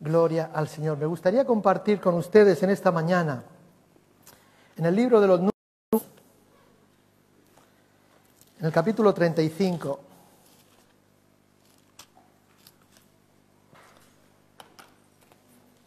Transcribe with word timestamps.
Gloria 0.00 0.50
al 0.52 0.68
Señor. 0.68 0.98
Me 0.98 1.06
gustaría 1.06 1.44
compartir 1.44 2.00
con 2.00 2.14
ustedes 2.14 2.62
en 2.62 2.70
esta 2.70 2.90
mañana, 2.90 3.44
en 4.76 4.86
el 4.86 4.94
libro 4.94 5.20
de 5.20 5.26
los 5.26 5.38
números, 5.38 6.10
en 8.58 8.66
el 8.66 8.72
capítulo 8.72 9.14
35, 9.14 10.00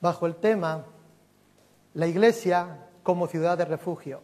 bajo 0.01 0.25
el 0.25 0.35
tema 0.35 0.85
La 1.93 2.07
iglesia 2.07 2.87
como 3.03 3.27
ciudad 3.27 3.57
de 3.57 3.65
refugio. 3.65 4.21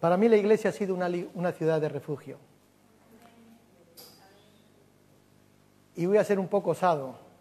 Para 0.00 0.16
mí 0.16 0.28
la 0.28 0.36
iglesia 0.36 0.70
ha 0.70 0.72
sido 0.72 0.94
una, 0.94 1.08
una 1.34 1.52
ciudad 1.52 1.80
de 1.80 1.88
refugio. 1.88 2.38
Y 5.94 6.06
voy 6.06 6.16
a 6.16 6.24
ser 6.24 6.38
un 6.38 6.48
poco 6.48 6.70
osado. 6.70 7.31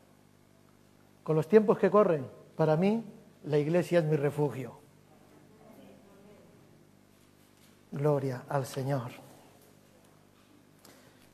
Con 1.23 1.35
los 1.35 1.47
tiempos 1.47 1.77
que 1.77 1.91
corren, 1.91 2.27
para 2.55 2.75
mí 2.75 3.03
la 3.43 3.57
iglesia 3.57 3.99
es 3.99 4.05
mi 4.05 4.15
refugio. 4.15 4.79
Gloria 7.91 8.45
al 8.47 8.65
Señor. 8.65 9.11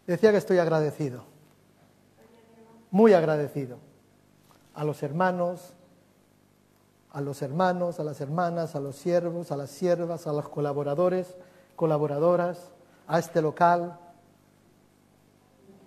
Decía 0.05 0.31
que 0.31 0.37
estoy 0.37 0.57
agradecido, 0.57 1.23
muy 2.91 3.13
agradecido 3.13 3.77
a 4.73 4.83
los 4.83 5.03
hermanos, 5.03 5.73
a 7.11 7.21
los 7.21 7.41
hermanos, 7.41 7.99
a 7.99 8.03
las 8.03 8.21
hermanas, 8.21 8.75
a 8.75 8.79
los 8.79 8.95
siervos, 8.95 9.51
a 9.51 9.57
las 9.57 9.69
siervas, 9.69 10.27
a 10.27 10.33
los 10.33 10.49
colaboradores, 10.49 11.35
colaboradoras, 11.75 12.71
a 13.07 13.19
este 13.19 13.41
local, 13.41 13.99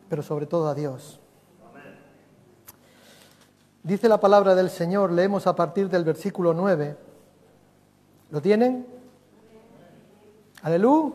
pero 0.09 0.23
sobre 0.23 0.47
todo 0.47 0.69
a 0.69 0.75
Dios. 0.75 1.20
Dice 3.83 4.09
la 4.09 4.21
palabra 4.21 4.55
del 4.55 4.69
Señor, 4.69 5.11
leemos 5.11 5.47
a 5.47 5.57
partir 5.57 5.89
del 5.89 6.05
versículo 6.05 6.53
9. 6.53 6.97
¿Lo 8.31 8.43
tienen? 8.43 8.87
Aleluya. 10.63 11.15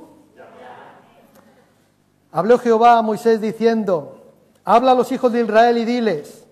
Habló 2.31 2.57
Jehová 2.57 2.97
a 2.97 3.01
Moisés 3.01 3.39
diciendo, 3.39 4.33
habla 4.63 4.91
a 4.91 4.95
los 4.95 5.11
hijos 5.11 5.31
de 5.31 5.41
Israel 5.41 5.77
y 5.77 5.85
diles, 5.85 6.45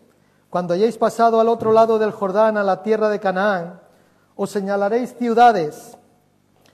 cuando 0.49 0.75
hayáis 0.75 0.97
pasado 0.97 1.41
al 1.41 1.49
otro 1.49 1.73
lado 1.73 1.97
del 1.97 2.11
Jordán, 2.11 2.57
a 2.57 2.63
la 2.63 2.83
tierra 2.83 3.09
de 3.09 3.19
Canaán, 3.19 3.81
os 4.35 4.51
señalaréis 4.51 5.15
ciudades, 5.17 5.97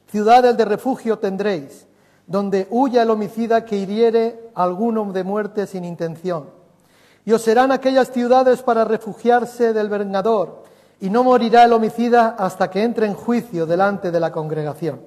ciudades 0.07 0.57
de 0.57 0.65
refugio 0.65 1.17
tendréis, 1.17 1.87
donde 2.27 2.67
huya 2.69 3.01
el 3.01 3.09
homicida 3.09 3.65
que 3.65 3.77
hiriere 3.77 4.51
a 4.53 4.63
alguno 4.63 5.11
de 5.11 5.23
muerte 5.23 5.65
sin 5.65 5.85
intención 5.85 6.58
y 7.25 7.31
os 7.31 7.41
serán 7.41 7.71
aquellas 7.71 8.11
ciudades 8.11 8.63
para 8.63 8.85
refugiarse 8.85 9.73
del 9.73 9.89
vengador, 9.89 10.63
y 11.01 11.09
no 11.09 11.23
morirá 11.23 11.63
el 11.63 11.73
homicida 11.73 12.35
hasta 12.37 12.69
que 12.69 12.83
entre 12.83 13.05
en 13.05 13.13
juicio 13.13 13.65
delante 13.65 14.11
de 14.11 14.19
la 14.19 14.31
congregación. 14.31 15.01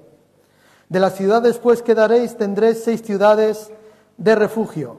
De 0.88 1.00
las 1.00 1.14
ciudades 1.14 1.58
pues 1.58 1.83
que 1.83 1.94
daréis 1.94 2.36
tendréis 2.36 2.84
seis 2.84 3.02
ciudades 3.02 3.70
de 4.16 4.34
refugio. 4.34 4.98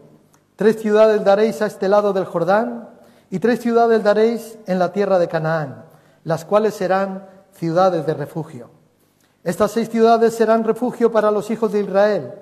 Tres 0.56 0.82
ciudades 0.82 1.24
daréis 1.24 1.62
a 1.62 1.68
este 1.68 1.88
lado 1.88 2.14
del 2.14 2.26
Jordán 2.26 2.90
y 3.30 3.40
tres 3.40 3.60
ciudades 3.60 4.04
daréis 4.04 4.58
en 4.68 4.80
la 4.80 4.92
tierra 4.92 5.18
de 5.18 5.28
Canaán, 5.28 5.86
las 6.24 6.46
cuales 6.46 6.76
serán 6.76 7.26
ciudades 7.54 8.06
de 8.06 8.14
refugio. 8.14 8.70
Estas 9.44 9.72
seis 9.72 9.90
ciudades 9.90 10.36
serán 10.36 10.64
refugio 10.64 11.12
para 11.12 11.32
los 11.32 11.50
hijos 11.52 11.72
de 11.72 11.82
Israel 11.82 12.34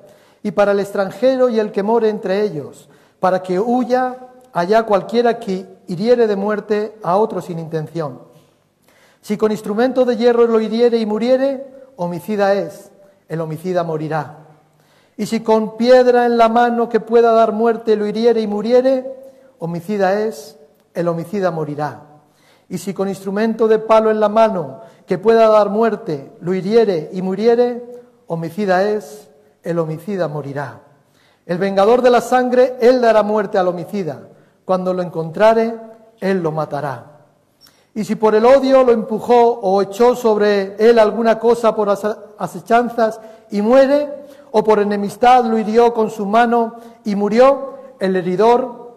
y 0.44 0.52
para 0.52 0.72
el 0.72 0.80
extranjero 0.80 1.50
y 1.50 1.60
el 1.60 1.72
que 1.72 1.84
more 1.84 2.10
entre 2.10 2.42
ellos, 2.42 2.90
para 3.20 3.42
que 3.42 3.60
huya 3.60 4.31
allá 4.54 4.84
cualquiera 4.84 5.40
que 5.40 5.68
hiriere 5.88 6.28
de 6.28 6.36
muerte 6.36 6.96
a 7.04 7.18
otro 7.18 7.42
sin 7.42 7.60
intención. 7.60 8.20
Si 9.22 9.38
con 9.38 9.52
instrumento 9.52 10.06
de 10.06 10.18
hierro 10.18 10.48
lo 10.48 10.60
hiriere 10.60 10.98
y 10.98 11.06
muriere, 11.06 11.66
homicida 11.96 12.54
es, 12.54 12.92
el 13.30 13.42
homicida 13.42 13.84
morirá. 13.84 14.38
Y 15.18 15.28
si 15.28 15.42
con 15.42 15.78
piedra 15.78 16.26
en 16.26 16.38
la 16.38 16.50
mano 16.50 16.90
que 16.90 17.00
pueda 17.00 17.32
dar 17.32 17.52
muerte 17.52 17.96
lo 17.96 18.08
hiriere 18.08 18.42
y 18.42 18.48
muriere, 18.48 19.06
homicida 19.60 20.20
es, 20.22 20.58
el 20.94 21.08
homicida 21.08 21.52
morirá. 21.52 22.02
Y 22.68 22.78
si 22.78 22.94
con 22.94 23.10
instrumento 23.10 23.68
de 23.68 23.80
palo 23.80 24.10
en 24.10 24.20
la 24.20 24.30
mano 24.30 24.82
que 25.06 25.18
pueda 25.18 25.48
dar 25.50 25.70
muerte 25.70 26.32
lo 26.42 26.54
hiriere 26.54 27.10
y 27.14 27.22
muriere, 27.22 27.84
homicida 28.28 28.90
es, 28.90 29.30
el 29.62 29.78
homicida 29.78 30.28
morirá. 30.28 30.82
El 31.46 31.58
vengador 31.58 32.02
de 32.02 32.10
la 32.10 32.22
sangre, 32.22 32.78
él 32.80 33.02
dará 33.02 33.24
muerte 33.24 33.58
al 33.58 33.68
homicida 33.68 34.30
cuando 34.66 34.94
lo 34.94 35.02
encontrare, 35.02 35.76
él 36.20 36.42
lo 36.42 36.52
matará. 36.52 37.12
Y 37.94 38.06
si 38.06 38.16
por 38.16 38.36
el 38.36 38.46
odio 38.46 38.84
lo 38.84 38.94
empujó 38.94 39.60
o 39.62 39.82
echó 39.82 40.16
sobre 40.16 40.76
él 40.78 40.98
alguna 40.98 41.38
cosa 41.40 41.76
por 41.76 41.90
asechanzas 41.90 43.20
y 43.50 43.62
muere, 43.62 44.22
o 44.52 44.64
por 44.64 44.80
enemistad 44.80 45.46
lo 45.46 45.58
hirió 45.58 45.94
con 45.94 46.10
su 46.10 46.26
mano 46.26 46.76
y 47.04 47.16
murió, 47.16 47.74
el 48.00 48.16
heridor 48.16 48.96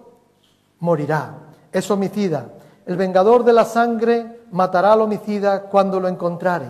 morirá. 0.80 1.34
Es 1.72 1.90
homicida. 1.90 2.46
El 2.86 2.96
vengador 2.96 3.44
de 3.44 3.52
la 3.52 3.64
sangre 3.64 4.40
matará 4.52 4.92
al 4.92 5.00
homicida 5.00 5.62
cuando 5.62 5.98
lo 5.98 6.08
encontrare. 6.08 6.68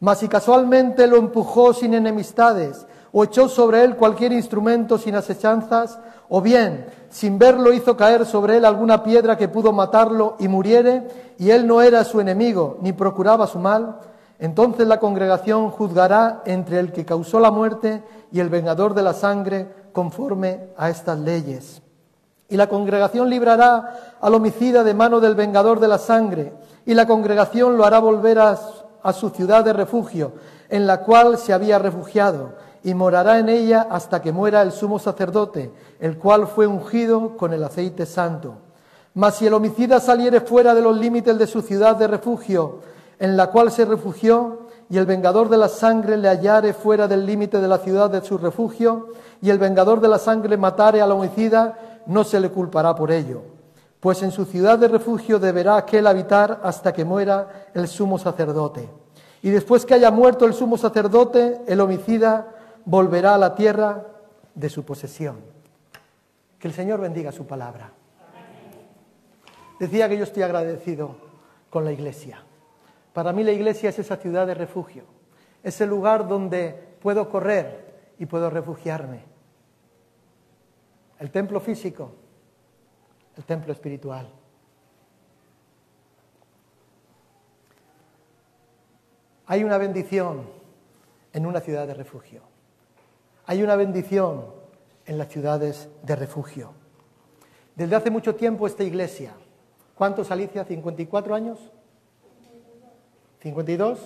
Mas 0.00 0.18
si 0.18 0.28
casualmente 0.28 1.06
lo 1.06 1.16
empujó 1.16 1.72
sin 1.72 1.94
enemistades, 1.94 2.86
o 3.12 3.24
echó 3.24 3.48
sobre 3.48 3.84
él 3.84 3.96
cualquier 3.96 4.32
instrumento 4.32 4.98
sin 4.98 5.14
asechanzas, 5.14 5.98
o 6.34 6.40
bien, 6.40 6.86
sin 7.10 7.38
verlo, 7.38 7.74
hizo 7.74 7.94
caer 7.94 8.24
sobre 8.24 8.56
él 8.56 8.64
alguna 8.64 9.02
piedra 9.02 9.36
que 9.36 9.48
pudo 9.48 9.70
matarlo 9.70 10.36
y 10.38 10.48
muriere, 10.48 11.34
y 11.36 11.50
él 11.50 11.66
no 11.66 11.82
era 11.82 12.04
su 12.04 12.22
enemigo, 12.22 12.78
ni 12.80 12.94
procuraba 12.94 13.46
su 13.46 13.58
mal, 13.58 13.98
entonces 14.38 14.88
la 14.88 14.98
congregación 14.98 15.68
juzgará 15.68 16.40
entre 16.46 16.80
el 16.80 16.90
que 16.90 17.04
causó 17.04 17.38
la 17.38 17.50
muerte 17.50 18.02
y 18.32 18.40
el 18.40 18.48
vengador 18.48 18.94
de 18.94 19.02
la 19.02 19.12
sangre 19.12 19.68
conforme 19.92 20.70
a 20.78 20.88
estas 20.88 21.18
leyes. 21.18 21.82
Y 22.48 22.56
la 22.56 22.66
congregación 22.66 23.28
librará 23.28 24.16
al 24.18 24.34
homicida 24.34 24.82
de 24.84 24.94
mano 24.94 25.20
del 25.20 25.34
vengador 25.34 25.80
de 25.80 25.88
la 25.88 25.98
sangre, 25.98 26.54
y 26.86 26.94
la 26.94 27.06
congregación 27.06 27.76
lo 27.76 27.84
hará 27.84 27.98
volver 27.98 28.38
a, 28.38 28.56
su 29.12 29.28
ciudad 29.28 29.66
de 29.66 29.74
refugio, 29.74 30.32
en 30.70 30.86
la 30.86 31.02
cual 31.02 31.36
se 31.36 31.52
había 31.52 31.78
refugiado, 31.78 32.54
y 32.84 32.94
morará 32.94 33.38
en 33.38 33.48
ella 33.48 33.86
hasta 33.90 34.20
que 34.20 34.32
muera 34.32 34.62
el 34.62 34.72
sumo 34.72 34.98
sacerdote, 34.98 35.70
el 36.00 36.18
cual 36.18 36.46
fue 36.46 36.66
ungido 36.66 37.36
con 37.36 37.52
el 37.52 37.62
aceite 37.62 38.06
santo. 38.06 38.54
Mas 39.14 39.36
si 39.36 39.46
el 39.46 39.54
homicida 39.54 40.00
saliere 40.00 40.40
fuera 40.40 40.74
de 40.74 40.82
los 40.82 40.96
límites 40.96 41.38
de 41.38 41.46
su 41.46 41.62
ciudad 41.62 41.96
de 41.96 42.08
refugio, 42.08 42.80
en 43.18 43.36
la 43.36 43.48
cual 43.48 43.70
se 43.70 43.84
refugió, 43.84 44.62
y 44.88 44.98
el 44.98 45.06
vengador 45.06 45.48
de 45.48 45.58
la 45.58 45.68
sangre 45.68 46.16
le 46.16 46.28
hallare 46.28 46.74
fuera 46.74 47.06
del 47.06 47.24
límite 47.24 47.60
de 47.60 47.68
la 47.68 47.78
ciudad 47.78 48.10
de 48.10 48.22
su 48.22 48.36
refugio, 48.36 49.08
y 49.40 49.50
el 49.50 49.58
vengador 49.58 50.00
de 50.00 50.08
la 50.08 50.18
sangre 50.18 50.56
matare 50.56 51.00
al 51.00 51.12
homicida, 51.12 51.78
no 52.06 52.24
se 52.24 52.40
le 52.40 52.50
culpará 52.50 52.94
por 52.94 53.10
ello. 53.10 53.42
Pues 54.00 54.22
en 54.22 54.32
su 54.32 54.44
ciudad 54.44 54.78
de 54.78 54.88
refugio 54.88 55.38
deberá 55.38 55.76
aquel 55.76 56.06
habitar 56.06 56.60
hasta 56.64 56.92
que 56.92 57.04
muera 57.04 57.68
el 57.74 57.86
sumo 57.86 58.18
sacerdote. 58.18 58.88
Y 59.42 59.50
después 59.50 59.86
que 59.86 59.94
haya 59.94 60.10
muerto 60.10 60.44
el 60.44 60.54
sumo 60.54 60.76
sacerdote, 60.76 61.62
el 61.66 61.80
homicida 61.80 62.48
volverá 62.84 63.34
a 63.34 63.38
la 63.38 63.54
tierra 63.54 64.06
de 64.54 64.68
su 64.68 64.84
posesión. 64.84 65.40
Que 66.58 66.68
el 66.68 66.74
Señor 66.74 67.00
bendiga 67.00 67.32
su 67.32 67.46
palabra. 67.46 67.92
Decía 69.78 70.08
que 70.08 70.16
yo 70.16 70.24
estoy 70.24 70.42
agradecido 70.42 71.16
con 71.70 71.84
la 71.84 71.92
iglesia. 71.92 72.44
Para 73.12 73.32
mí 73.32 73.42
la 73.44 73.52
iglesia 73.52 73.90
es 73.90 73.98
esa 73.98 74.16
ciudad 74.16 74.46
de 74.46 74.54
refugio, 74.54 75.04
es 75.62 75.80
el 75.80 75.88
lugar 75.88 76.28
donde 76.28 76.72
puedo 77.00 77.28
correr 77.28 78.12
y 78.18 78.26
puedo 78.26 78.48
refugiarme. 78.48 79.24
El 81.18 81.30
templo 81.30 81.60
físico, 81.60 82.12
el 83.36 83.44
templo 83.44 83.72
espiritual. 83.72 84.28
Hay 89.46 89.64
una 89.64 89.78
bendición 89.78 90.46
en 91.32 91.46
una 91.46 91.60
ciudad 91.60 91.86
de 91.86 91.94
refugio. 91.94 92.51
Hay 93.46 93.62
una 93.62 93.76
bendición 93.76 94.46
en 95.06 95.18
las 95.18 95.28
ciudades 95.28 95.88
de 96.02 96.16
refugio. 96.16 96.72
Desde 97.74 97.96
hace 97.96 98.10
mucho 98.10 98.34
tiempo 98.36 98.66
esta 98.66 98.84
iglesia, 98.84 99.32
¿cuántos 99.94 100.30
Alicia? 100.30 100.66
¿54 100.66 101.34
años? 101.34 101.58
¿52? 103.42 103.98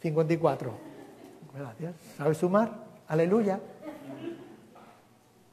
54. 0.00 0.72
Gracias. 1.54 1.94
¿Sabes 2.16 2.38
sumar? 2.38 2.72
Aleluya. 3.06 3.60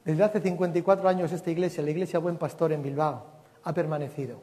Desde 0.04 0.24
hace 0.24 0.40
54 0.40 1.08
años 1.08 1.30
esta 1.30 1.50
iglesia, 1.50 1.84
la 1.84 1.90
iglesia 1.90 2.18
Buen 2.18 2.36
Pastor 2.36 2.72
en 2.72 2.82
Bilbao, 2.82 3.26
ha 3.62 3.72
permanecido, 3.74 4.40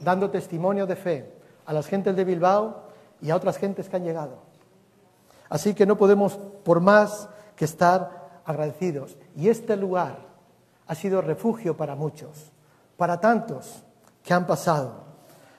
dando 0.00 0.30
testimonio 0.30 0.86
de 0.86 0.96
fe 0.96 1.32
a 1.66 1.72
las 1.72 1.86
gentes 1.86 2.16
de 2.16 2.24
Bilbao 2.24 2.88
y 3.20 3.30
a 3.30 3.36
otras 3.36 3.58
gentes 3.58 3.88
que 3.88 3.96
han 3.96 4.04
llegado. 4.04 4.47
Así 5.48 5.74
que 5.74 5.86
no 5.86 5.96
podemos, 5.96 6.34
por 6.64 6.80
más 6.80 7.28
que 7.56 7.64
estar 7.64 8.40
agradecidos. 8.44 9.16
Y 9.36 9.48
este 9.48 9.76
lugar 9.76 10.18
ha 10.86 10.94
sido 10.94 11.20
refugio 11.20 11.76
para 11.76 11.94
muchos, 11.94 12.52
para 12.96 13.20
tantos 13.20 13.82
que 14.22 14.34
han 14.34 14.46
pasado. 14.46 15.04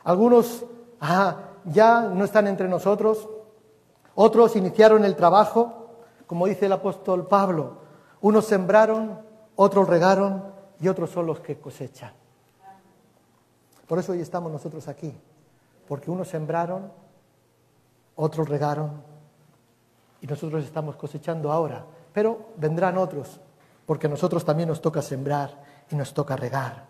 Algunos 0.03 0.65
ya 1.65 2.01
no 2.01 2.23
están 2.23 2.47
entre 2.47 2.67
nosotros, 2.67 3.27
otros 4.15 4.55
iniciaron 4.55 5.05
el 5.05 5.15
trabajo, 5.15 5.89
como 6.27 6.45
dice 6.45 6.65
el 6.65 6.73
apóstol 6.73 7.27
Pablo, 7.27 7.77
unos 8.21 8.45
sembraron, 8.45 9.19
otros 9.55 9.87
regaron 9.87 10.43
y 10.79 10.87
otros 10.87 11.09
son 11.09 11.25
los 11.25 11.39
que 11.39 11.59
cosechan. 11.59 12.13
Por 13.87 13.97
eso 13.97 14.11
hoy 14.11 14.21
estamos 14.21 14.51
nosotros 14.51 14.87
aquí, 14.87 15.15
porque 15.87 16.11
unos 16.11 16.27
sembraron, 16.27 16.91
otros 18.15 18.47
regaron 18.49 19.08
y 20.21 20.27
nosotros 20.27 20.63
estamos 20.63 20.95
cosechando 20.95 21.51
ahora, 21.51 21.85
pero 22.13 22.49
vendrán 22.57 22.97
otros, 22.97 23.39
porque 23.85 24.07
a 24.07 24.09
nosotros 24.09 24.43
también 24.43 24.69
nos 24.69 24.81
toca 24.81 25.01
sembrar 25.01 25.63
y 25.89 25.95
nos 25.95 26.13
toca 26.13 26.35
regar. 26.35 26.85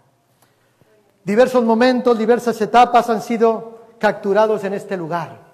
Diversos 1.24 1.64
momentos, 1.64 2.18
diversas 2.18 2.60
etapas 2.62 3.10
han 3.10 3.22
sido 3.22 3.80
capturados 4.00 4.64
en 4.64 4.74
este 4.74 4.98
lugar. 4.98 5.50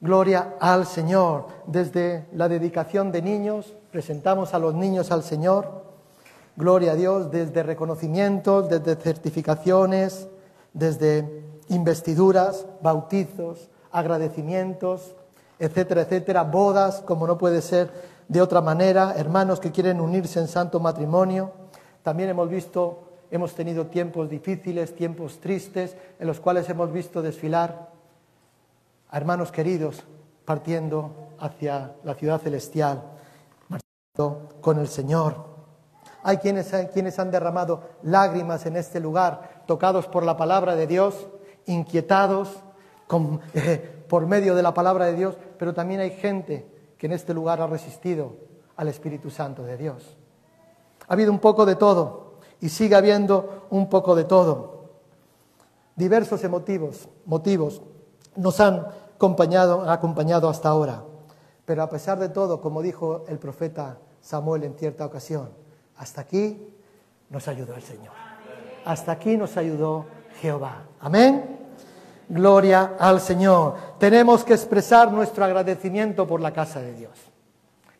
Gloria 0.00 0.54
al 0.60 0.86
Señor. 0.86 1.46
Desde 1.66 2.26
la 2.32 2.48
dedicación 2.48 3.12
de 3.12 3.22
niños, 3.22 3.74
presentamos 3.90 4.54
a 4.54 4.58
los 4.58 4.74
niños 4.74 5.10
al 5.10 5.22
Señor. 5.22 5.84
Gloria 6.56 6.92
a 6.92 6.94
Dios 6.96 7.30
desde 7.30 7.62
reconocimientos, 7.62 8.68
desde 8.68 8.96
certificaciones, 8.96 10.28
desde 10.72 11.44
investiduras, 11.68 12.66
bautizos, 12.82 13.68
agradecimientos, 13.90 15.14
etcétera, 15.58 16.02
etcétera, 16.02 16.42
bodas, 16.44 17.00
como 17.02 17.26
no 17.26 17.38
puede 17.38 17.62
ser 17.62 17.90
de 18.28 18.42
otra 18.42 18.60
manera, 18.60 19.14
hermanos 19.16 19.60
que 19.60 19.70
quieren 19.70 20.00
unirse 20.00 20.40
en 20.40 20.48
santo 20.48 20.80
matrimonio. 20.80 21.52
También 22.02 22.28
hemos 22.28 22.48
visto, 22.48 23.04
hemos 23.30 23.54
tenido 23.54 23.86
tiempos 23.86 24.28
difíciles, 24.28 24.94
tiempos 24.94 25.40
tristes, 25.40 25.96
en 26.18 26.26
los 26.26 26.40
cuales 26.40 26.68
hemos 26.68 26.92
visto 26.92 27.22
desfilar 27.22 27.90
a 29.08 29.16
hermanos 29.16 29.52
queridos 29.52 30.04
partiendo 30.44 31.32
hacia 31.38 31.92
la 32.04 32.14
ciudad 32.14 32.40
celestial, 32.40 33.02
marchando 33.68 34.48
con 34.60 34.78
el 34.78 34.88
Señor. 34.88 35.56
Hay 36.22 36.38
quienes, 36.38 36.72
quienes 36.92 37.18
han 37.18 37.30
derramado 37.30 37.82
lágrimas 38.02 38.66
en 38.66 38.76
este 38.76 39.00
lugar, 39.00 39.62
tocados 39.66 40.06
por 40.06 40.24
la 40.24 40.36
palabra 40.36 40.74
de 40.74 40.86
Dios, 40.86 41.28
inquietados 41.66 42.48
eh, 43.54 43.95
por 44.08 44.26
medio 44.26 44.54
de 44.54 44.62
la 44.62 44.74
palabra 44.74 45.06
de 45.06 45.14
Dios, 45.14 45.36
pero 45.58 45.74
también 45.74 46.00
hay 46.00 46.10
gente 46.10 46.66
que 46.98 47.06
en 47.06 47.12
este 47.12 47.34
lugar 47.34 47.60
ha 47.60 47.66
resistido 47.66 48.36
al 48.76 48.88
Espíritu 48.88 49.30
Santo 49.30 49.62
de 49.62 49.76
Dios. 49.76 50.16
Ha 51.08 51.12
habido 51.12 51.32
un 51.32 51.38
poco 51.38 51.66
de 51.66 51.76
todo 51.76 52.38
y 52.60 52.68
sigue 52.68 52.94
habiendo 52.94 53.66
un 53.70 53.88
poco 53.88 54.14
de 54.14 54.24
todo. 54.24 54.90
Diversos 55.94 56.42
motivos, 56.48 57.08
motivos 57.24 57.82
nos 58.36 58.60
han 58.60 58.86
acompañado, 59.14 59.90
acompañado 59.90 60.48
hasta 60.48 60.68
ahora. 60.68 61.02
Pero 61.64 61.82
a 61.82 61.90
pesar 61.90 62.18
de 62.18 62.28
todo, 62.28 62.60
como 62.60 62.82
dijo 62.82 63.24
el 63.28 63.38
profeta 63.38 63.98
Samuel 64.20 64.64
en 64.64 64.74
cierta 64.74 65.06
ocasión, 65.06 65.50
hasta 65.96 66.20
aquí 66.20 66.74
nos 67.30 67.48
ayudó 67.48 67.74
el 67.74 67.82
Señor. 67.82 68.12
Hasta 68.84 69.12
aquí 69.12 69.36
nos 69.36 69.56
ayudó 69.56 70.06
Jehová. 70.40 70.84
Amén. 71.00 71.65
Gloria 72.28 72.94
al 72.98 73.20
Señor. 73.20 73.74
Tenemos 73.98 74.44
que 74.44 74.54
expresar 74.54 75.12
nuestro 75.12 75.44
agradecimiento 75.44 76.26
por 76.26 76.40
la 76.40 76.52
casa 76.52 76.80
de 76.80 76.92
Dios. 76.92 77.12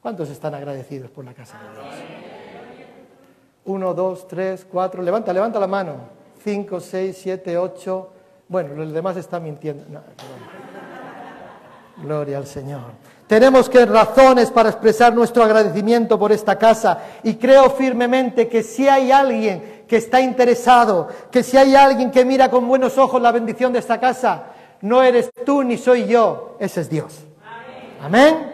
¿Cuántos 0.01 0.31
están 0.31 0.55
agradecidos 0.55 1.11
por 1.11 1.25
la 1.25 1.33
casa 1.33 1.59
de 1.59 1.73
Dios? 1.73 1.95
Uno, 3.67 3.95
dos, 3.95 4.27
tres, 4.29 4.67
cuatro. 4.71 5.03
Levanta, 5.03 5.33
levanta 5.33 5.59
la 5.59 5.67
mano. 5.67 5.95
Cinco, 6.43 6.81
seis, 6.81 7.19
siete, 7.21 7.57
ocho. 7.57 8.11
Bueno, 8.49 8.75
los 8.75 8.93
demás 8.93 9.17
están 9.17 9.43
mintiendo. 9.43 9.85
Gloria 11.99 12.39
al 12.39 12.47
Señor. 12.47 12.83
Tenemos 13.27 13.69
que 13.69 13.85
razones 13.85 14.53
para 14.53 14.69
expresar 14.69 15.13
nuestro 15.13 15.43
agradecimiento 15.43 16.17
por 16.17 16.31
esta 16.31 16.57
casa 16.57 17.01
y 17.25 17.35
creo 17.35 17.71
firmemente 17.71 18.47
que 18.47 18.63
si 18.63 18.89
hay 18.89 19.11
alguien 19.11 19.76
que 19.87 19.97
está 19.97 20.21
interesado, 20.21 21.09
que 21.31 21.43
si 21.43 21.57
hay 21.57 21.75
alguien 21.75 22.11
que 22.11 22.25
mira 22.25 22.51
con 22.51 22.67
buenos 22.67 22.99
ojos 22.99 23.21
la 23.21 23.33
bendición 23.33 23.73
de 23.73 23.79
esta 23.79 24.01
casa, 24.01 24.45
no 24.83 25.03
eres 25.03 25.31
tú 25.45 25.63
ni 25.63 25.77
soy 25.79 26.07
yo, 26.07 26.57
ese 26.59 26.83
es 26.83 26.91
Dios. 26.91 27.25
Amén. 28.01 28.53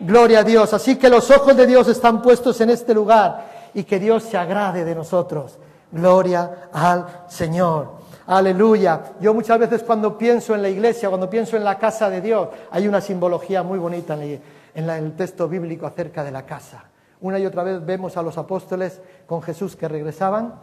Gloria 0.00 0.40
a 0.40 0.44
Dios. 0.44 0.72
Así 0.72 0.96
que 0.96 1.10
los 1.10 1.30
ojos 1.30 1.56
de 1.56 1.66
Dios 1.66 1.88
están 1.88 2.22
puestos 2.22 2.60
en 2.60 2.70
este 2.70 2.94
lugar 2.94 3.70
y 3.74 3.84
que 3.84 3.98
Dios 3.98 4.24
se 4.24 4.36
agrade 4.36 4.84
de 4.84 4.94
nosotros. 4.94 5.58
Gloria 5.92 6.68
al 6.72 7.24
Señor. 7.28 8.00
Aleluya. 8.26 9.02
Yo 9.20 9.34
muchas 9.34 9.58
veces 9.58 9.82
cuando 9.82 10.16
pienso 10.16 10.54
en 10.54 10.62
la 10.62 10.68
iglesia, 10.68 11.08
cuando 11.08 11.28
pienso 11.28 11.56
en 11.56 11.64
la 11.64 11.78
casa 11.78 12.08
de 12.08 12.20
Dios, 12.20 12.48
hay 12.70 12.86
una 12.86 13.00
simbología 13.00 13.62
muy 13.62 13.78
bonita 13.78 14.14
en, 14.14 14.40
el 14.88 15.16
texto 15.16 15.48
bíblico 15.48 15.86
acerca 15.86 16.24
de 16.24 16.30
la 16.30 16.46
casa. 16.46 16.84
Una 17.20 17.38
y 17.38 17.44
otra 17.44 17.62
vez 17.62 17.84
vemos 17.84 18.16
a 18.16 18.22
los 18.22 18.38
apóstoles 18.38 19.00
con 19.26 19.42
Jesús 19.42 19.76
que 19.76 19.88
regresaban 19.88 20.54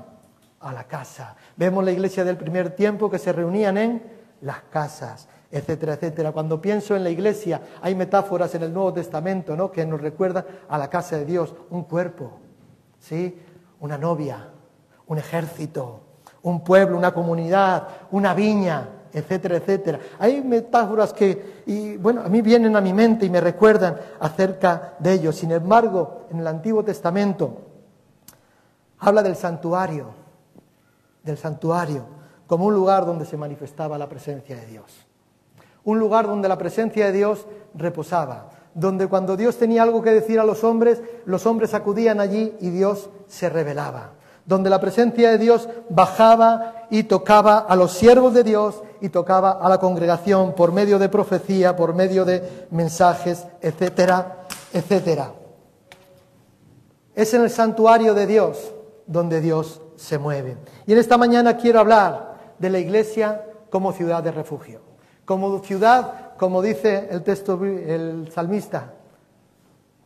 a 0.60 0.74
la 0.74 0.86
casa. 0.86 1.36
Vemos 1.56 1.84
la 1.84 1.92
iglesia 1.92 2.24
del 2.24 2.38
primer 2.38 2.72
tiempo 2.72 3.10
que 3.10 3.20
se 3.20 3.32
reunían 3.32 3.78
en 3.78 4.04
las 4.42 4.62
casas, 4.70 5.28
etcétera, 5.52 5.94
etcétera. 5.94 6.32
Cuando 6.32 6.62
pienso 6.62 6.96
en 6.96 7.04
la 7.04 7.10
iglesia, 7.10 7.62
hay 7.82 7.96
metáforas 7.96 8.54
en 8.56 8.64
el 8.64 8.74
Nuevo 8.74 8.94
Testamento 8.94 9.56
¿no? 9.56 9.72
que 9.72 9.86
nos 9.86 10.02
recuerdan 10.02 10.46
a 10.68 10.78
la 10.78 10.90
casa 10.90 11.18
de 11.18 11.26
Dios, 11.26 11.54
un 11.70 11.84
cuerpo, 11.84 12.40
¿sí? 13.00 13.40
una 13.80 13.98
novia, 13.98 14.50
un 15.08 15.18
ejército, 15.18 16.02
un 16.44 16.64
pueblo, 16.64 16.98
una 16.98 17.14
comunidad, 17.14 17.88
una 18.12 18.34
viña, 18.34 18.90
etcétera, 19.14 19.58
etcétera. 19.58 20.00
Hay 20.20 20.42
metáforas 20.42 21.14
que, 21.14 21.64
y, 21.66 21.98
bueno, 21.98 22.22
a 22.22 22.30
mí 22.30 22.42
vienen 22.42 22.76
a 22.76 22.82
mi 22.82 22.94
mente 22.94 23.26
y 23.26 23.30
me 23.30 23.42
recuerdan 23.42 23.98
acerca 24.20 24.94
de 25.00 25.14
ellos. 25.14 25.36
Sin 25.36 25.52
embargo, 25.52 26.28
en 26.30 26.40
el 26.40 26.48
Antiguo 26.48 26.84
Testamento 26.84 27.62
habla 29.00 29.24
del 29.24 29.36
santuario, 29.36 30.27
del 31.28 31.38
santuario, 31.38 32.06
como 32.48 32.66
un 32.66 32.74
lugar 32.74 33.06
donde 33.06 33.26
se 33.26 33.38
manifestaba 33.38 34.00
la 34.00 34.10
presencia 34.10 34.56
de 34.56 34.66
Dios. 34.66 35.06
Un 35.84 36.00
lugar 36.00 36.26
donde 36.26 36.48
la 36.48 36.58
presencia 36.58 37.06
de 37.06 37.12
Dios 37.12 37.46
reposaba, 37.76 38.50
donde 38.74 39.08
cuando 39.08 39.38
Dios 39.38 39.58
tenía 39.58 39.84
algo 39.84 40.02
que 40.02 40.10
decir 40.10 40.40
a 40.40 40.44
los 40.44 40.64
hombres, 40.64 41.02
los 41.26 41.46
hombres 41.46 41.76
acudían 41.76 42.20
allí 42.20 42.56
y 42.60 42.72
Dios 42.72 43.12
se 43.28 43.50
revelaba 43.50 44.18
donde 44.48 44.70
la 44.70 44.80
presencia 44.80 45.30
de 45.30 45.38
Dios 45.38 45.68
bajaba 45.90 46.88
y 46.90 47.04
tocaba 47.04 47.60
a 47.60 47.76
los 47.76 47.92
siervos 47.92 48.34
de 48.34 48.46
Dios 48.46 48.82
y 49.02 49.10
tocaba 49.10 49.52
a 49.52 49.68
la 49.68 49.78
congregación 49.78 50.54
por 50.54 50.72
medio 50.72 50.98
de 50.98 51.10
profecía, 51.10 51.76
por 51.76 51.94
medio 51.94 52.24
de 52.24 52.68
mensajes, 52.72 53.46
etcétera, 53.62 54.46
etcétera. 54.72 55.34
Es 57.14 57.34
en 57.34 57.42
el 57.42 57.50
santuario 57.50 58.14
de 58.14 58.26
Dios 58.26 58.74
donde 59.06 59.42
Dios 59.42 59.82
se 59.98 60.18
mueve. 60.18 60.56
Y 60.86 60.94
en 60.94 61.00
esta 61.00 61.18
mañana 61.18 61.58
quiero 61.58 61.82
hablar 61.82 62.36
de 62.58 62.70
la 62.70 62.80
iglesia 62.80 63.44
como 63.70 63.92
ciudad 63.92 64.24
de 64.24 64.32
refugio. 64.32 64.80
Como 65.26 65.60
ciudad, 65.60 66.36
como 66.38 66.62
dice 66.62 67.10
el 67.12 67.24
texto, 67.24 67.62
el 67.66 68.32
salmista, 68.32 68.94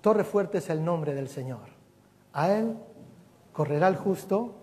Torre 0.01 0.23
fuerte 0.23 0.57
es 0.57 0.69
el 0.71 0.83
nombre 0.83 1.13
del 1.13 1.29
Señor. 1.29 1.59
A 2.33 2.51
Él 2.51 2.75
correrá 3.53 3.87
el 3.87 3.97
justo 3.97 4.55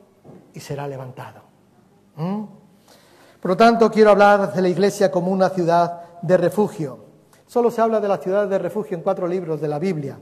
y 0.52 0.58
será 0.58 0.88
levantado. 0.88 1.42
¿Mm? 2.16 2.42
Por 3.40 3.50
lo 3.52 3.56
tanto, 3.56 3.88
quiero 3.90 4.10
hablar 4.10 4.52
de 4.52 4.60
la 4.60 4.68
iglesia 4.68 5.12
como 5.12 5.30
una 5.30 5.48
ciudad 5.50 6.20
de 6.22 6.36
refugio. 6.36 7.06
Solo 7.46 7.70
se 7.70 7.80
habla 7.80 8.00
de 8.00 8.08
la 8.08 8.18
ciudad 8.18 8.48
de 8.48 8.58
refugio 8.58 8.96
en 8.96 9.02
cuatro 9.02 9.28
libros 9.28 9.60
de 9.60 9.68
la 9.68 9.78
Biblia, 9.78 10.18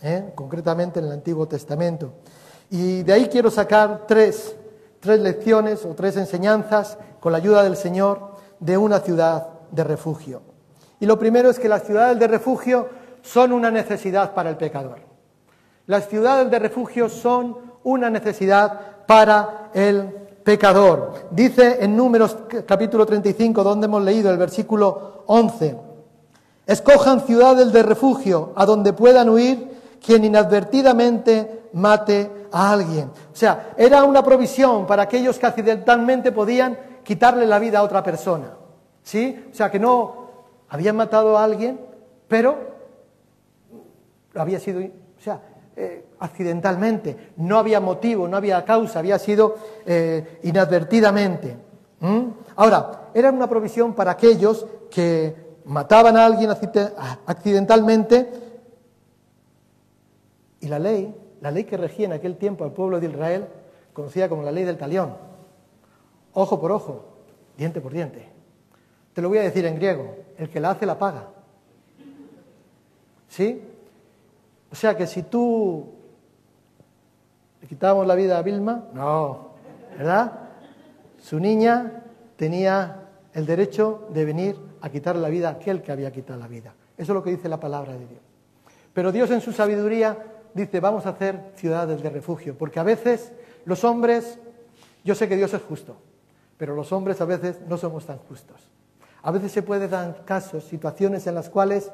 ¿eh? 0.00 0.32
concretamente 0.34 1.00
en 1.00 1.06
el 1.06 1.12
Antiguo 1.12 1.48
Testamento. 1.48 2.14
Y 2.70 3.02
de 3.02 3.12
ahí 3.12 3.28
quiero 3.28 3.50
sacar 3.50 4.04
tres, 4.08 4.56
tres 5.00 5.20
lecciones 5.20 5.84
o 5.84 5.94
tres 5.94 6.16
enseñanzas 6.16 6.98
con 7.20 7.32
la 7.32 7.38
ayuda 7.38 7.62
del 7.62 7.76
Señor 7.76 8.32
de 8.60 8.76
una 8.76 9.00
ciudad 9.00 9.48
de 9.70 9.84
refugio. 9.84 10.42
Y 10.98 11.06
lo 11.06 11.18
primero 11.18 11.50
es 11.50 11.58
que 11.58 11.68
las 11.68 11.84
ciudades 11.84 12.18
de 12.18 12.26
refugio 12.26 12.88
son 13.22 13.52
una 13.52 13.70
necesidad 13.70 14.34
para 14.34 14.50
el 14.50 14.56
pecador. 14.56 14.98
Las 15.86 16.08
ciudades 16.08 16.50
de 16.50 16.58
refugio 16.58 17.08
son 17.08 17.56
una 17.84 18.10
necesidad 18.10 19.04
para 19.06 19.70
el 19.74 20.08
pecador. 20.42 21.28
Dice 21.30 21.78
en 21.80 21.96
Números 21.96 22.36
capítulo 22.66 23.06
35, 23.06 23.62
donde 23.62 23.86
hemos 23.86 24.02
leído 24.02 24.30
el 24.30 24.38
versículo 24.38 25.22
11, 25.26 25.76
escojan 26.66 27.20
ciudades 27.26 27.72
de 27.72 27.82
refugio 27.82 28.52
a 28.56 28.66
donde 28.66 28.92
puedan 28.92 29.28
huir 29.28 29.75
quien 30.04 30.24
inadvertidamente 30.24 31.68
mate 31.72 32.30
a 32.52 32.72
alguien. 32.72 33.10
O 33.32 33.36
sea, 33.36 33.74
era 33.76 34.04
una 34.04 34.22
provisión 34.22 34.86
para 34.86 35.02
aquellos 35.02 35.38
que 35.38 35.46
accidentalmente 35.46 36.32
podían 36.32 36.78
quitarle 37.02 37.46
la 37.46 37.58
vida 37.58 37.78
a 37.78 37.82
otra 37.82 38.02
persona. 38.02 38.54
¿Sí? 39.02 39.48
O 39.52 39.54
sea, 39.54 39.70
que 39.70 39.78
no 39.78 40.26
habían 40.68 40.96
matado 40.96 41.38
a 41.38 41.44
alguien, 41.44 41.80
pero 42.26 42.56
había 44.34 44.58
sido, 44.58 44.80
o 44.80 45.20
sea, 45.20 45.40
eh, 45.76 46.06
accidentalmente, 46.18 47.32
no 47.36 47.58
había 47.58 47.80
motivo, 47.80 48.26
no 48.26 48.36
había 48.36 48.64
causa, 48.64 48.98
había 48.98 49.18
sido 49.18 49.56
eh, 49.84 50.40
inadvertidamente. 50.42 51.56
Ahora, 52.56 53.08
era 53.14 53.30
una 53.30 53.48
provisión 53.48 53.94
para 53.94 54.12
aquellos 54.12 54.66
que 54.90 55.34
mataban 55.64 56.16
a 56.16 56.26
alguien 56.26 56.50
accidentalmente 56.50 58.45
y 60.66 60.68
la 60.68 60.80
ley, 60.80 61.14
la 61.40 61.52
ley 61.52 61.62
que 61.62 61.76
regía 61.76 62.06
en 62.06 62.12
aquel 62.12 62.36
tiempo 62.36 62.64
al 62.64 62.72
pueblo 62.72 62.98
de 62.98 63.06
Israel, 63.06 63.46
conocida 63.92 64.28
como 64.28 64.42
la 64.42 64.50
ley 64.50 64.64
del 64.64 64.76
talión, 64.76 65.16
ojo 66.32 66.60
por 66.60 66.72
ojo, 66.72 67.04
diente 67.56 67.80
por 67.80 67.92
diente. 67.92 68.28
Te 69.12 69.22
lo 69.22 69.28
voy 69.28 69.38
a 69.38 69.42
decir 69.42 69.64
en 69.64 69.76
griego, 69.76 70.16
el 70.36 70.50
que 70.50 70.58
la 70.58 70.72
hace 70.72 70.84
la 70.84 70.98
paga. 70.98 71.28
¿Sí? 73.28 73.62
O 74.72 74.74
sea 74.74 74.96
que 74.96 75.06
si 75.06 75.22
tú 75.22 75.86
le 77.62 77.68
quitábamos 77.68 78.08
la 78.08 78.16
vida 78.16 78.38
a 78.38 78.42
Vilma, 78.42 78.88
no, 78.92 79.50
¿verdad? 79.96 80.32
Su 81.18 81.38
niña 81.38 82.02
tenía 82.36 83.04
el 83.32 83.46
derecho 83.46 84.08
de 84.12 84.24
venir 84.24 84.56
a 84.80 84.90
quitar 84.90 85.14
la 85.14 85.28
vida 85.28 85.48
a 85.48 85.52
aquel 85.52 85.80
que 85.80 85.92
había 85.92 86.10
quitado 86.10 86.40
la 86.40 86.48
vida. 86.48 86.74
Eso 86.98 87.12
es 87.12 87.14
lo 87.14 87.22
que 87.22 87.30
dice 87.30 87.48
la 87.48 87.60
palabra 87.60 87.92
de 87.92 88.06
Dios. 88.06 88.20
Pero 88.92 89.12
Dios 89.12 89.30
en 89.30 89.40
su 89.40 89.52
sabiduría 89.52 90.35
dice, 90.56 90.80
vamos 90.80 91.06
a 91.06 91.10
hacer 91.10 91.52
ciudades 91.54 92.02
de 92.02 92.10
refugio, 92.10 92.56
porque 92.56 92.80
a 92.80 92.82
veces 92.82 93.32
los 93.64 93.84
hombres, 93.84 94.38
yo 95.04 95.14
sé 95.14 95.28
que 95.28 95.36
Dios 95.36 95.52
es 95.54 95.62
justo, 95.62 95.96
pero 96.56 96.74
los 96.74 96.90
hombres 96.92 97.20
a 97.20 97.26
veces 97.26 97.60
no 97.68 97.76
somos 97.76 98.06
tan 98.06 98.18
justos. 98.18 98.56
A 99.22 99.30
veces 99.30 99.52
se 99.52 99.62
pueden 99.62 99.90
dar 99.90 100.24
casos, 100.24 100.64
situaciones 100.64 101.26
en 101.26 101.34
las 101.34 101.50
cuales 101.50 101.90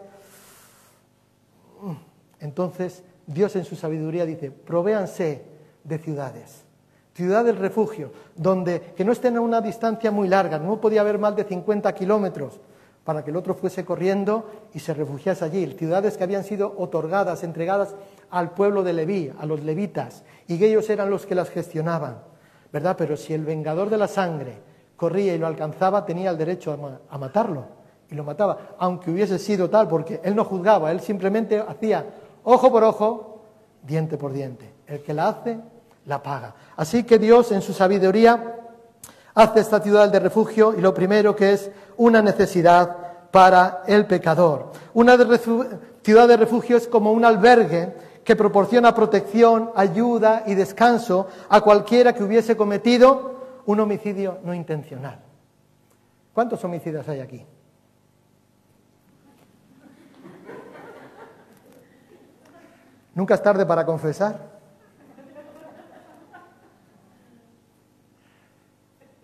entonces 2.40 3.02
Dios 3.26 3.56
en 3.56 3.64
su 3.64 3.76
sabiduría 3.76 4.26
dice, 4.26 4.50
provéanse 4.50 5.42
de 5.82 5.98
ciudades, 5.98 6.62
ciudades 7.14 7.58
refugio, 7.58 8.12
donde 8.36 8.80
que 8.96 9.04
no 9.04 9.12
estén 9.12 9.36
a 9.36 9.40
una 9.40 9.60
distancia 9.60 10.10
muy 10.10 10.28
larga, 10.28 10.58
no 10.58 10.80
podía 10.80 11.00
haber 11.00 11.18
más 11.18 11.34
de 11.34 11.44
50 11.44 11.92
kilómetros 11.94 12.60
para 13.04 13.24
que 13.24 13.30
el 13.30 13.36
otro 13.36 13.54
fuese 13.54 13.84
corriendo 13.84 14.48
y 14.74 14.78
se 14.78 14.94
refugiase 14.94 15.44
allí, 15.44 15.66
ciudades 15.78 16.16
que 16.16 16.24
habían 16.24 16.44
sido 16.44 16.74
otorgadas, 16.78 17.42
entregadas 17.42 17.94
al 18.32 18.50
pueblo 18.50 18.82
de 18.82 18.92
Leví, 18.92 19.30
a 19.38 19.46
los 19.46 19.62
levitas, 19.62 20.24
y 20.48 20.62
ellos 20.62 20.90
eran 20.90 21.10
los 21.10 21.26
que 21.26 21.34
las 21.34 21.50
gestionaban, 21.50 22.18
¿verdad? 22.72 22.96
Pero 22.98 23.16
si 23.16 23.34
el 23.34 23.44
vengador 23.44 23.90
de 23.90 23.98
la 23.98 24.08
sangre 24.08 24.58
corría 24.96 25.34
y 25.34 25.38
lo 25.38 25.46
alcanzaba, 25.46 26.04
tenía 26.04 26.30
el 26.30 26.38
derecho 26.38 26.72
a, 26.72 27.14
a 27.14 27.18
matarlo, 27.18 27.64
y 28.10 28.14
lo 28.14 28.24
mataba, 28.24 28.74
aunque 28.78 29.10
hubiese 29.10 29.38
sido 29.38 29.70
tal, 29.70 29.86
porque 29.86 30.20
él 30.24 30.34
no 30.34 30.44
juzgaba, 30.44 30.90
él 30.90 31.00
simplemente 31.00 31.58
hacía 31.60 32.04
ojo 32.44 32.72
por 32.72 32.84
ojo, 32.84 33.42
diente 33.82 34.16
por 34.16 34.32
diente. 34.32 34.72
El 34.86 35.02
que 35.02 35.14
la 35.14 35.28
hace, 35.28 35.58
la 36.06 36.22
paga. 36.22 36.54
Así 36.76 37.04
que 37.04 37.18
Dios, 37.18 37.52
en 37.52 37.62
su 37.62 37.72
sabiduría, 37.72 38.56
hace 39.34 39.60
esta 39.60 39.80
ciudad 39.80 40.10
de 40.10 40.20
refugio 40.20 40.74
y 40.76 40.80
lo 40.80 40.92
primero 40.92 41.34
que 41.36 41.52
es 41.52 41.70
una 41.96 42.22
necesidad 42.22 42.96
para 43.30 43.82
el 43.86 44.06
pecador. 44.06 44.72
Una 44.94 45.16
ciudad 46.02 46.28
de 46.28 46.36
refugio 46.36 46.76
es 46.76 46.86
como 46.86 47.12
un 47.12 47.24
albergue 47.24 47.94
que 48.24 48.36
proporciona 48.36 48.94
protección, 48.94 49.70
ayuda 49.74 50.44
y 50.46 50.54
descanso 50.54 51.28
a 51.48 51.60
cualquiera 51.60 52.14
que 52.14 52.22
hubiese 52.22 52.56
cometido 52.56 53.62
un 53.66 53.80
homicidio 53.80 54.38
no 54.44 54.54
intencional. 54.54 55.20
¿Cuántos 56.32 56.64
homicidas 56.64 57.08
hay 57.08 57.20
aquí? 57.20 57.44
Nunca 63.14 63.34
es 63.34 63.42
tarde 63.42 63.66
para 63.66 63.84
confesar. 63.84 64.52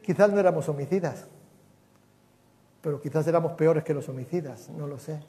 Quizás 0.02 0.30
no 0.30 0.40
éramos 0.40 0.68
homicidas, 0.68 1.26
pero 2.80 3.00
quizás 3.00 3.26
éramos 3.26 3.52
peores 3.52 3.84
que 3.84 3.92
los 3.92 4.08
homicidas, 4.08 4.70
no 4.70 4.86
lo 4.86 4.98
sé. 4.98 5.20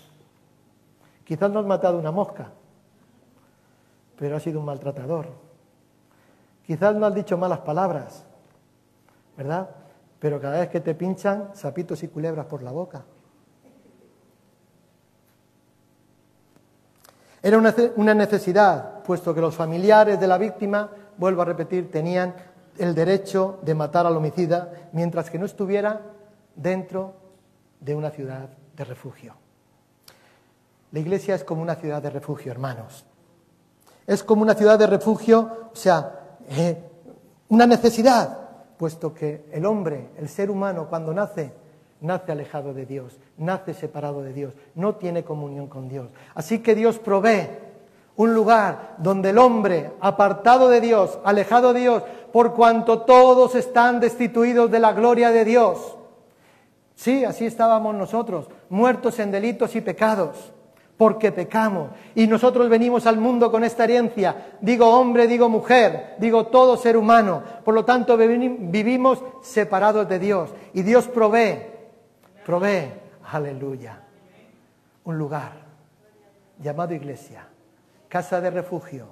Quizás 1.25 1.51
no 1.51 1.59
has 1.59 1.65
matado 1.65 1.99
una 1.99 2.11
mosca, 2.11 2.51
pero 4.19 4.35
has 4.35 4.43
sido 4.43 4.59
un 4.59 4.65
maltratador. 4.65 5.27
Quizás 6.67 6.93
no 6.93 7.05
has 7.05 7.15
dicho 7.15 7.37
malas 7.37 7.59
palabras, 7.59 8.25
¿verdad? 9.37 9.69
Pero 10.19 10.41
cada 10.41 10.59
vez 10.59 10.69
que 10.69 10.81
te 10.81 10.93
pinchan, 10.93 11.51
sapitos 11.53 12.03
y 12.03 12.09
culebras 12.09 12.45
por 12.45 12.61
la 12.61 12.71
boca. 12.71 13.05
Era 17.41 17.57
una 17.95 18.13
necesidad, 18.13 19.01
puesto 19.03 19.33
que 19.33 19.39
los 19.39 19.55
familiares 19.55 20.19
de 20.19 20.27
la 20.27 20.37
víctima, 20.37 20.89
vuelvo 21.17 21.41
a 21.41 21.45
repetir, 21.45 21.89
tenían 21.89 22.35
el 22.77 22.93
derecho 22.93 23.59
de 23.61 23.73
matar 23.73 24.05
al 24.05 24.17
homicida 24.17 24.89
mientras 24.91 25.29
que 25.29 25.39
no 25.39 25.45
estuviera 25.45 26.01
dentro 26.55 27.13
de 27.79 27.95
una 27.95 28.09
ciudad 28.09 28.49
de 28.75 28.83
refugio. 28.83 29.33
La 30.91 30.99
iglesia 30.99 31.35
es 31.35 31.45
como 31.45 31.61
una 31.61 31.75
ciudad 31.75 32.01
de 32.01 32.09
refugio, 32.09 32.51
hermanos. 32.51 33.05
Es 34.09 34.23
como 34.23 34.41
una 34.41 34.55
ciudad 34.55 34.79
de 34.79 34.87
refugio, 34.87 35.69
o 35.71 35.75
sea, 35.75 36.37
eh, 36.49 36.75
una 37.49 37.67
necesidad, 37.67 38.39
puesto 38.75 39.13
que 39.13 39.45
el 39.51 39.67
hombre, 39.67 40.09
el 40.17 40.27
ser 40.27 40.49
humano, 40.49 40.87
cuando 40.89 41.13
nace, 41.13 41.53
nace 42.01 42.31
alejado 42.31 42.73
de 42.73 42.87
Dios, 42.87 43.19
nace 43.37 43.75
separado 43.75 44.23
de 44.23 44.33
Dios, 44.33 44.53
no 44.73 44.95
tiene 44.95 45.23
comunión 45.23 45.67
con 45.67 45.87
Dios. 45.87 46.07
Así 46.33 46.57
que 46.57 46.73
Dios 46.73 46.97
provee 46.97 47.49
un 48.15 48.33
lugar 48.33 48.95
donde 48.97 49.29
el 49.29 49.37
hombre, 49.37 49.91
apartado 50.01 50.69
de 50.69 50.81
Dios, 50.81 51.19
alejado 51.23 51.71
de 51.71 51.81
Dios, 51.81 52.03
por 52.33 52.55
cuanto 52.55 53.03
todos 53.03 53.53
están 53.53 53.99
destituidos 53.99 54.71
de 54.71 54.79
la 54.79 54.93
gloria 54.93 55.29
de 55.29 55.45
Dios. 55.45 55.97
Sí, 56.95 57.25
así 57.25 57.45
estábamos 57.45 57.93
nosotros, 57.93 58.47
muertos 58.69 59.19
en 59.19 59.29
delitos 59.29 59.75
y 59.75 59.81
pecados, 59.81 60.51
porque 60.99 61.31
pecamos. 61.31 61.89
Y 62.13 62.27
nosotros 62.27 62.69
venimos 62.69 63.07
al 63.07 63.17
mundo 63.17 63.49
con 63.49 63.63
esta 63.63 63.85
herencia. 63.85 64.57
Digo 64.61 64.87
hombre, 64.87 65.25
digo 65.25 65.49
mujer, 65.49 66.17
digo 66.19 66.47
todo 66.47 66.77
ser 66.77 66.95
humano. 66.95 67.41
Por 67.65 67.73
lo 67.73 67.83
tanto, 67.85 68.15
vivimos 68.17 69.23
separados 69.41 70.07
de 70.07 70.19
Dios. 70.19 70.51
Y 70.73 70.83
Dios 70.83 71.07
provee 71.07 71.79
provee, 72.49 72.91
aleluya, 73.31 74.01
un 75.03 75.19
lugar 75.19 75.51
llamado 76.57 76.95
iglesia, 76.95 77.47
casa 78.07 78.41
de 78.41 78.49
refugio, 78.49 79.05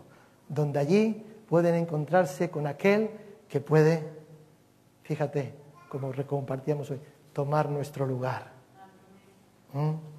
donde 0.49 0.79
allí 0.79 1.23
pueden 1.47 1.75
encontrarse 1.75 2.49
con 2.49 2.65
aquel 2.65 3.11
que 3.47 3.61
puede, 3.61 4.09
fíjate, 5.03 5.53
como 5.87 6.11
compartíamos 6.25 6.89
hoy, 6.89 6.99
tomar 7.31 7.69
nuestro 7.69 8.07
lugar. 8.07 8.47
¿Mm? 9.73 10.16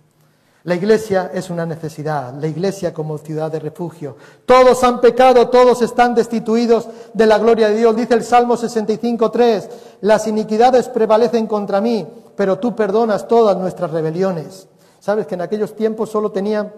La 0.68 0.74
iglesia 0.74 1.30
es 1.32 1.48
una 1.48 1.64
necesidad, 1.64 2.34
la 2.34 2.46
iglesia 2.46 2.92
como 2.92 3.16
ciudad 3.16 3.50
de 3.50 3.58
refugio. 3.58 4.18
Todos 4.44 4.84
han 4.84 5.00
pecado, 5.00 5.48
todos 5.48 5.80
están 5.80 6.14
destituidos 6.14 6.86
de 7.14 7.24
la 7.24 7.38
gloria 7.38 7.70
de 7.70 7.76
Dios. 7.78 7.96
Dice 7.96 8.12
el 8.12 8.22
Salmo 8.22 8.54
65.3, 8.54 9.66
las 10.02 10.26
iniquidades 10.26 10.90
prevalecen 10.90 11.46
contra 11.46 11.80
mí, 11.80 12.06
pero 12.36 12.58
tú 12.58 12.76
perdonas 12.76 13.26
todas 13.26 13.56
nuestras 13.56 13.92
rebeliones. 13.92 14.68
Sabes 15.00 15.26
que 15.26 15.36
en 15.36 15.40
aquellos 15.40 15.74
tiempos 15.74 16.10
solo 16.10 16.32
tenían 16.32 16.70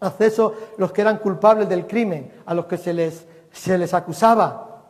acceso 0.00 0.54
los 0.76 0.90
que 0.90 1.02
eran 1.02 1.18
culpables 1.18 1.68
del 1.68 1.86
crimen, 1.86 2.32
a 2.44 2.54
los 2.54 2.64
que 2.64 2.76
se 2.76 2.92
les, 2.92 3.24
se 3.52 3.78
les 3.78 3.94
acusaba, 3.94 4.82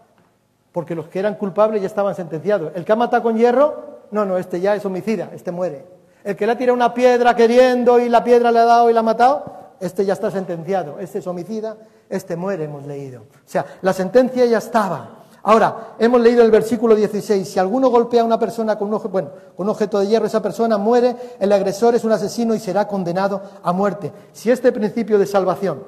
porque 0.73 0.95
los 0.95 1.09
que 1.09 1.19
eran 1.19 1.35
culpables 1.35 1.83
ya 1.83 1.87
estaban 1.87 2.15
sentenciados. 2.15 2.73
El 2.75 2.87
que 2.87 2.93
ha 2.93 2.97
matado 2.97 3.25
con 3.25 3.37
hierro, 3.37 3.99
no, 4.11 4.25
no, 4.25 4.39
este 4.39 4.59
ya 4.59 4.75
es 4.75 4.87
homicida, 4.87 5.33
este 5.35 5.53
muere. 5.53 5.98
El 6.25 6.37
que 6.37 6.47
le 6.47 6.53
ha 6.53 6.59
tirado 6.59 6.75
una 6.75 6.93
piedra 6.93 7.35
queriendo 7.35 7.99
y 7.99 8.09
la 8.09 8.25
piedra 8.25 8.51
le 8.51 8.59
ha 8.59 8.65
dado 8.65 8.91
y 8.91 8.93
la 8.93 9.01
ha 9.01 9.05
matado, 9.05 9.45
este 9.81 10.05
ya 10.05 10.15
está 10.15 10.31
sentenciado, 10.31 10.99
este 10.99 11.19
es 11.19 11.27
homicida, 11.27 11.77
este 12.09 12.37
muere, 12.37 12.65
hemos 12.65 12.87
leído. 12.87 13.23
O 13.23 13.47
sea, 13.47 13.65
la 13.83 13.93
sentencia 13.93 14.45
ya 14.47 14.59
estaba. 14.59 15.19
Ahora, 15.43 15.95
hemos 15.99 16.21
leído 16.21 16.43
el 16.43 16.51
versículo 16.51 16.95
16, 16.95 17.49
si 17.49 17.59
alguno 17.59 17.89
golpea 17.89 18.23
a 18.23 18.25
una 18.25 18.39
persona 18.39 18.77
con 18.77 18.89
un, 18.89 19.69
objeto, 19.69 20.01
de 20.01 20.07
hierro, 20.07 20.27
esa 20.27 20.43
persona 20.43 20.77
muere, 20.77 21.17
el 21.39 21.53
agresor 21.53 21.95
es 21.95 22.05
un 22.05 22.13
asesino 22.13 22.55
y 22.55 22.61
será 22.61 22.89
condenado 22.89 23.41
a 23.63 23.73
muerte. 23.73 24.13
Si 24.33 24.51
este 24.51 24.73
principio 24.73 25.19
de 25.19 25.27
salvación 25.27 25.85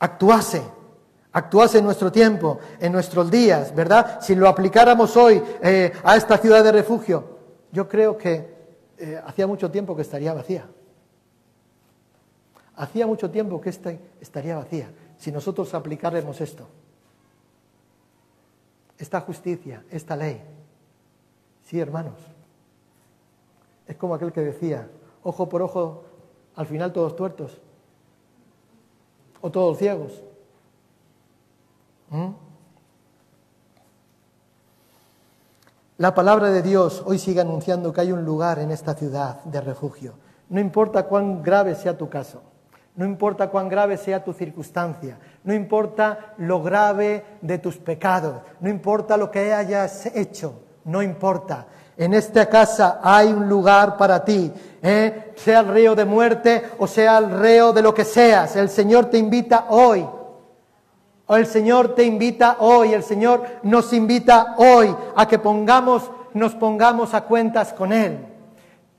actuase, 0.00 0.62
actuase 1.32 1.78
en 1.78 1.84
nuestro 1.84 2.10
tiempo, 2.10 2.58
en 2.80 2.92
nuestros 2.92 3.30
días, 3.30 3.74
¿verdad? 3.74 4.18
Si 4.20 4.34
lo 4.34 4.48
aplicáramos 4.48 5.16
hoy 5.16 5.42
eh, 5.62 5.92
a 6.02 6.16
esta 6.16 6.36
ciudad 6.38 6.64
de 6.64 6.72
refugio, 6.72 7.24
yo 7.72 7.88
creo 7.88 8.18
que 8.18 8.53
eh, 8.98 9.20
hacía 9.24 9.46
mucho 9.46 9.70
tiempo 9.70 9.94
que 9.96 10.02
estaría 10.02 10.32
vacía. 10.32 10.68
Hacía 12.76 13.06
mucho 13.06 13.30
tiempo 13.30 13.60
que 13.60 13.70
esta 13.70 13.94
estaría 14.20 14.56
vacía 14.56 14.90
si 15.16 15.30
nosotros 15.30 15.72
aplicáramos 15.74 16.40
esto 16.40 16.66
esta 18.98 19.20
justicia, 19.20 19.84
esta 19.90 20.16
ley. 20.16 20.40
Sí, 21.64 21.80
hermanos. 21.80 22.18
Es 23.86 23.96
como 23.96 24.14
aquel 24.14 24.32
que 24.32 24.40
decía, 24.40 24.88
ojo 25.22 25.48
por 25.48 25.62
ojo, 25.62 26.04
al 26.54 26.66
final 26.66 26.92
todos 26.92 27.16
tuertos. 27.16 27.60
O 29.40 29.50
todos 29.50 29.78
ciegos. 29.78 30.22
¿Mm? 32.10 32.30
La 35.96 36.12
palabra 36.12 36.50
de 36.50 36.60
Dios 36.60 37.04
hoy 37.06 37.20
sigue 37.20 37.40
anunciando 37.40 37.92
que 37.92 38.00
hay 38.00 38.10
un 38.10 38.24
lugar 38.24 38.58
en 38.58 38.72
esta 38.72 38.94
ciudad 38.94 39.44
de 39.44 39.60
refugio. 39.60 40.14
No 40.48 40.58
importa 40.58 41.04
cuán 41.04 41.40
grave 41.40 41.76
sea 41.76 41.96
tu 41.96 42.08
caso, 42.08 42.42
no 42.96 43.04
importa 43.04 43.48
cuán 43.48 43.68
grave 43.68 43.96
sea 43.96 44.24
tu 44.24 44.32
circunstancia, 44.32 45.16
no 45.44 45.54
importa 45.54 46.34
lo 46.38 46.60
grave 46.64 47.24
de 47.40 47.58
tus 47.58 47.76
pecados, 47.76 48.42
no 48.58 48.68
importa 48.68 49.16
lo 49.16 49.30
que 49.30 49.54
hayas 49.54 50.06
hecho, 50.06 50.62
no 50.84 51.00
importa. 51.00 51.68
En 51.96 52.12
esta 52.12 52.46
casa 52.46 52.98
hay 53.00 53.32
un 53.32 53.48
lugar 53.48 53.96
para 53.96 54.24
ti, 54.24 54.52
¿eh? 54.82 55.32
sea 55.36 55.60
el 55.60 55.68
reo 55.68 55.94
de 55.94 56.04
muerte 56.04 56.70
o 56.78 56.88
sea 56.88 57.18
el 57.18 57.30
reo 57.30 57.72
de 57.72 57.82
lo 57.82 57.94
que 57.94 58.04
seas. 58.04 58.56
El 58.56 58.68
Señor 58.68 59.04
te 59.04 59.18
invita 59.18 59.66
hoy. 59.68 60.04
O 61.26 61.36
el 61.36 61.46
Señor 61.46 61.94
te 61.94 62.04
invita 62.04 62.56
hoy, 62.60 62.92
el 62.92 63.02
Señor 63.02 63.44
nos 63.62 63.92
invita 63.92 64.54
hoy 64.58 64.94
a 65.16 65.26
que 65.26 65.38
pongamos, 65.38 66.10
nos 66.34 66.54
pongamos 66.54 67.14
a 67.14 67.22
cuentas 67.22 67.72
con 67.72 67.92
Él. 67.92 68.26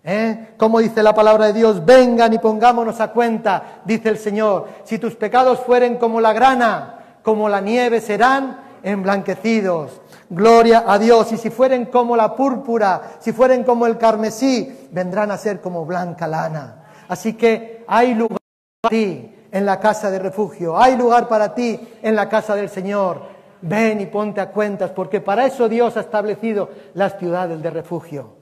¿Eh? 0.03 0.53
Como 0.57 0.79
dice 0.79 1.03
la 1.03 1.13
palabra 1.13 1.47
de 1.47 1.53
Dios, 1.53 1.85
vengan 1.85 2.33
y 2.33 2.39
pongámonos 2.39 2.99
a 2.99 3.11
cuenta, 3.11 3.81
dice 3.85 4.09
el 4.09 4.17
Señor. 4.17 4.67
Si 4.83 4.97
tus 4.97 5.15
pecados 5.15 5.59
fueren 5.59 5.97
como 5.97 6.19
la 6.19 6.33
grana, 6.33 7.19
como 7.21 7.47
la 7.47 7.61
nieve 7.61 8.01
serán 8.01 8.59
emblanquecidos. 8.81 10.01
Gloria 10.29 10.83
a 10.87 10.97
Dios. 10.97 11.31
Y 11.31 11.37
si 11.37 11.51
fueren 11.51 11.85
como 11.85 12.15
la 12.15 12.35
púrpura, 12.35 13.17
si 13.19 13.33
fueren 13.33 13.63
como 13.63 13.85
el 13.85 13.97
carmesí, 13.97 14.87
vendrán 14.91 15.29
a 15.29 15.37
ser 15.37 15.61
como 15.61 15.85
blanca 15.85 16.27
lana. 16.27 16.85
Así 17.07 17.33
que 17.33 17.83
hay 17.87 18.15
lugar 18.15 18.39
para 18.81 18.89
ti 18.89 19.34
en 19.55 19.65
la 19.65 19.79
casa 19.79 20.11
de 20.11 20.19
refugio. 20.19 20.77
Hay 20.77 20.97
lugar 20.97 21.29
para 21.29 21.55
ti 21.55 21.79
en 22.01 22.13
la 22.13 22.27
casa 22.27 22.55
del 22.55 22.67
Señor. 22.67 23.21
Ven 23.61 24.01
y 24.01 24.05
ponte 24.05 24.41
a 24.41 24.51
cuentas, 24.51 24.91
porque 24.91 25.21
para 25.21 25.45
eso 25.45 25.69
Dios 25.69 25.95
ha 25.95 26.01
establecido 26.01 26.69
las 26.93 27.17
ciudades 27.17 27.61
de 27.63 27.69
refugio. 27.69 28.33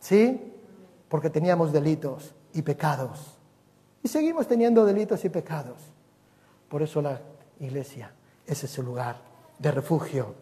¿Sí? 0.00 0.54
Porque 1.10 1.28
teníamos 1.28 1.74
delitos 1.74 2.34
y 2.54 2.62
pecados. 2.62 3.36
Y 4.02 4.08
seguimos 4.08 4.48
teniendo 4.48 4.86
delitos 4.86 5.26
y 5.26 5.28
pecados. 5.28 5.76
Por 6.70 6.80
eso 6.80 7.02
la 7.02 7.20
iglesia 7.60 8.10
es 8.46 8.64
ese 8.64 8.82
lugar 8.82 9.16
de 9.58 9.70
refugio. 9.70 10.34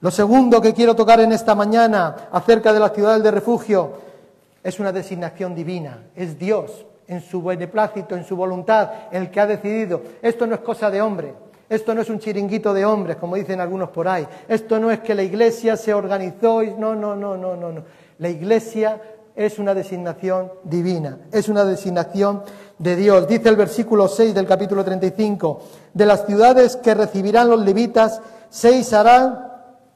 Lo 0.00 0.10
segundo 0.10 0.60
que 0.60 0.74
quiero 0.74 0.96
tocar 0.96 1.20
en 1.20 1.30
esta 1.30 1.54
mañana 1.54 2.28
acerca 2.32 2.72
de 2.72 2.80
las 2.80 2.92
ciudades 2.92 3.22
de 3.22 3.30
refugio 3.30 3.92
es 4.60 4.80
una 4.80 4.90
designación 4.90 5.54
divina. 5.54 6.02
Es 6.16 6.36
Dios 6.36 6.84
en 7.06 7.20
su 7.20 7.42
beneplácito, 7.42 8.14
en 8.14 8.24
su 8.24 8.36
voluntad, 8.36 8.90
el 9.10 9.30
que 9.30 9.40
ha 9.40 9.46
decidido. 9.46 10.02
Esto 10.22 10.46
no 10.46 10.54
es 10.54 10.60
cosa 10.60 10.90
de 10.90 11.02
hombre. 11.02 11.34
Esto 11.68 11.94
no 11.94 12.02
es 12.02 12.10
un 12.10 12.18
chiringuito 12.18 12.74
de 12.74 12.84
hombres, 12.84 13.16
como 13.16 13.36
dicen 13.36 13.60
algunos 13.60 13.90
por 13.90 14.06
ahí. 14.06 14.26
Esto 14.48 14.78
no 14.78 14.90
es 14.90 15.00
que 15.00 15.14
la 15.14 15.22
iglesia 15.22 15.76
se 15.76 15.94
organizó 15.94 16.62
y 16.62 16.74
no, 16.74 16.94
no, 16.94 17.16
no, 17.16 17.36
no, 17.36 17.56
no, 17.56 17.72
no. 17.72 17.82
La 18.18 18.28
iglesia 18.28 19.00
es 19.34 19.58
una 19.58 19.74
designación 19.74 20.52
divina, 20.62 21.18
es 21.32 21.48
una 21.48 21.64
designación 21.64 22.42
de 22.78 22.96
Dios. 22.96 23.26
Dice 23.26 23.48
el 23.48 23.56
versículo 23.56 24.08
6 24.08 24.34
del 24.34 24.46
capítulo 24.46 24.84
35, 24.84 25.62
de 25.92 26.06
las 26.06 26.26
ciudades 26.26 26.76
que 26.76 26.94
recibirán 26.94 27.48
los 27.48 27.60
levitas, 27.64 28.20
seis 28.50 28.92
harán 28.92 29.54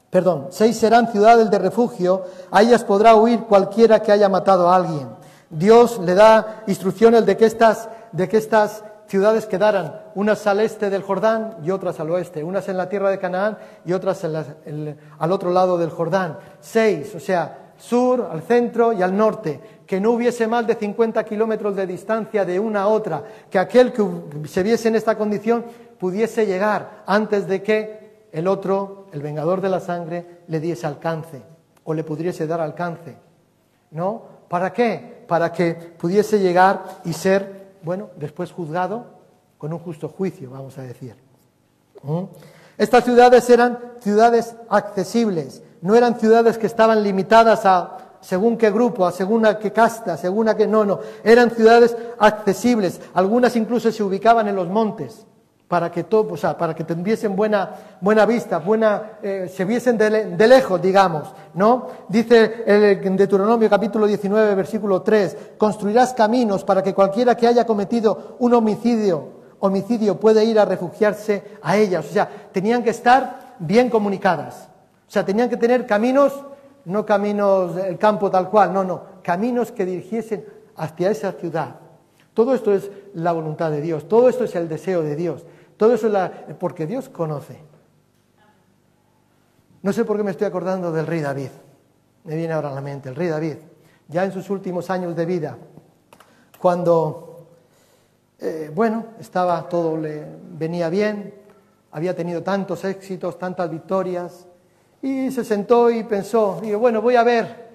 perdón, 0.09 0.47
seis 0.49 0.77
serán 0.77 1.11
ciudades 1.11 1.51
de 1.51 1.59
refugio, 1.59 2.23
a 2.51 2.61
ellas 2.61 2.83
podrá 2.83 3.15
huir 3.15 3.41
cualquiera 3.41 4.01
que 4.01 4.11
haya 4.11 4.27
matado 4.27 4.69
a 4.69 4.75
alguien. 4.75 5.07
Dios 5.49 5.99
le 5.99 6.13
da 6.13 6.63
instrucciones 6.67 7.25
de 7.25 7.35
que 7.35 7.45
estas, 7.45 7.89
de 8.11 8.29
que 8.29 8.37
estas 8.37 8.83
ciudades 9.07 9.47
quedaran, 9.47 10.01
unas 10.13 10.45
al 10.45 10.59
este 10.59 10.89
del 10.89 11.01
Jordán 11.01 11.57
y 11.63 11.71
otras 11.71 11.99
al 11.99 12.11
oeste, 12.11 12.43
unas 12.43 12.69
en 12.69 12.77
la 12.77 12.89
tierra 12.89 13.09
de 13.09 13.17
Canaán 13.17 13.57
y 13.83 13.93
otras 13.93 14.23
al 14.23 15.31
otro 15.31 15.51
lado 15.51 15.77
del 15.77 15.89
Jordán. 15.89 16.37
Seis, 16.59 17.13
o 17.15 17.19
sea, 17.19 17.73
sur, 17.77 18.29
al 18.31 18.43
centro 18.43 18.93
y 18.93 19.01
al 19.01 19.17
norte, 19.17 19.59
que 19.87 19.99
no 19.99 20.11
hubiese 20.11 20.45
más 20.45 20.67
de 20.67 20.75
50 20.75 21.23
kilómetros 21.23 21.75
de 21.75 21.87
distancia 21.87 22.45
de 22.45 22.59
una 22.59 22.83
a 22.83 22.87
otra, 22.87 23.23
que 23.49 23.57
aquel 23.57 23.91
que 23.91 24.05
se 24.47 24.61
viese 24.61 24.89
en 24.89 24.95
esta 24.95 25.17
condición 25.17 25.65
pudiese 25.97 26.45
llegar 26.45 27.03
antes 27.07 27.47
de 27.47 27.63
que 27.63 28.27
el 28.31 28.47
otro, 28.47 29.07
el 29.11 29.23
vengador 29.23 29.61
de 29.61 29.69
la 29.69 29.79
sangre, 29.79 30.41
le 30.47 30.59
diese 30.59 30.85
alcance 30.85 31.41
o 31.83 31.93
le 31.93 32.03
pudiese 32.03 32.45
dar 32.45 32.61
alcance. 32.61 33.17
¿No? 33.91 34.21
¿Para 34.47 34.71
qué? 34.71 35.18
Para 35.29 35.53
que 35.53 35.73
pudiese 35.73 36.39
llegar 36.39 36.99
y 37.05 37.13
ser, 37.13 37.75
bueno, 37.83 38.09
después 38.17 38.51
juzgado 38.51 39.05
con 39.57 39.71
un 39.71 39.79
justo 39.79 40.09
juicio, 40.09 40.49
vamos 40.49 40.77
a 40.77 40.81
decir. 40.81 41.15
¿Mm? 42.03 42.23
Estas 42.77 43.05
ciudades 43.05 43.49
eran 43.49 43.79
ciudades 44.01 44.55
accesibles, 44.69 45.61
no 45.81 45.95
eran 45.95 46.19
ciudades 46.19 46.57
que 46.57 46.67
estaban 46.67 47.01
limitadas 47.03 47.65
a 47.65 47.97
según 48.21 48.57
qué 48.57 48.69
grupo, 48.71 49.05
a 49.05 49.13
según 49.13 49.45
a 49.45 49.57
qué 49.59 49.71
casta, 49.71 50.17
según 50.17 50.49
a 50.49 50.57
qué 50.57 50.67
no, 50.67 50.83
no, 50.83 50.99
eran 51.23 51.51
ciudades 51.51 51.95
accesibles, 52.17 52.99
algunas 53.13 53.55
incluso 53.55 53.91
se 53.91 54.03
ubicaban 54.03 54.49
en 54.49 54.55
los 54.57 54.67
montes 54.67 55.25
para 55.69 55.91
que 55.91 56.03
todo, 56.03 56.33
o 56.33 56.37
sea, 56.37 56.57
para 56.57 56.73
que 56.73 56.83
tuviesen 56.83 57.35
buena, 57.35 57.69
buena 58.01 58.25
vista, 58.25 58.57
buena, 58.57 59.19
eh, 59.21 59.47
se 59.55 59.65
viesen 59.65 59.99
de, 59.99 60.47
lejos, 60.47 60.81
digamos, 60.81 61.31
¿no? 61.53 61.87
Dice 62.09 62.63
el 62.65 63.15
Deuteronomio 63.15 63.69
capítulo 63.69 64.07
19, 64.07 64.55
versículo 64.55 65.03
3, 65.03 65.37
construirás 65.59 66.15
caminos 66.15 66.63
para 66.63 66.81
que 66.81 66.95
cualquiera 66.95 67.37
que 67.37 67.45
haya 67.45 67.65
cometido 67.65 68.35
un 68.39 68.55
homicidio, 68.55 69.29
homicidio 69.59 70.19
puede 70.19 70.43
ir 70.43 70.59
a 70.59 70.65
refugiarse 70.65 71.43
a 71.61 71.77
ellas. 71.77 72.03
O 72.09 72.13
sea, 72.13 72.27
tenían 72.51 72.83
que 72.83 72.89
estar 72.89 73.55
bien 73.59 73.91
comunicadas. 73.91 74.69
O 75.07 75.11
sea, 75.11 75.23
tenían 75.23 75.51
que 75.51 75.57
tener 75.57 75.85
caminos, 75.85 76.33
no 76.85 77.05
caminos 77.05 77.75
del 77.75 77.99
campo 77.99 78.31
tal 78.31 78.49
cual, 78.49 78.73
no, 78.73 78.83
no, 78.83 79.03
caminos 79.21 79.71
que 79.71 79.85
dirigiesen 79.85 80.45
hacia 80.77 81.11
esa 81.11 81.31
ciudad. 81.33 81.75
Todo 82.33 82.53
esto 82.53 82.73
es 82.73 82.89
la 83.13 83.33
voluntad 83.33 83.69
de 83.69 83.81
Dios, 83.81 84.07
todo 84.07 84.29
esto 84.29 84.45
es 84.45 84.55
el 84.55 84.69
deseo 84.69 85.03
de 85.03 85.15
Dios. 85.15 85.45
Todo 85.79 85.93
eso 85.93 86.07
es 86.07 86.13
la, 86.13 86.29
porque 86.59 86.85
Dios 86.85 87.07
conoce. 87.07 87.57
No 89.81 89.93
sé 89.93 90.03
por 90.03 90.17
qué 90.17 90.23
me 90.23 90.31
estoy 90.31 90.45
acordando 90.45 90.91
del 90.91 91.07
rey 91.07 91.21
David. 91.21 91.51
Me 92.25 92.35
viene 92.35 92.51
ahora 92.51 92.69
a 92.69 92.73
la 92.73 92.81
mente, 92.81 93.07
el 93.07 93.15
rey 93.15 93.29
David, 93.29 93.55
ya 94.09 94.25
en 94.25 94.33
sus 94.33 94.49
últimos 94.49 94.89
años 94.89 95.15
de 95.15 95.25
vida, 95.25 95.57
cuando, 96.59 97.47
eh, 98.39 98.69
bueno, 98.75 99.05
estaba 99.21 99.69
todo, 99.69 99.95
le 99.95 100.25
venía 100.51 100.89
bien, 100.89 101.33
había 101.91 102.13
tenido 102.13 102.43
tantos 102.43 102.83
éxitos, 102.83 103.39
tantas 103.39 103.71
victorias, 103.71 104.47
y 105.01 105.31
se 105.31 105.45
sentó 105.45 105.89
y 105.89 106.03
pensó, 106.03 106.59
bueno, 106.77 107.01
voy 107.01 107.15
a 107.15 107.23
ver 107.23 107.69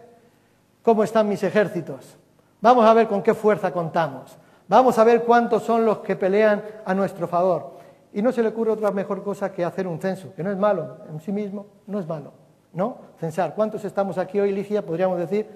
cómo 0.83 1.05
están 1.05 1.27
mis 1.27 1.43
ejércitos, 1.43 2.19
vamos 2.61 2.85
a 2.85 2.93
ver 2.93 3.09
con 3.09 3.23
qué 3.23 3.33
fuerza 3.33 3.73
contamos, 3.73 4.37
vamos 4.69 4.99
a 4.99 5.05
ver 5.05 5.25
cuántos 5.25 5.63
son 5.63 5.87
los 5.87 6.01
que 6.01 6.17
pelean 6.17 6.63
a 6.85 6.93
nuestro 6.93 7.27
favor. 7.27 7.74
Y 8.15 8.23
no 8.23 8.31
se 8.31 8.43
le 8.43 8.49
ocurre 8.49 8.71
otra 8.71 8.93
mejor 8.93 9.25
cosa 9.25 9.53
que 9.53 9.65
hacer 9.65 9.89
un 9.89 9.99
censo, 9.99 10.33
que 10.35 10.45
no 10.45 10.51
es 10.53 10.57
malo 10.57 10.99
en 11.11 11.21
sí 11.21 11.33
mismo, 11.33 11.67
no 11.89 11.99
es 11.99 12.07
malo, 12.07 12.33
¿no? 12.73 12.99
Censar. 13.19 13.57
¿Cuántos 13.57 13.85
estamos 13.85 14.19
aquí 14.19 14.39
hoy, 14.39 14.53
Ligia? 14.53 14.87
Podríamos 14.87 15.19
decir, 15.19 15.47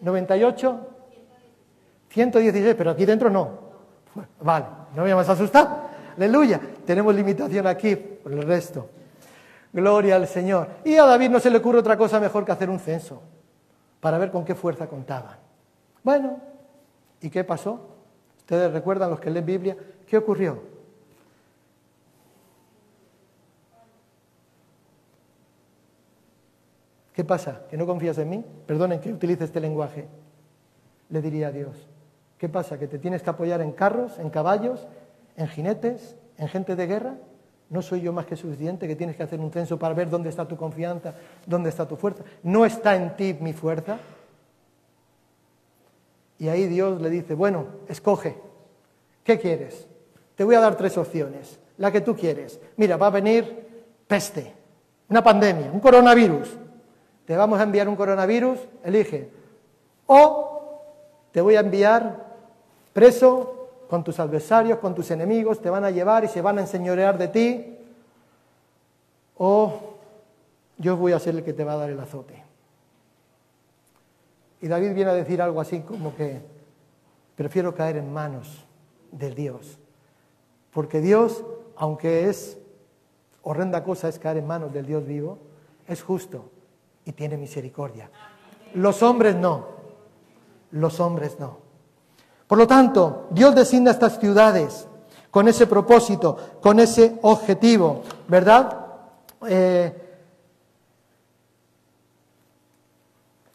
98, 0.00 0.80
116, 2.08 2.74
pero 2.74 2.90
aquí 2.90 3.04
dentro 3.04 3.28
no. 3.28 3.50
Vale, 4.40 4.64
no 4.94 5.04
me 5.04 5.14
más 5.14 5.28
asustado. 5.28 5.68
Aleluya. 6.16 6.58
Tenemos 6.86 7.14
limitación 7.14 7.66
aquí 7.66 7.94
por 7.94 8.32
el 8.32 8.42
resto. 8.42 8.88
Gloria 9.70 10.16
al 10.16 10.26
Señor. 10.26 10.68
Y 10.84 10.96
a 10.96 11.04
David 11.04 11.28
no 11.28 11.38
se 11.38 11.50
le 11.50 11.58
ocurre 11.58 11.80
otra 11.80 11.98
cosa 11.98 12.18
mejor 12.18 12.46
que 12.46 12.52
hacer 12.52 12.70
un 12.70 12.78
censo 12.78 13.20
para 14.00 14.16
ver 14.16 14.30
con 14.30 14.42
qué 14.42 14.54
fuerza 14.54 14.86
contaban. 14.86 15.36
Bueno, 16.02 16.40
¿y 17.20 17.28
qué 17.28 17.44
pasó? 17.44 17.78
Ustedes 18.38 18.72
recuerdan 18.72 19.10
los 19.10 19.20
que 19.20 19.28
leen 19.28 19.44
Biblia, 19.44 19.76
¿qué 20.06 20.16
ocurrió? 20.16 20.75
¿Qué 27.16 27.24
pasa? 27.24 27.62
¿Que 27.70 27.78
no 27.78 27.86
confías 27.86 28.18
en 28.18 28.28
mí? 28.28 28.44
Perdonen 28.66 29.00
que 29.00 29.10
utilice 29.10 29.44
este 29.44 29.58
lenguaje. 29.58 30.06
Le 31.08 31.22
diría 31.22 31.48
a 31.48 31.50
Dios. 31.50 31.88
¿Qué 32.36 32.46
pasa? 32.46 32.78
¿Que 32.78 32.86
te 32.86 32.98
tienes 32.98 33.22
que 33.22 33.30
apoyar 33.30 33.62
en 33.62 33.72
carros, 33.72 34.18
en 34.18 34.28
caballos, 34.28 34.86
en 35.34 35.48
jinetes, 35.48 36.14
en 36.36 36.48
gente 36.48 36.76
de 36.76 36.86
guerra? 36.86 37.14
¿No 37.70 37.80
soy 37.80 38.02
yo 38.02 38.12
más 38.12 38.26
que 38.26 38.36
suficiente 38.36 38.86
que 38.86 38.96
tienes 38.96 39.16
que 39.16 39.22
hacer 39.22 39.40
un 39.40 39.50
censo 39.50 39.78
para 39.78 39.94
ver 39.94 40.10
dónde 40.10 40.28
está 40.28 40.46
tu 40.46 40.58
confianza, 40.58 41.14
dónde 41.46 41.70
está 41.70 41.88
tu 41.88 41.96
fuerza? 41.96 42.22
¿No 42.42 42.66
está 42.66 42.94
en 42.96 43.16
ti 43.16 43.34
mi 43.40 43.54
fuerza? 43.54 43.96
Y 46.38 46.48
ahí 46.48 46.66
Dios 46.66 47.00
le 47.00 47.08
dice, 47.08 47.32
bueno, 47.32 47.64
escoge. 47.88 48.36
¿Qué 49.24 49.38
quieres? 49.38 49.88
Te 50.34 50.44
voy 50.44 50.54
a 50.54 50.60
dar 50.60 50.76
tres 50.76 50.98
opciones. 50.98 51.58
La 51.78 51.90
que 51.90 52.02
tú 52.02 52.14
quieres. 52.14 52.60
Mira, 52.76 52.98
va 52.98 53.06
a 53.06 53.10
venir 53.10 53.68
peste, 54.06 54.52
una 55.08 55.24
pandemia, 55.24 55.72
un 55.72 55.80
coronavirus 55.80 56.58
te 57.26 57.36
vamos 57.36 57.58
a 57.58 57.64
enviar 57.64 57.88
un 57.88 57.96
coronavirus, 57.96 58.58
elige. 58.84 59.28
O 60.06 60.80
te 61.32 61.40
voy 61.40 61.56
a 61.56 61.60
enviar 61.60 62.24
preso 62.92 63.68
con 63.90 64.04
tus 64.04 64.18
adversarios, 64.20 64.78
con 64.78 64.94
tus 64.94 65.10
enemigos, 65.10 65.60
te 65.60 65.68
van 65.68 65.84
a 65.84 65.90
llevar 65.90 66.24
y 66.24 66.28
se 66.28 66.40
van 66.40 66.58
a 66.58 66.62
enseñorear 66.62 67.18
de 67.18 67.28
ti. 67.28 67.78
o 69.38 69.80
yo 70.78 70.96
voy 70.96 71.12
a 71.12 71.18
ser 71.18 71.34
el 71.34 71.42
que 71.42 71.54
te 71.54 71.64
va 71.64 71.72
a 71.72 71.76
dar 71.76 71.90
el 71.90 71.98
azote. 71.98 72.42
Y 74.60 74.68
David 74.68 74.94
viene 74.94 75.10
a 75.10 75.14
decir 75.14 75.40
algo 75.40 75.60
así 75.60 75.80
como 75.80 76.14
que 76.14 76.40
prefiero 77.34 77.74
caer 77.74 77.96
en 77.96 78.12
manos 78.12 78.64
de 79.12 79.30
Dios, 79.30 79.78
porque 80.72 81.00
Dios, 81.00 81.44
aunque 81.76 82.28
es 82.28 82.58
horrenda 83.42 83.84
cosa 83.84 84.08
es 84.08 84.18
caer 84.18 84.38
en 84.38 84.46
manos 84.46 84.72
del 84.72 84.86
Dios 84.86 85.06
vivo, 85.06 85.38
es 85.86 86.02
justo 86.02 86.50
y 87.06 87.12
tiene 87.12 87.38
misericordia. 87.38 88.10
Los 88.74 89.02
hombres 89.02 89.34
no, 89.36 89.66
los 90.72 91.00
hombres 91.00 91.38
no. 91.38 91.58
Por 92.46 92.58
lo 92.58 92.66
tanto, 92.66 93.28
Dios 93.30 93.54
designa 93.54 93.92
estas 93.92 94.20
ciudades 94.20 94.86
con 95.30 95.48
ese 95.48 95.66
propósito, 95.66 96.36
con 96.60 96.78
ese 96.80 97.18
objetivo, 97.22 98.02
¿verdad? 98.28 98.86
Eh, 99.48 100.05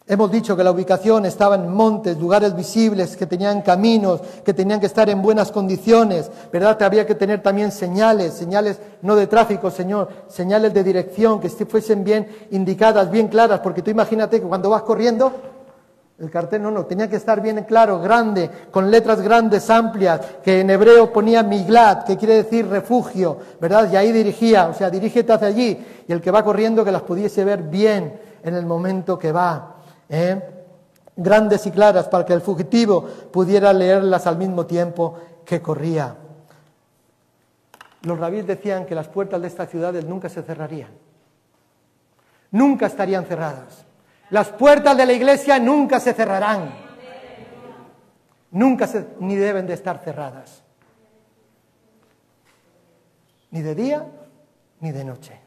Hemos 0.08 0.32
dicho 0.32 0.58
que 0.58 0.64
la 0.64 0.72
ubicación 0.72 1.26
estaba 1.26 1.56
en 1.56 1.72
montes, 1.72 2.18
lugares 2.18 2.56
visibles, 2.56 3.16
que 3.16 3.28
tenían 3.28 3.62
caminos, 3.62 4.20
que 4.44 4.54
tenían 4.54 4.80
que 4.80 4.88
estar 4.88 5.08
en 5.10 5.22
buenas 5.22 5.52
condiciones, 5.52 6.30
¿verdad? 6.52 6.82
Había 6.82 7.06
que 7.06 7.14
tener 7.14 7.44
también 7.44 7.72
señales, 7.72 8.34
señales 8.34 8.80
no 9.04 9.16
de 9.16 9.28
tráfico, 9.28 9.70
Señor, 9.70 10.10
señales 10.28 10.74
de 10.74 10.84
dirección, 10.84 11.40
que 11.40 11.50
fuesen 11.50 12.04
bien 12.04 12.28
indicadas, 12.50 13.12
bien 13.12 13.28
claras, 13.28 13.60
porque 13.60 13.84
tú 13.84 13.92
imagínate 13.92 14.42
que 14.42 14.48
cuando 14.48 14.72
vas 14.72 14.82
corriendo, 14.82 15.32
el 16.20 16.32
cartel 16.32 16.64
no, 16.64 16.72
no, 16.72 16.86
tenía 16.86 17.08
que 17.08 17.16
estar 17.16 17.40
bien 17.40 17.64
claro, 17.64 18.00
grande, 18.00 18.50
con 18.72 18.90
letras 18.90 19.22
grandes, 19.22 19.70
amplias, 19.70 20.20
que 20.44 20.62
en 20.62 20.72
hebreo 20.72 21.14
ponía 21.14 21.44
miglad, 21.44 22.06
que 22.06 22.18
quiere 22.18 22.36
decir 22.36 22.68
refugio, 22.68 23.38
¿verdad? 23.62 23.88
Y 23.92 23.96
ahí 23.96 24.12
dirigía, 24.12 24.68
o 24.68 24.74
sea, 24.74 24.90
dirígete 24.90 25.32
hacia 25.32 25.48
allí, 25.48 25.86
y 26.08 26.12
el 26.12 26.22
que 26.22 26.32
va 26.32 26.44
corriendo 26.44 26.84
que 26.84 26.92
las 26.92 27.04
pudiese 27.04 27.46
ver 27.46 27.62
bien 27.62 28.20
en 28.44 28.56
el 28.56 28.66
momento 28.66 29.18
que 29.18 29.32
va. 29.32 29.71
¿Eh? 30.12 30.41
grandes 31.15 31.65
y 31.65 31.71
claras 31.71 32.08
para 32.08 32.26
que 32.26 32.34
el 32.34 32.41
fugitivo 32.41 33.04
pudiera 33.32 33.74
leerlas 33.74 34.28
al 34.28 34.38
mismo 34.38 34.65
tiempo 34.65 35.17
que 35.45 35.62
corría. 35.62 36.15
Los 38.04 38.19
rabíes 38.19 38.45
decían 38.45 38.86
que 38.86 38.95
las 38.95 39.08
puertas 39.08 39.41
de 39.41 39.47
estas 39.47 39.69
ciudades 39.69 40.06
nunca 40.06 40.30
se 40.30 40.43
cerrarían, 40.43 40.91
nunca 42.52 42.88
estarían 42.88 43.26
cerradas. 43.26 43.86
Las 44.30 44.50
puertas 44.50 44.95
de 44.95 45.06
la 45.06 45.13
iglesia 45.13 45.60
nunca 45.60 46.00
se 46.00 46.13
cerrarán, 46.13 46.74
nunca 48.52 48.88
se, 48.88 49.08
ni 49.19 49.36
deben 49.36 49.67
de 49.67 49.74
estar 49.74 50.00
cerradas, 50.00 50.63
ni 53.52 53.62
de 53.62 53.76
día 53.76 54.06
ni 54.80 54.91
de 54.91 55.04
noche. 55.04 55.39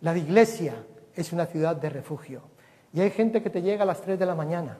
La 0.00 0.16
iglesia 0.16 0.74
es 1.14 1.32
una 1.32 1.46
ciudad 1.46 1.76
de 1.76 1.90
refugio. 1.90 2.51
Y 2.92 3.00
hay 3.00 3.10
gente 3.10 3.42
que 3.42 3.50
te 3.50 3.62
llega 3.62 3.84
a 3.84 3.86
las 3.86 4.00
3 4.02 4.18
de 4.18 4.26
la 4.26 4.34
mañana 4.34 4.78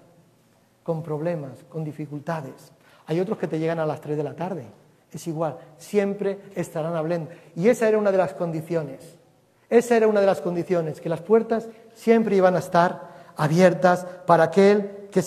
con 0.83 1.03
problemas, 1.03 1.65
con 1.69 1.85
dificultades. 1.85 2.73
Hay 3.07 3.21
otros 3.21 3.39
que 3.39 3.49
te 3.49 3.59
llegan 3.59 3.79
a 3.79 3.87
las 3.87 4.01
3 4.01 4.17
de 4.17 4.25
la 4.25 4.35
tarde. 4.35 4.67
Es 5.11 5.27
igual, 5.27 5.59
siempre 5.77 6.39
estarán 6.55 6.97
hablando. 6.97 7.31
Y 7.55 7.69
esa 7.69 7.89
era 7.89 7.99
una 7.99 8.13
de 8.13 8.19
las 8.19 8.35
condiciones. 8.35 9.19
Esa 9.69 9.97
era 9.97 10.09
una 10.09 10.21
de 10.21 10.27
las 10.27 10.41
condiciones, 10.41 11.01
que 11.01 11.09
las 11.09 11.23
puertas 11.23 11.69
siempre 11.95 12.37
iban 12.37 12.55
a 12.57 12.59
estar 12.59 13.13
abiertas 13.37 14.07
para 14.27 14.45
aquel 14.45 15.02
que 15.13 15.23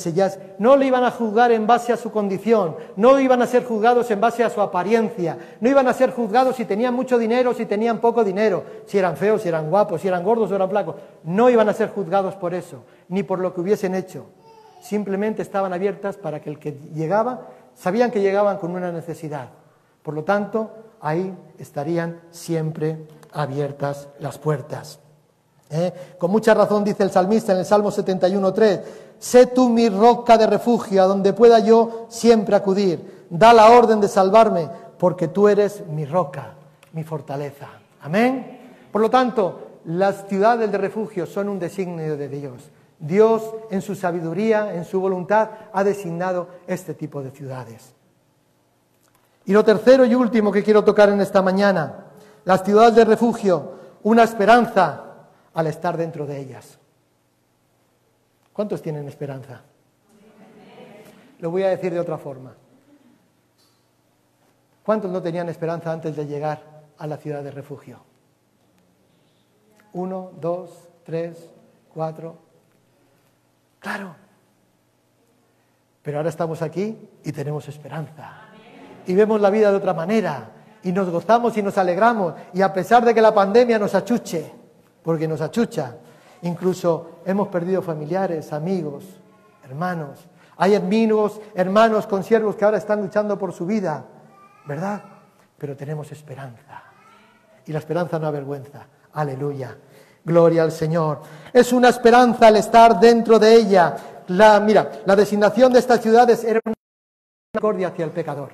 No 0.60 0.76
le 0.76 0.88
iban 0.88 1.04
a 1.04 1.12
juzgar 1.12 1.52
en 1.52 1.66
base 1.66 1.94
a 1.94 1.98
su 1.98 2.12
condición, 2.12 2.76
no 2.98 3.20
iban 3.20 3.42
a 3.42 3.48
ser 3.48 3.64
juzgados 3.64 4.10
en 4.12 4.20
base 4.20 4.44
a 4.44 4.50
su 4.50 4.60
apariencia, 4.60 5.38
no 5.62 5.70
iban 5.70 5.88
a 5.88 5.94
ser 5.94 6.12
juzgados 6.12 6.56
si 6.56 6.66
tenían 6.66 6.94
mucho 6.94 7.18
dinero, 7.18 7.54
si 7.54 7.66
tenían 7.66 8.00
poco 8.00 8.24
dinero, 8.24 8.64
si 8.86 8.98
eran 8.98 9.16
feos, 9.16 9.44
si 9.44 9.48
eran 9.48 9.70
guapos, 9.70 10.02
si 10.02 10.08
eran 10.08 10.24
gordos 10.24 10.52
o 10.52 10.56
eran 10.56 10.70
flacos. 10.70 10.96
No 11.24 11.50
iban 11.50 11.70
a 11.70 11.74
ser 11.74 11.90
juzgados 11.92 12.36
por 12.36 12.54
eso, 12.54 12.84
ni 13.08 13.24
por 13.24 13.40
lo 13.40 13.54
que 13.54 13.62
hubiesen 13.62 13.96
hecho. 13.96 14.26
Simplemente 14.82 15.42
estaban 15.42 15.72
abiertas 15.72 16.18
para 16.18 16.42
que 16.42 16.50
el 16.50 16.60
que 16.60 16.78
llegaba, 16.94 17.48
sabían 17.76 18.12
que 18.12 18.22
llegaban 18.22 18.58
con 18.58 18.72
una 18.72 18.92
necesidad. 18.92 19.50
Por 20.02 20.14
lo 20.16 20.24
tanto, 20.24 20.72
ahí 21.00 21.34
estarían 21.60 22.22
siempre 22.32 23.08
abiertas 23.32 24.10
las 24.20 24.38
puertas. 24.38 25.00
¿Eh? 25.76 25.94
Con 26.18 26.32
mucha 26.32 26.54
razón 26.54 26.84
dice 26.84 27.04
el 27.04 27.12
salmista 27.12 27.52
en 27.52 27.60
el 27.60 27.66
Salmo 27.66 27.92
71.3, 27.92 28.82
sé 29.20 29.48
tú 29.48 29.68
mi 29.68 29.90
roca 29.90 30.38
de 30.38 30.48
refugio, 30.48 31.04
a 31.04 31.06
donde 31.06 31.34
pueda 31.34 31.60
yo 31.60 32.06
siempre 32.08 32.56
acudir. 32.56 33.26
Da 33.30 33.52
la 33.54 33.72
orden 33.72 34.00
de 34.00 34.08
salvarme, 34.08 34.70
porque 34.98 35.28
tú 35.28 35.50
eres 35.50 35.86
mi 35.88 36.06
roca, 36.06 36.54
mi 36.94 37.04
fortaleza. 37.04 37.68
Amén. 38.02 38.60
Por 38.92 39.02
lo 39.02 39.10
tanto, 39.10 39.80
las 39.86 40.28
ciudades 40.28 40.72
de 40.72 40.78
refugio 40.78 41.26
son 41.26 41.50
un 41.50 41.60
designio 41.60 42.16
de 42.16 42.30
Dios. 42.30 42.72
Dios, 42.98 43.44
en 43.70 43.82
su 43.82 43.96
sabiduría, 43.96 44.74
en 44.74 44.86
su 44.86 45.02
voluntad, 45.02 45.50
ha 45.74 45.84
designado 45.84 46.48
este 46.68 46.94
tipo 46.94 47.22
de 47.22 47.32
ciudades. 47.32 47.94
Y 49.46 49.52
lo 49.52 49.66
tercero 49.66 50.06
y 50.06 50.16
último 50.16 50.52
que 50.52 50.64
quiero 50.64 50.84
tocar 50.84 51.10
en 51.10 51.20
esta 51.20 51.42
mañana, 51.42 52.06
las 52.46 52.64
ciudades 52.64 52.96
de 52.96 53.04
refugio, 53.04 53.74
una 54.04 54.24
esperanza 54.24 55.05
al 55.56 55.68
estar 55.68 55.98
dentro 55.98 56.28
de 56.28 56.40
ellas. 56.40 56.78
¿Cuántos 58.54 58.82
tienen 58.82 59.08
esperanza? 59.08 59.62
Lo 61.40 61.50
voy 61.50 61.64
a 61.64 61.70
decir 61.70 61.94
de 61.94 62.00
otra 62.00 62.18
forma. 62.18 62.54
¿Cuántos 64.84 65.12
no 65.12 65.22
tenían 65.22 65.50
esperanza 65.50 65.92
antes 65.92 66.16
de 66.16 66.28
llegar 66.28 66.62
a 66.98 67.08
la 67.08 67.18
ciudad 67.18 67.44
de 67.44 67.52
refugio? 67.52 68.00
Uno, 69.94 70.32
dos, 70.40 70.70
tres, 71.04 71.50
cuatro. 71.94 72.38
Claro. 73.80 74.16
Pero 76.02 76.18
ahora 76.18 76.30
estamos 76.30 76.62
aquí 76.62 76.98
y 77.24 77.32
tenemos 77.32 77.68
esperanza. 77.68 78.42
Y 79.08 79.16
vemos 79.16 79.42
la 79.42 79.50
vida 79.50 79.72
de 79.72 79.78
otra 79.78 79.94
manera. 79.94 80.52
Y 80.84 80.92
nos 80.92 81.10
gozamos 81.10 81.58
y 81.58 81.64
nos 81.64 81.78
alegramos. 81.78 82.36
Y 82.54 82.62
a 82.62 82.74
pesar 82.74 83.04
de 83.04 83.14
que 83.14 83.22
la 83.22 83.34
pandemia 83.34 83.80
nos 83.80 83.96
achuche, 83.96 84.65
porque 85.06 85.28
nos 85.28 85.40
achucha, 85.40 85.96
Incluso 86.46 87.22
hemos 87.26 87.48
perdido 87.48 87.82
familiares, 87.82 88.54
amigos, 88.54 89.04
hermanos. 89.64 90.20
Hay 90.58 90.76
amigos, 90.76 91.42
hermanos, 91.56 92.06
consiervos 92.06 92.56
que 92.56 92.64
ahora 92.64 92.78
están 92.78 93.02
luchando 93.02 93.36
por 93.38 93.52
su 93.52 93.66
vida, 93.66 94.06
¿verdad? 94.66 95.02
Pero 95.58 95.76
tenemos 95.76 96.12
esperanza. 96.12 96.84
Y 97.66 97.72
la 97.72 97.80
esperanza 97.80 98.20
no 98.20 98.28
avergüenza. 98.28 98.86
Aleluya. 99.14 99.76
Gloria 100.24 100.62
al 100.62 100.72
Señor. 100.72 101.22
Es 101.52 101.74
una 101.74 101.90
esperanza 101.90 102.50
el 102.50 102.58
estar 102.58 103.00
dentro 103.00 103.40
de 103.40 103.56
ella. 103.56 103.96
La, 104.28 104.60
mira, 104.60 104.92
la 105.06 105.16
designación 105.16 105.74
de 105.74 105.80
estas 105.80 106.00
ciudades 106.00 106.44
era 106.44 106.62
una 106.64 106.76
misericordia 107.54 107.88
hacia 107.88 108.06
el 108.06 108.12
pecador. 108.12 108.52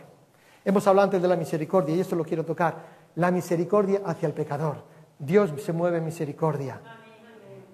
Hemos 0.64 0.88
hablado 0.88 1.06
antes 1.06 1.22
de 1.22 1.28
la 1.28 1.36
misericordia 1.36 1.94
y 1.94 2.00
esto 2.00 2.16
lo 2.16 2.24
quiero 2.24 2.46
tocar. 2.46 2.76
La 3.16 3.32
misericordia 3.32 4.02
hacia 4.06 4.28
el 4.28 4.34
pecador. 4.34 4.78
Dios 5.22 5.52
se 5.62 5.72
mueve 5.72 6.00
en 6.00 6.06
misericordia 6.06 6.82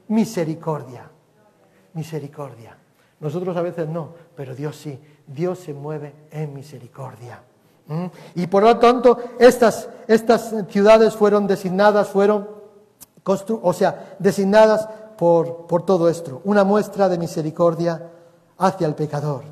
misericordia. 0.08 1.10
Misericordia. 1.94 2.78
Nosotros 3.20 3.58
a 3.58 3.62
veces 3.62 3.88
no, 3.88 4.14
pero 4.36 4.56
Dios 4.56 4.76
sí. 4.76 5.00
Dios 5.26 5.60
se 5.60 5.74
mueve 5.74 6.14
en 6.32 6.54
misericordia. 6.54 7.42
¿Mm? 7.88 8.06
Y 8.36 8.48
por 8.48 8.64
lo 8.64 8.78
tanto, 8.78 9.18
estas, 9.40 9.90
estas 10.08 10.54
ciudades 10.70 11.16
fueron 11.16 11.48
designadas, 11.48 12.10
fueron, 12.10 12.48
o 13.26 13.74
sea, 13.74 14.16
designadas 14.20 14.88
por, 15.18 15.68
por 15.68 15.86
todo 15.86 16.10
esto. 16.10 16.42
Una 16.44 16.64
muestra 16.64 17.10
de 17.10 17.18
misericordia 17.18 18.10
hacia 18.58 18.88
el 18.88 18.96
pecador. 18.96 19.44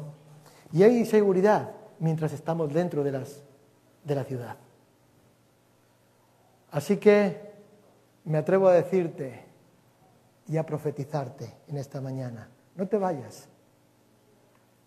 Y 0.71 0.83
hay 0.83 1.05
seguridad 1.05 1.71
mientras 1.99 2.33
estamos 2.33 2.71
dentro 2.73 3.03
de, 3.03 3.11
las, 3.11 3.41
de 4.03 4.15
la 4.15 4.23
ciudad. 4.23 4.57
Así 6.71 6.97
que 6.97 7.54
me 8.25 8.37
atrevo 8.37 8.67
a 8.67 8.73
decirte, 8.73 9.45
y 10.47 10.57
a 10.57 10.65
profetizarte 10.65 11.53
en 11.67 11.77
esta 11.77 12.01
mañana. 12.01 12.49
No 12.75 12.87
te 12.87 12.97
vayas, 12.97 13.47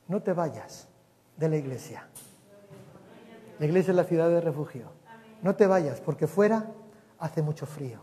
no 0.06 0.22
te 0.22 0.32
vayas 0.32 0.88
de 1.36 1.48
la 1.48 1.56
iglesia. 1.56 2.06
La 3.58 3.66
iglesia 3.66 3.90
es 3.90 3.96
la 3.96 4.04
ciudad 4.04 4.28
de 4.28 4.40
refugio. 4.40 4.90
No 5.42 5.56
te 5.56 5.66
vayas 5.66 6.00
porque 6.00 6.26
fuera 6.26 6.66
hace 7.18 7.42
mucho 7.42 7.66
frío. 7.66 8.00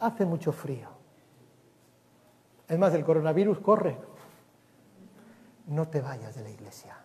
Hace 0.00 0.24
mucho 0.24 0.52
frío. 0.52 0.88
Es 2.68 2.78
más, 2.78 2.94
el 2.94 3.04
coronavirus 3.04 3.60
corre. 3.60 3.98
No 5.66 5.88
te 5.88 6.00
vayas 6.00 6.34
de 6.34 6.42
la 6.42 6.50
iglesia. 6.50 6.96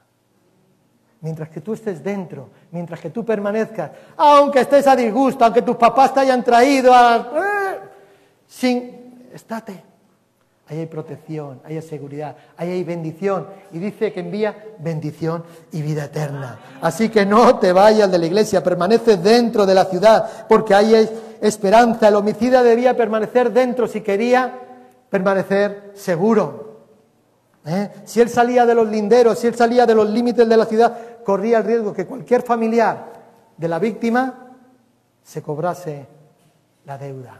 Mientras 1.22 1.50
que 1.50 1.60
tú 1.60 1.74
estés 1.74 2.02
dentro, 2.02 2.50
mientras 2.72 3.00
que 3.00 3.10
tú 3.10 3.26
permanezcas, 3.26 3.92
aunque 4.16 4.62
estés 4.62 4.88
a 4.88 4.96
disgusto, 4.96 5.44
aunque 5.44 5.62
tus 5.62 5.76
papás 5.76 6.14
te 6.14 6.22
hayan 6.22 6.44
traído 6.44 6.94
a... 6.94 7.18
Eh, 7.18 7.80
sin, 8.48 9.28
estate. 9.34 9.84
ahí 10.68 10.80
hay 10.80 10.86
protección, 10.86 11.60
ahí 11.66 11.76
hay 11.76 11.82
seguridad, 11.82 12.38
ahí 12.56 12.72
hay 12.72 12.84
bendición. 12.86 13.48
Y 13.74 13.80
dice 13.80 14.14
que 14.14 14.22
envía 14.22 14.56
bendición 14.80 15.44
y 15.74 15.82
vida 15.82 16.06
eterna. 16.06 16.58
Así 16.82 17.10
que 17.10 17.26
no 17.26 17.60
te 17.60 17.74
vayas 17.74 18.10
de 18.10 18.18
la 18.18 18.26
iglesia, 18.26 18.64
permanece 18.64 19.18
dentro 19.18 19.66
de 19.66 19.76
la 19.76 19.86
ciudad, 19.86 20.48
porque 20.48 20.74
ahí 20.74 20.96
hay 20.96 21.10
esperanza. 21.42 22.08
El 22.08 22.16
homicida 22.16 22.64
debía 22.64 22.96
permanecer 22.96 23.52
dentro 23.52 23.88
si 23.88 24.00
quería 24.00 24.58
permanecer 25.10 25.92
seguro. 25.96 26.70
¿Eh? 27.66 27.90
Si 28.06 28.22
él 28.22 28.30
salía 28.30 28.66
de 28.66 28.74
los 28.74 28.88
linderos, 28.88 29.38
si 29.38 29.48
él 29.48 29.56
salía 29.56 29.86
de 29.86 29.94
los 29.94 30.10
límites 30.10 30.48
de 30.48 30.58
la 30.58 30.66
ciudad, 30.66 30.98
corría 31.24 31.60
el 31.60 31.64
riesgo 31.64 31.94
que 31.94 32.06
cualquier 32.06 32.42
familiar 32.42 33.06
de 33.58 33.68
la 33.68 33.80
víctima 33.80 34.48
se 35.24 35.42
cobrase 35.42 36.08
la 36.86 36.98
deuda, 36.98 37.40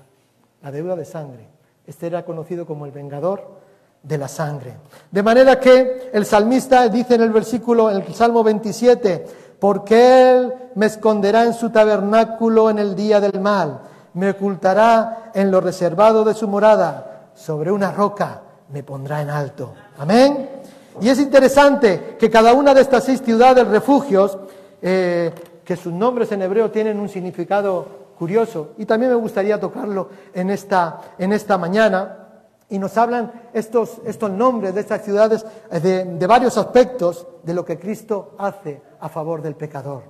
la 0.62 0.72
deuda 0.72 0.96
de 0.96 1.06
sangre. 1.06 1.48
Este 1.86 2.08
era 2.08 2.24
conocido 2.24 2.66
como 2.66 2.86
el 2.86 2.92
vengador 2.92 3.60
de 4.04 4.18
la 4.18 4.28
sangre. 4.28 4.78
De 5.12 5.24
manera 5.24 5.60
que 5.60 6.10
el 6.14 6.26
salmista 6.26 6.88
dice 6.88 7.16
en 7.16 7.22
el 7.22 7.32
versículo, 7.32 7.90
en 7.90 7.98
el 7.98 8.14
Salmo 8.14 8.44
27, 8.44 9.26
porque 9.60 10.32
Él 10.32 10.54
me 10.76 10.86
esconderá 10.86 11.44
en 11.46 11.54
su 11.54 11.70
tabernáculo 11.70 12.70
en 12.70 12.80
el 12.80 12.96
día 12.96 13.20
del 13.20 13.40
mal, 13.42 13.82
me 14.14 14.30
ocultará 14.30 15.32
en 15.34 15.52
lo 15.52 15.62
reservado 15.62 16.24
de 16.24 16.34
su 16.34 16.48
morada, 16.48 17.32
sobre 17.36 17.72
una 17.72 17.92
roca 17.92 18.42
me 18.72 18.84
pondrá 18.84 19.22
en 19.22 19.30
alto. 19.30 19.74
Amén. 19.98 20.59
Y 21.02 21.10
es 21.10 21.20
interesante 21.20 22.18
que 22.20 22.30
cada 22.30 22.54
una 22.54 22.74
de 22.74 22.82
estas 22.82 23.06
seis 23.06 23.22
ciudades 23.22 23.68
refugios, 23.68 24.38
eh, 24.82 25.32
que 25.64 25.76
sus 25.76 25.94
nombres 25.94 26.32
en 26.32 26.42
hebreo 26.42 26.72
tienen 26.72 27.00
un 27.00 27.10
significado 27.10 27.86
curioso. 28.18 28.74
Y 28.78 28.86
también 28.86 29.12
me 29.12 29.18
gustaría 29.18 29.60
tocarlo 29.60 30.10
en 30.34 30.50
esta, 30.50 31.00
en 31.18 31.34
esta 31.34 31.58
mañana. 31.58 32.28
Y 32.70 32.78
nos 32.78 32.98
hablan 32.98 33.50
estos, 33.54 34.00
estos 34.06 34.30
nombres 34.30 34.76
de 34.76 34.82
estas 34.82 35.04
ciudades 35.04 35.46
eh, 35.72 35.80
de, 35.80 36.06
de 36.06 36.28
varios 36.28 36.58
aspectos 36.58 37.26
de 37.44 37.54
lo 37.54 37.66
que 37.66 37.80
Cristo 37.80 38.36
hace 38.38 38.82
a 39.00 39.10
favor 39.10 39.42
del 39.42 39.56
pecador, 39.56 40.04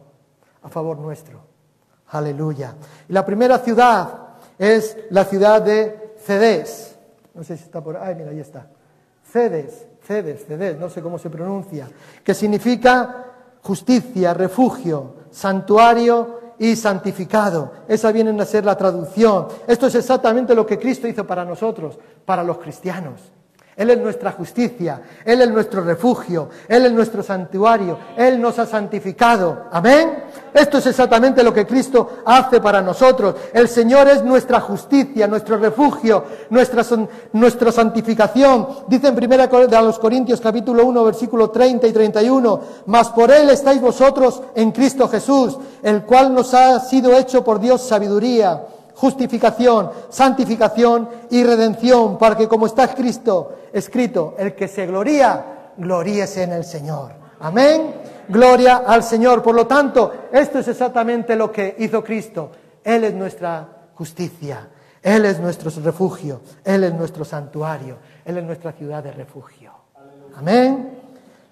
a 0.63 0.69
favor 0.69 0.97
nuestro. 0.97 1.39
Aleluya. 2.07 2.75
Y 3.07 3.13
la 3.13 3.25
primera 3.25 3.59
ciudad 3.59 4.09
es 4.57 4.97
la 5.09 5.25
ciudad 5.25 5.61
de 5.61 6.15
Cedes. 6.17 6.97
No 7.33 7.43
sé 7.43 7.55
si 7.55 7.63
está 7.63 7.81
por 7.81 7.95
ahí, 7.95 8.15
mira, 8.15 8.31
ahí 8.31 8.39
está. 8.39 8.67
Cedes, 9.23 9.87
Cedes, 10.09 10.47
Cedes, 10.47 10.79
no 10.79 10.89
sé 10.89 11.03
cómo 11.03 11.19
se 11.19 11.29
pronuncia, 11.29 11.87
que 12.23 12.33
significa 12.33 13.25
justicia, 13.61 14.33
refugio, 14.33 15.13
santuario 15.29 16.55
y 16.57 16.75
santificado. 16.75 17.73
Esa 17.87 18.11
viene 18.11 18.41
a 18.41 18.45
ser 18.47 18.65
la 18.65 18.75
traducción. 18.75 19.47
Esto 19.67 19.85
es 19.85 19.93
exactamente 19.93 20.55
lo 20.55 20.65
que 20.65 20.79
Cristo 20.79 21.07
hizo 21.07 21.27
para 21.27 21.45
nosotros, 21.45 21.99
para 22.25 22.43
los 22.43 22.57
cristianos. 22.57 23.21
Él 23.79 23.91
es 23.91 23.97
nuestra 23.97 24.33
justicia, 24.33 25.01
Él 25.23 25.41
es 25.41 25.49
nuestro 25.49 25.81
refugio, 25.81 26.49
Él 26.67 26.85
es 26.85 26.91
nuestro 26.91 27.23
santuario, 27.23 27.97
Él 28.17 28.41
nos 28.41 28.59
ha 28.59 28.65
santificado. 28.65 29.67
Amén. 29.71 30.25
Esto 30.53 30.79
es 30.79 30.87
exactamente 30.87 31.41
lo 31.41 31.53
que 31.53 31.65
Cristo 31.65 32.17
hace 32.25 32.59
para 32.59 32.81
nosotros. 32.81 33.35
El 33.53 33.69
Señor 33.69 34.09
es 34.09 34.21
nuestra 34.21 34.59
justicia, 34.59 35.27
nuestro 35.27 35.57
refugio, 35.57 36.25
nuestra, 36.49 36.83
nuestra 37.31 37.71
santificación. 37.71 38.67
Dice 38.89 39.07
en 39.07 39.15
1 39.15 39.67
de 39.67 39.81
los 39.81 39.97
Corintios 39.97 40.41
capítulo 40.41 40.85
1 40.85 41.01
versículo 41.05 41.49
30 41.49 41.87
y 41.87 41.93
31, 41.93 42.61
mas 42.87 43.07
por 43.11 43.31
Él 43.31 43.49
estáis 43.49 43.79
vosotros 43.79 44.41
en 44.55 44.73
Cristo 44.73 45.07
Jesús, 45.07 45.57
el 45.83 46.03
cual 46.03 46.33
nos 46.33 46.53
ha 46.53 46.81
sido 46.81 47.15
hecho 47.15 47.45
por 47.45 47.61
Dios 47.61 47.81
sabiduría 47.87 48.61
justificación, 48.99 49.91
santificación 50.09 51.07
y 51.29 51.41
redención, 51.41 52.17
para 52.17 52.35
que 52.35 52.49
como 52.49 52.65
está 52.65 52.93
Cristo 52.93 53.55
escrito, 53.71 54.35
el 54.37 54.53
que 54.55 54.67
se 54.67 54.85
gloría, 54.85 55.71
gloríese 55.77 56.43
en 56.43 56.51
el 56.51 56.65
Señor. 56.65 57.13
Amén. 57.39 57.93
Gloria 58.27 58.83
al 58.85 59.01
Señor. 59.03 59.41
Por 59.41 59.55
lo 59.55 59.65
tanto, 59.65 60.27
esto 60.33 60.59
es 60.59 60.67
exactamente 60.67 61.37
lo 61.37 61.49
que 61.49 61.77
hizo 61.79 62.03
Cristo. 62.03 62.51
Él 62.83 63.05
es 63.05 63.13
nuestra 63.13 63.65
justicia. 63.95 64.67
Él 65.01 65.23
es 65.23 65.39
nuestro 65.39 65.71
refugio. 65.81 66.41
Él 66.65 66.83
es 66.83 66.93
nuestro 66.93 67.23
santuario. 67.23 67.97
Él 68.25 68.37
es 68.37 68.43
nuestra 68.43 68.73
ciudad 68.73 69.01
de 69.01 69.13
refugio. 69.13 69.71
Amén. 70.35 70.89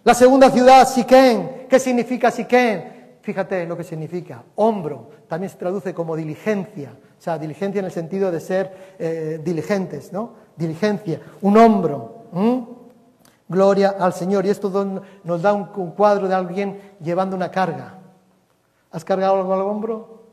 La 0.04 0.14
segunda 0.14 0.52
ciudad, 0.52 0.86
Siquén. 0.86 1.66
¿Qué 1.70 1.80
significa 1.80 2.30
Siquén? 2.30 2.97
Fíjate 3.28 3.66
lo 3.66 3.76
que 3.76 3.84
significa. 3.84 4.42
Hombro. 4.56 5.10
También 5.28 5.50
se 5.50 5.58
traduce 5.58 5.94
como 5.94 6.16
diligencia. 6.16 6.92
O 6.92 7.22
sea, 7.22 7.38
diligencia 7.38 7.80
en 7.80 7.86
el 7.86 7.92
sentido 7.92 8.32
de 8.32 8.40
ser 8.40 8.96
eh, 8.98 9.42
diligentes, 9.44 10.14
¿no? 10.14 10.32
Diligencia, 10.56 11.20
un 11.42 11.58
hombro. 11.58 12.24
Gloria 13.50 13.96
al 14.00 14.14
Señor. 14.14 14.46
Y 14.46 14.50
esto 14.50 14.70
nos 15.26 15.42
da 15.42 15.52
un, 15.52 15.66
cuadro 15.66 16.30
de 16.30 16.36
alguien 16.36 16.80
llevando 17.02 17.36
una 17.36 17.52
carga. 17.52 18.00
¿Has 18.92 19.04
cargado 19.04 19.36
algo 19.36 19.54
al 19.54 19.60
hombro? 19.60 20.24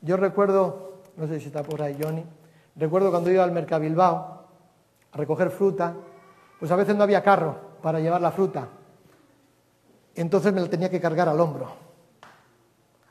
Yo 0.00 0.16
recuerdo, 0.16 0.94
no 1.16 1.28
sé 1.28 1.38
si 1.38 1.46
está 1.46 1.62
por 1.62 1.80
ahí 1.80 1.96
Johnny, 2.02 2.24
recuerdo 2.74 3.12
cuando 3.12 3.30
iba 3.30 3.44
al 3.44 3.52
Mercabilbao 3.52 4.46
a 5.12 5.16
recoger 5.16 5.50
fruta, 5.50 5.94
pues 6.58 6.72
a 6.72 6.74
veces 6.74 6.96
no 6.96 7.04
había 7.04 7.22
carro 7.22 7.54
para 7.80 8.00
llevar 8.00 8.20
la 8.20 8.32
fruta. 8.32 8.66
Entonces 10.16 10.52
me 10.52 10.60
la 10.60 10.68
tenía 10.68 10.90
que 10.90 11.00
cargar 11.00 11.28
al 11.28 11.38
hombro. 11.38 11.89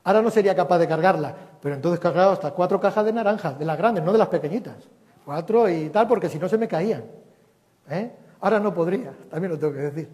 Ahora 0.03 0.21
no 0.21 0.29
sería 0.29 0.55
capaz 0.55 0.79
de 0.79 0.87
cargarla, 0.87 1.35
pero 1.61 1.75
entonces 1.75 1.99
cargaba 1.99 2.33
hasta 2.33 2.51
cuatro 2.51 2.79
cajas 2.79 3.05
de 3.05 3.13
naranjas, 3.13 3.59
de 3.59 3.65
las 3.65 3.77
grandes, 3.77 4.03
no 4.03 4.11
de 4.11 4.17
las 4.17 4.29
pequeñitas. 4.29 4.75
Cuatro 5.25 5.69
y 5.69 5.89
tal, 5.89 6.07
porque 6.07 6.29
si 6.29 6.39
no 6.39 6.47
se 6.47 6.57
me 6.57 6.67
caían. 6.67 7.03
¿eh? 7.89 8.11
Ahora 8.41 8.59
no 8.59 8.73
podría, 8.73 9.11
también 9.29 9.51
lo 9.51 9.59
tengo 9.59 9.73
que 9.73 9.79
decir. 9.79 10.09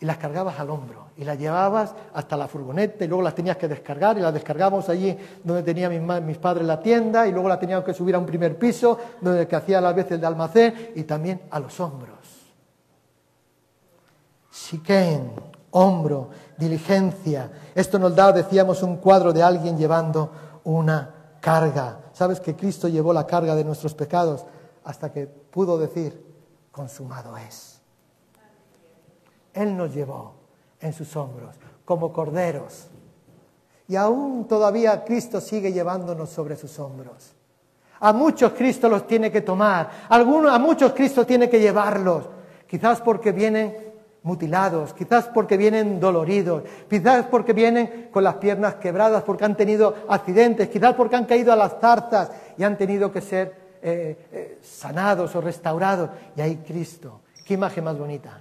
Y 0.00 0.06
las 0.06 0.16
cargabas 0.16 0.58
al 0.58 0.70
hombro 0.70 1.08
y 1.16 1.24
las 1.24 1.38
llevabas 1.38 1.94
hasta 2.14 2.36
la 2.36 2.48
furgoneta 2.48 3.04
y 3.04 3.08
luego 3.08 3.22
las 3.22 3.34
tenías 3.34 3.58
que 3.58 3.68
descargar 3.68 4.16
y 4.16 4.20
las 4.20 4.32
descargamos 4.32 4.88
allí 4.88 5.16
donde 5.44 5.62
tenía 5.62 5.90
mis, 5.90 6.00
mis 6.22 6.38
padres 6.38 6.66
la 6.66 6.80
tienda 6.80 7.26
y 7.26 7.32
luego 7.32 7.48
las 7.48 7.60
teníamos 7.60 7.84
que 7.84 7.92
subir 7.92 8.14
a 8.14 8.18
un 8.18 8.24
primer 8.24 8.58
piso 8.58 8.98
donde 9.20 9.46
que 9.46 9.56
hacía 9.56 9.80
las 9.80 9.94
veces 9.94 10.18
de 10.18 10.26
almacén 10.26 10.92
y 10.94 11.02
también 11.02 11.42
a 11.50 11.60
los 11.60 11.78
hombros. 11.78 12.18
Siquén, 14.50 15.32
hombro, 15.72 16.30
diligencia. 16.60 17.50
Esto 17.74 17.98
nos 17.98 18.14
da, 18.14 18.30
decíamos, 18.30 18.82
un 18.82 18.98
cuadro 18.98 19.32
de 19.32 19.42
alguien 19.42 19.76
llevando 19.76 20.30
una 20.64 21.12
carga. 21.40 21.98
¿Sabes 22.12 22.38
que 22.38 22.54
Cristo 22.54 22.86
llevó 22.86 23.12
la 23.12 23.26
carga 23.26 23.56
de 23.56 23.64
nuestros 23.64 23.94
pecados 23.94 24.44
hasta 24.84 25.10
que 25.10 25.26
pudo 25.26 25.78
decir, 25.78 26.24
consumado 26.70 27.36
es? 27.36 27.80
Él 29.54 29.76
nos 29.76 29.92
llevó 29.92 30.34
en 30.80 30.92
sus 30.92 31.16
hombros 31.16 31.56
como 31.84 32.12
corderos. 32.12 32.86
Y 33.88 33.96
aún 33.96 34.46
todavía 34.46 35.04
Cristo 35.04 35.40
sigue 35.40 35.72
llevándonos 35.72 36.30
sobre 36.30 36.54
sus 36.54 36.78
hombros. 36.78 37.32
A 37.98 38.12
muchos 38.12 38.52
Cristo 38.52 38.88
los 38.88 39.06
tiene 39.06 39.32
que 39.32 39.40
tomar, 39.40 39.90
a, 40.08 40.58
muchos 40.58 40.92
Cristo 40.92 41.26
tiene 41.26 41.50
que 41.50 41.60
llevarlos, 41.60 42.24
quizás 42.66 43.00
porque 43.00 43.32
vienen 43.32 43.89
mutilados, 44.22 44.92
quizás 44.92 45.26
porque 45.28 45.56
vienen 45.56 45.98
doloridos, 45.98 46.62
quizás 46.88 47.26
porque 47.26 47.52
vienen 47.52 48.08
con 48.12 48.24
las 48.24 48.34
piernas 48.34 48.74
quebradas, 48.76 49.22
porque 49.22 49.44
han 49.44 49.56
tenido 49.56 49.94
accidentes, 50.08 50.68
quizás 50.68 50.94
porque 50.94 51.16
han 51.16 51.24
caído 51.24 51.52
a 51.52 51.56
las 51.56 51.78
zarzas 51.80 52.30
y 52.58 52.64
han 52.64 52.76
tenido 52.76 53.10
que 53.10 53.20
ser 53.20 53.54
eh, 53.82 54.28
eh, 54.32 54.58
sanados 54.62 55.34
o 55.34 55.40
restaurados. 55.40 56.10
Y 56.36 56.40
ahí 56.40 56.56
Cristo, 56.66 57.20
qué 57.46 57.54
imagen 57.54 57.84
más 57.84 57.98
bonita. 57.98 58.40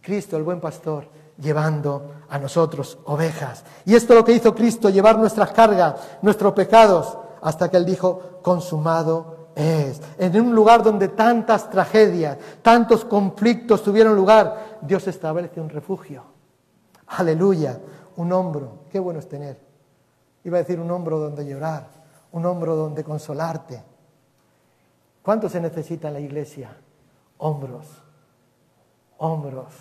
Cristo, 0.00 0.36
el 0.36 0.42
buen 0.42 0.60
pastor, 0.60 1.06
llevando 1.38 2.12
a 2.28 2.38
nosotros 2.38 2.98
ovejas. 3.04 3.64
Y 3.84 3.94
esto 3.94 4.14
es 4.14 4.18
lo 4.18 4.24
que 4.24 4.32
hizo 4.32 4.54
Cristo, 4.54 4.88
llevar 4.88 5.18
nuestras 5.18 5.52
cargas, 5.52 5.94
nuestros 6.22 6.52
pecados, 6.54 7.18
hasta 7.42 7.70
que 7.70 7.76
Él 7.76 7.84
dijo, 7.84 8.40
consumado 8.42 9.31
es. 9.54 10.00
En 10.18 10.40
un 10.40 10.54
lugar 10.54 10.82
donde 10.82 11.08
tantas 11.08 11.68
tragedias, 11.70 12.38
tantos 12.62 13.04
conflictos 13.04 13.82
tuvieron 13.82 14.14
lugar, 14.16 14.78
Dios 14.82 15.06
establece 15.08 15.60
un 15.60 15.68
refugio. 15.68 16.24
Aleluya, 17.06 17.78
un 18.16 18.32
hombro. 18.32 18.84
Qué 18.90 18.98
bueno 18.98 19.18
es 19.18 19.28
tener. 19.28 19.58
Iba 20.44 20.58
a 20.58 20.62
decir 20.62 20.80
un 20.80 20.90
hombro 20.90 21.18
donde 21.18 21.46
llorar, 21.46 21.88
un 22.32 22.44
hombro 22.46 22.74
donde 22.74 23.04
consolarte. 23.04 23.82
¿Cuánto 25.22 25.48
se 25.48 25.60
necesita 25.60 26.08
en 26.08 26.14
la 26.14 26.20
iglesia? 26.20 26.76
Hombros, 27.38 27.86
hombros, 29.18 29.72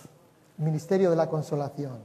ministerio 0.57 1.10
de 1.10 1.15
la 1.15 1.27
consolación. 1.27 1.99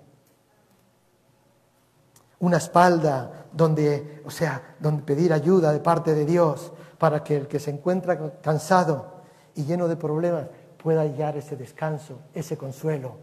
Una 2.39 2.59
espalda 2.59 3.47
donde, 3.53 4.23
o 4.25 4.31
sea, 4.31 4.77
donde 4.79 5.03
pedir 5.03 5.33
ayuda 5.33 5.73
de 5.73 5.81
parte 5.81 6.15
de 6.15 6.25
Dios, 6.25 6.73
para 6.99 7.23
que 7.23 7.37
el 7.37 7.49
que 7.49 7.59
se 7.59 7.71
encuentra 7.71 8.33
cansado 8.41 9.17
y 9.55 9.65
lleno 9.65 9.89
de 9.89 9.97
problemas 9.97 10.47
pueda 10.83 11.03
hallar 11.03 11.37
ese 11.37 11.57
descanso, 11.57 12.19
ese 12.35 12.57
consuelo. 12.57 13.17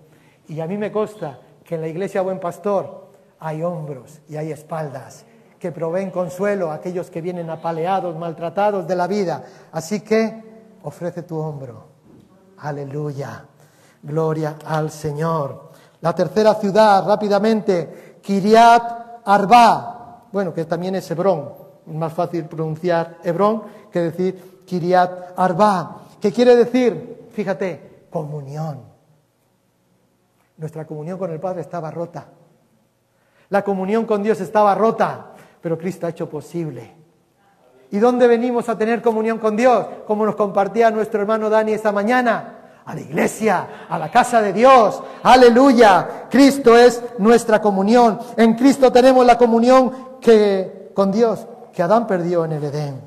Y 0.48 0.60
a 0.60 0.68
mí 0.68 0.78
me 0.78 0.92
consta 0.92 1.40
que 1.64 1.76
en 1.76 1.82
la 1.82 1.88
iglesia 1.88 2.22
Buen 2.22 2.40
Pastor 2.40 3.12
hay 3.40 3.64
hombros 3.64 4.22
y 4.28 4.36
hay 4.36 4.52
espaldas 4.52 5.26
que 5.60 5.72
proveen 5.72 6.12
consuelo 6.12 6.72
a 6.72 6.76
aquellos 6.76 7.10
que 7.10 7.22
vienen 7.22 7.50
apaleados, 7.50 8.18
maltratados 8.18 8.88
de 8.88 8.96
la 8.96 9.08
vida. 9.08 9.46
Así 9.72 10.02
que 10.02 10.44
ofrece 10.84 11.24
tu 11.24 11.40
hombro, 11.40 11.94
Aleluya. 12.58 13.46
Gloria 14.02 14.58
al 14.66 14.92
Señor. 14.92 15.72
La 16.02 16.14
tercera 16.14 16.56
ciudad, 16.56 17.06
rápidamente, 17.06 18.20
Kiriat 18.22 19.22
Arba. 19.26 20.28
Bueno, 20.32 20.54
que 20.54 20.66
también 20.66 20.96
es 20.96 21.10
Hebrón. 21.10 21.63
Es 21.88 21.94
más 21.94 22.14
fácil 22.14 22.46
pronunciar 22.46 23.18
Hebrón 23.24 23.64
que 23.92 24.00
decir 24.00 24.64
Kiriat 24.66 25.38
Arba. 25.38 26.02
¿Qué 26.22 26.32
quiere 26.32 26.56
decir? 26.56 27.28
Fíjate, 27.32 28.06
comunión. 28.10 28.82
Nuestra 30.58 30.86
comunión 30.86 31.18
con 31.18 31.32
el 31.32 31.40
Padre 31.40 31.62
estaba 31.62 31.92
rota. 31.92 32.28
La 33.50 33.64
comunión 33.64 34.06
con 34.06 34.24
Dios 34.24 34.40
estaba 34.40 34.74
rota, 34.76 35.32
pero 35.62 35.78
Cristo 35.78 36.08
ha 36.08 36.12
hecho 36.12 36.30
posible. 36.30 36.96
¿Y 37.92 38.00
dónde 38.00 38.28
venimos 38.28 38.70
a 38.70 38.78
tener 38.78 39.02
comunión 39.02 39.38
con 39.38 39.56
Dios? 39.56 39.86
Como 40.08 40.26
nos 40.26 40.36
compartía 40.36 40.90
nuestro 40.90 41.22
hermano 41.22 41.50
Dani 41.50 41.74
esta 41.74 41.92
mañana. 41.92 42.60
A 42.86 42.96
la 42.96 43.02
iglesia, 43.02 43.86
a 43.88 43.98
la 43.98 44.10
casa 44.10 44.42
de 44.42 44.52
Dios. 44.52 45.02
Aleluya. 45.24 46.28
Cristo 46.30 46.78
es 46.78 47.02
nuestra 47.18 47.62
comunión. 47.62 48.20
En 48.36 48.56
Cristo 48.56 48.92
tenemos 48.92 49.26
la 49.26 49.38
comunión 49.38 50.20
que, 50.20 50.92
con 50.94 51.12
Dios 51.12 51.48
que 51.74 51.84
Adán 51.84 52.08
perdió 52.08 52.46
en 52.46 52.54
el 52.54 52.64
Edén. 52.64 53.02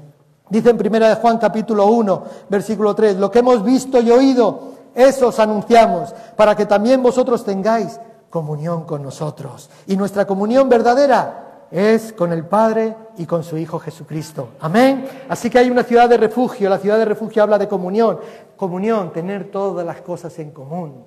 Dice 0.49 0.71
en 0.71 0.79
primera 0.79 1.09
de 1.09 1.15
Juan 1.17 1.39
capítulo 1.39 1.87
1, 1.87 2.23
versículo 2.49 2.95
3, 2.95 3.17
lo 3.17 3.31
que 3.31 3.41
hemos 3.41 3.65
visto 3.65 4.01
y 4.01 4.11
oído, 4.11 4.75
eso 4.95 5.29
os 5.29 5.39
anunciamos, 5.41 6.15
para 6.37 6.55
que 6.55 6.67
también 6.67 7.03
vosotros 7.03 7.45
tengáis 7.45 8.01
comunión 8.31 8.85
con 8.85 9.03
nosotros. 9.03 9.71
Y 9.87 9.97
nuestra 9.97 10.27
comunión 10.27 10.69
verdadera 10.69 11.67
es 11.71 12.13
con 12.13 12.33
el 12.33 12.45
Padre 12.45 12.97
y 13.19 13.27
con 13.27 13.43
su 13.43 13.57
Hijo 13.57 13.79
Jesucristo. 13.79 14.51
Amén. 14.61 15.09
Así 15.29 15.51
que 15.51 15.59
hay 15.59 15.71
una 15.71 15.83
ciudad 15.83 16.09
de 16.09 16.17
refugio. 16.17 16.71
La 16.71 16.79
ciudad 16.79 16.99
de 16.99 17.05
refugio 17.05 17.43
habla 17.43 17.59
de 17.59 17.69
comunión. 17.69 18.19
Comunión, 18.57 19.13
tener 19.13 19.51
todas 19.51 19.85
las 19.85 20.01
cosas 20.01 20.39
en 20.39 20.51
común. 20.51 21.05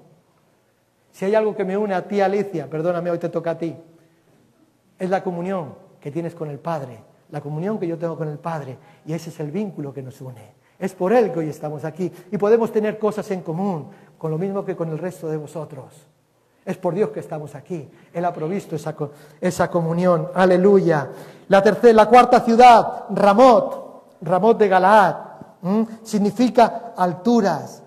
Si 1.11 1.25
hay 1.25 1.35
algo 1.35 1.55
que 1.55 1.65
me 1.65 1.77
une 1.77 1.93
a 1.93 2.07
ti, 2.07 2.21
Alicia, 2.21 2.69
perdóname, 2.69 3.11
hoy 3.11 3.19
te 3.19 3.29
toca 3.29 3.51
a 3.51 3.57
ti, 3.57 3.75
es 4.97 5.09
la 5.09 5.23
comunión 5.23 5.73
que 5.99 6.11
tienes 6.11 6.35
con 6.35 6.49
el 6.49 6.59
Padre, 6.59 7.03
la 7.31 7.41
comunión 7.41 7.79
que 7.79 7.87
yo 7.87 7.97
tengo 7.97 8.17
con 8.17 8.27
el 8.27 8.39
Padre, 8.39 8.77
y 9.05 9.13
ese 9.13 9.29
es 9.29 9.39
el 9.39 9.51
vínculo 9.51 9.93
que 9.93 10.01
nos 10.01 10.19
une. 10.21 10.59
Es 10.79 10.93
por 10.93 11.11
Él 11.11 11.31
que 11.31 11.39
hoy 11.39 11.49
estamos 11.49 11.83
aquí 11.83 12.11
y 12.31 12.37
podemos 12.37 12.71
tener 12.71 12.97
cosas 12.97 13.29
en 13.31 13.41
común, 13.41 13.87
con 14.17 14.31
lo 14.31 14.37
mismo 14.37 14.63
que 14.63 14.75
con 14.75 14.89
el 14.89 14.97
resto 14.97 15.27
de 15.27 15.37
vosotros. 15.37 15.93
Es 16.65 16.77
por 16.77 16.93
Dios 16.93 17.09
que 17.09 17.19
estamos 17.19 17.55
aquí. 17.55 17.89
Él 18.13 18.25
ha 18.25 18.33
provisto 18.33 18.75
esa, 18.75 18.95
esa 19.41 19.71
comunión. 19.71 20.29
Aleluya. 20.33 21.09
La 21.47 21.63
tercera, 21.63 21.93
la 21.93 22.07
cuarta 22.07 22.41
ciudad, 22.41 23.05
Ramot, 23.09 24.17
Ramot 24.21 24.57
de 24.57 24.67
Galaad, 24.67 25.15
significa 26.03 26.93
alturas 26.95 27.83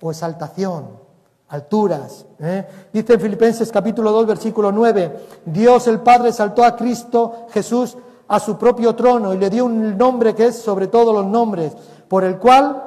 o 0.00 0.10
exaltación. 0.10 1.06
Alturas. 1.48 2.26
¿eh? 2.40 2.66
Dice 2.92 3.14
en 3.14 3.20
Filipenses 3.20 3.70
capítulo 3.70 4.10
2, 4.12 4.26
versículo 4.26 4.72
9, 4.72 5.16
Dios 5.44 5.86
el 5.86 6.00
Padre 6.00 6.32
saltó 6.32 6.64
a 6.64 6.76
Cristo 6.76 7.46
Jesús 7.50 7.96
a 8.28 8.40
su 8.40 8.56
propio 8.56 8.94
trono 8.94 9.34
y 9.34 9.38
le 9.38 9.50
dio 9.50 9.64
un 9.64 9.96
nombre 9.96 10.34
que 10.34 10.46
es 10.46 10.58
sobre 10.58 10.88
todos 10.88 11.14
los 11.14 11.26
nombres, 11.26 11.72
por 12.08 12.24
el 12.24 12.38
cual 12.38 12.82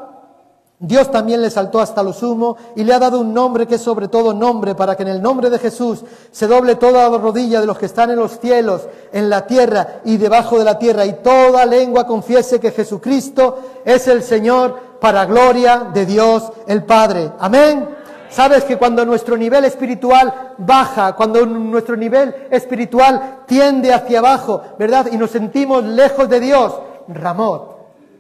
Dios 0.82 1.12
también 1.12 1.42
le 1.42 1.50
saltó 1.50 1.82
hasta 1.82 2.02
lo 2.02 2.14
sumo 2.14 2.56
y 2.76 2.86
le 2.86 2.94
ha 2.94 3.00
dado 3.00 3.20
un 3.20 3.34
nombre 3.34 3.68
que 3.68 3.76
es 3.76 3.82
sobre 3.82 4.08
todo 4.08 4.34
nombre, 4.34 4.76
para 4.76 4.96
que 4.96 5.04
en 5.04 5.10
el 5.10 5.22
nombre 5.22 5.50
de 5.50 5.60
Jesús 5.60 6.06
se 6.32 6.48
doble 6.48 6.76
toda 6.76 7.10
la 7.10 7.18
rodilla 7.18 7.60
de 7.60 7.68
los 7.68 7.78
que 7.78 7.86
están 7.86 8.12
en 8.12 8.16
los 8.16 8.40
cielos, 8.40 8.84
en 9.12 9.30
la 9.30 9.46
tierra 9.46 10.00
y 10.06 10.16
debajo 10.16 10.58
de 10.58 10.64
la 10.64 10.80
tierra, 10.80 11.06
y 11.06 11.22
toda 11.22 11.66
lengua 11.66 12.08
confiese 12.08 12.62
que 12.62 12.72
Jesucristo 12.72 13.60
es 13.84 14.08
el 14.08 14.24
Señor 14.24 14.90
para 15.02 15.26
gloria 15.26 15.90
de 15.94 16.06
Dios 16.06 16.50
el 16.66 16.84
Padre. 16.86 17.32
Amén. 17.40 17.99
Sabes 18.30 18.64
que 18.64 18.78
cuando 18.78 19.06
nuestro 19.06 19.36
nivel 19.36 19.66
espiritual 19.66 20.54
baja, 20.58 21.14
cuando 21.14 21.46
nuestro 21.46 21.96
nivel 21.96 22.48
espiritual 22.52 23.44
tiende 23.48 23.94
hacia 23.94 24.20
abajo, 24.20 24.62
¿verdad? 24.78 25.08
Y 25.12 25.18
nos 25.18 25.32
sentimos 25.32 25.84
lejos 25.84 26.30
de 26.30 26.40
Dios, 26.40 26.80
Ramot, 27.08 27.78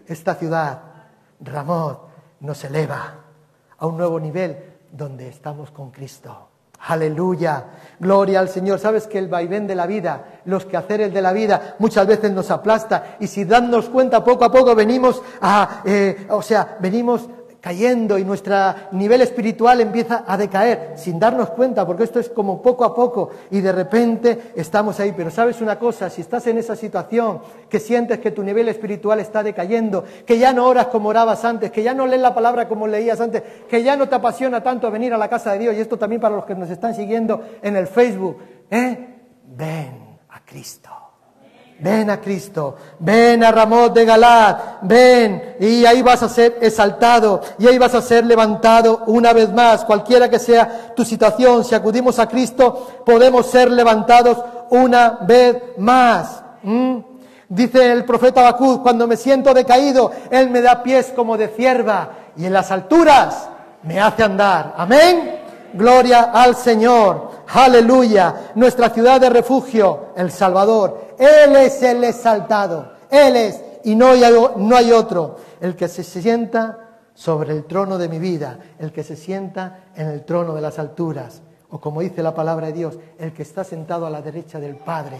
esta 0.07 0.35
ciudad, 0.35 0.79
Ramot 1.39 2.09
nos 2.39 2.63
eleva 2.63 3.15
a 3.77 3.85
un 3.85 3.97
nuevo 3.97 4.19
nivel 4.19 4.57
donde 4.91 5.27
estamos 5.27 5.71
con 5.71 5.91
Cristo. 5.91 6.49
Aleluya, 6.87 7.65
gloria 7.99 8.39
al 8.39 8.47
Señor. 8.47 8.79
Sabes 8.79 9.05
que 9.05 9.19
el 9.19 9.27
vaivén 9.27 9.67
de 9.67 9.75
la 9.75 9.85
vida, 9.85 10.41
los 10.45 10.65
quehaceres 10.65 11.13
de 11.13 11.21
la 11.21 11.33
vida, 11.33 11.75
muchas 11.77 12.07
veces 12.07 12.31
nos 12.31 12.49
aplasta 12.51 13.17
y 13.19 13.27
si 13.27 13.43
dándonos 13.43 13.89
cuenta 13.89 14.23
poco 14.23 14.45
a 14.45 14.51
poco 14.51 14.73
venimos 14.75 15.21
a, 15.41 15.81
eh, 15.85 16.25
o 16.29 16.41
sea, 16.41 16.77
venimos 16.79 17.29
cayendo 17.61 18.17
y 18.17 18.23
nuestro 18.23 18.55
nivel 18.91 19.21
espiritual 19.21 19.81
empieza 19.81 20.23
a 20.25 20.37
decaer 20.37 20.93
sin 20.95 21.19
darnos 21.19 21.49
cuenta, 21.51 21.85
porque 21.85 22.03
esto 22.03 22.19
es 22.19 22.29
como 22.29 22.61
poco 22.61 22.85
a 22.85 22.95
poco 22.95 23.29
y 23.51 23.61
de 23.61 23.71
repente 23.71 24.51
estamos 24.55 24.99
ahí. 24.99 25.13
Pero 25.15 25.29
sabes 25.29 25.61
una 25.61 25.77
cosa, 25.77 26.09
si 26.09 26.21
estás 26.21 26.47
en 26.47 26.57
esa 26.57 26.75
situación, 26.75 27.41
que 27.69 27.79
sientes 27.79 28.19
que 28.19 28.31
tu 28.31 28.43
nivel 28.43 28.69
espiritual 28.69 29.19
está 29.19 29.43
decayendo, 29.43 30.03
que 30.25 30.37
ya 30.37 30.53
no 30.53 30.65
oras 30.65 30.87
como 30.87 31.09
orabas 31.09 31.43
antes, 31.45 31.71
que 31.71 31.83
ya 31.83 31.93
no 31.93 32.07
lees 32.07 32.21
la 32.21 32.33
palabra 32.33 32.67
como 32.67 32.87
leías 32.87 33.19
antes, 33.19 33.43
que 33.69 33.83
ya 33.83 33.95
no 33.95 34.07
te 34.07 34.15
apasiona 34.15 34.63
tanto 34.63 34.89
venir 34.89 35.13
a 35.13 35.17
la 35.17 35.29
casa 35.29 35.53
de 35.53 35.59
Dios, 35.59 35.75
y 35.75 35.79
esto 35.79 35.97
también 35.97 36.21
para 36.21 36.35
los 36.35 36.45
que 36.45 36.55
nos 36.55 36.69
están 36.69 36.95
siguiendo 36.95 37.41
en 37.61 37.75
el 37.75 37.87
Facebook, 37.87 38.37
¿eh? 38.69 39.15
ven 39.45 40.17
a 40.29 40.45
Cristo. 40.45 41.08
Ven 41.81 42.09
a 42.09 42.19
Cristo, 42.19 42.75
ven 42.99 43.41
a 43.41 43.51
Ramón 43.51 43.93
de 43.93 44.03
Galad, 44.03 44.57
ven 44.81 45.55
y 45.61 45.85
ahí 45.85 46.01
vas 46.01 46.21
a 46.23 46.27
ser 46.27 46.57
exaltado 46.61 47.41
y 47.57 47.67
ahí 47.67 47.77
vas 47.77 47.95
a 47.95 48.01
ser 48.01 48.25
levantado 48.25 49.03
una 49.07 49.31
vez 49.31 49.51
más, 49.53 49.85
cualquiera 49.85 50.29
que 50.29 50.39
sea 50.39 50.93
tu 50.93 51.05
situación, 51.05 51.63
si 51.63 51.75
acudimos 51.75 52.19
a 52.19 52.27
Cristo 52.27 53.03
podemos 53.05 53.45
ser 53.45 53.71
levantados 53.71 54.37
una 54.71 55.19
vez 55.21 55.55
más. 55.77 56.43
¿Mm? 56.63 56.97
Dice 57.47 57.91
el 57.91 58.05
profeta 58.05 58.43
Bacú, 58.43 58.83
cuando 58.83 59.07
me 59.07 59.17
siento 59.17 59.53
decaído, 59.53 60.11
Él 60.29 60.49
me 60.49 60.61
da 60.61 60.83
pies 60.83 61.13
como 61.15 61.37
de 61.37 61.47
cierva 61.47 62.09
y 62.35 62.45
en 62.45 62.53
las 62.53 62.71
alturas 62.71 63.49
me 63.83 63.99
hace 63.99 64.23
andar. 64.23 64.75
Amén. 64.77 65.38
Gloria 65.73 66.31
al 66.33 66.55
Señor. 66.55 67.29
Aleluya. 67.47 68.51
Nuestra 68.55 68.89
ciudad 68.89 69.19
de 69.19 69.29
refugio, 69.29 70.07
el 70.15 70.31
Salvador. 70.31 71.15
Él 71.17 71.55
es 71.55 71.81
el 71.83 72.03
exaltado. 72.03 72.93
Él 73.09 73.35
es, 73.35 73.61
y 73.83 73.95
no 73.95 74.11
hay, 74.11 74.91
otro, 74.91 75.37
el 75.59 75.75
que 75.75 75.87
se 75.87 76.03
sienta 76.03 76.99
sobre 77.13 77.53
el 77.53 77.65
trono 77.65 77.97
de 77.97 78.07
mi 78.07 78.19
vida, 78.19 78.59
el 78.77 78.91
que 78.91 79.03
se 79.03 79.15
sienta 79.15 79.85
en 79.95 80.07
el 80.07 80.23
trono 80.23 80.53
de 80.53 80.61
las 80.61 80.79
alturas, 80.79 81.41
o 81.69 81.79
como 81.79 82.01
dice 82.01 82.23
la 82.23 82.33
palabra 82.33 82.67
de 82.67 82.73
Dios, 82.73 82.97
el 83.17 83.33
que 83.33 83.43
está 83.43 83.63
sentado 83.63 84.05
a 84.05 84.09
la 84.09 84.21
derecha 84.21 84.59
del 84.59 84.75
Padre. 84.75 85.19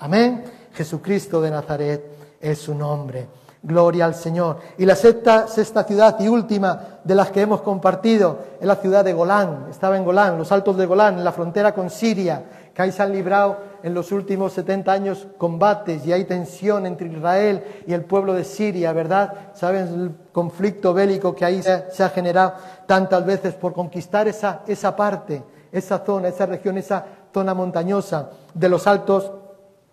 Amén. 0.00 0.44
Jesucristo 0.72 1.40
de 1.40 1.50
Nazaret 1.50 2.04
es 2.40 2.58
su 2.58 2.74
nombre. 2.74 3.26
Gloria 3.62 4.04
al 4.04 4.14
Señor. 4.14 4.58
Y 4.78 4.86
la 4.86 4.94
sexta, 4.94 5.48
sexta 5.48 5.82
ciudad 5.84 6.18
y 6.20 6.28
última 6.28 7.00
de 7.02 7.14
las 7.14 7.30
que 7.30 7.40
hemos 7.40 7.62
compartido 7.62 8.38
es 8.60 8.66
la 8.66 8.76
ciudad 8.76 9.04
de 9.04 9.12
Golán. 9.12 9.66
Estaba 9.70 9.96
en 9.96 10.04
Golán, 10.04 10.38
los 10.38 10.52
altos 10.52 10.76
de 10.76 10.86
Golán, 10.86 11.18
en 11.18 11.24
la 11.24 11.32
frontera 11.32 11.74
con 11.74 11.90
Siria, 11.90 12.44
que 12.72 12.82
ahí 12.82 12.92
se 12.92 13.02
han 13.02 13.12
librado 13.12 13.58
en 13.82 13.94
los 13.94 14.12
últimos 14.12 14.52
70 14.52 14.92
años 14.92 15.26
combates 15.38 16.06
y 16.06 16.12
hay 16.12 16.24
tensión 16.24 16.86
entre 16.86 17.08
Israel 17.08 17.64
y 17.86 17.92
el 17.92 18.04
pueblo 18.04 18.34
de 18.34 18.44
Siria, 18.44 18.92
¿verdad? 18.92 19.34
Saben 19.54 19.88
el 19.88 20.12
conflicto 20.32 20.94
bélico 20.94 21.34
que 21.34 21.44
ahí 21.44 21.60
se, 21.62 22.04
ha 22.04 22.08
generado 22.10 22.54
tantas 22.86 23.24
veces 23.26 23.54
por 23.54 23.72
conquistar 23.72 24.28
esa, 24.28 24.62
esa 24.68 24.94
parte, 24.94 25.42
esa 25.72 25.98
zona, 25.98 26.28
esa 26.28 26.46
región, 26.46 26.78
esa 26.78 27.04
zona 27.34 27.54
montañosa 27.54 28.30
de 28.54 28.68
los 28.68 28.86
altos 28.86 29.32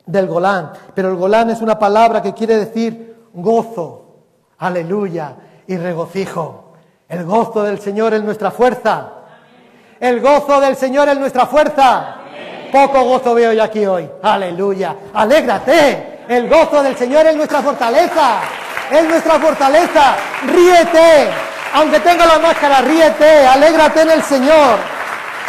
del 0.06 0.28
Golán. 0.28 0.72
Pero 0.94 1.10
el 1.10 1.16
Golán 1.16 1.50
es 1.50 1.62
una 1.62 1.80
palabra 1.80 2.22
que 2.22 2.34
quiere 2.34 2.58
decir 2.58 3.15
gozo, 3.36 4.24
aleluya, 4.58 5.36
y 5.68 5.78
regocijo. 5.78 6.74
El 7.08 7.24
gozo 7.26 7.64
del 7.64 7.80
Señor 7.80 8.14
es 8.14 8.24
nuestra 8.24 8.52
fuerza. 8.52 9.12
El 10.00 10.22
gozo 10.22 10.60
del 10.60 10.76
Señor 10.76 11.10
es 11.10 11.18
nuestra 11.18 11.46
fuerza. 11.46 12.18
Poco 12.72 13.04
gozo 13.04 13.34
veo 13.36 13.54
yo 13.54 13.64
aquí 13.64 13.86
hoy. 13.86 14.10
Aleluya. 14.24 14.96
Alégrate. 15.14 16.24
El 16.28 16.50
gozo 16.50 16.82
del 16.82 16.98
Señor 16.98 17.26
es 17.28 17.36
nuestra 17.36 17.62
fortaleza. 17.62 18.40
Es 18.92 19.08
nuestra 19.08 19.40
fortaleza. 19.40 20.16
Ríete. 20.48 21.30
Aunque 21.76 22.00
tenga 22.00 22.26
la 22.26 22.40
máscara, 22.40 22.82
ríete. 22.82 23.46
Alégrate 23.46 24.02
en 24.02 24.12
el 24.12 24.24
Señor. 24.24 24.78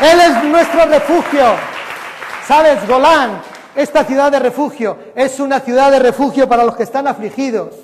Él 0.00 0.20
es 0.20 0.44
nuestro 0.44 0.84
refugio. 0.86 1.46
¿Sabes? 2.46 2.86
Golán 2.86 3.40
esta 3.76 4.04
ciudad 4.04 4.32
de 4.32 4.38
refugio 4.38 4.96
es 5.14 5.38
una 5.38 5.60
ciudad 5.60 5.90
de 5.90 5.98
refugio 5.98 6.48
para 6.48 6.64
los 6.64 6.76
que 6.76 6.82
están 6.82 7.06
afligidos. 7.06 7.74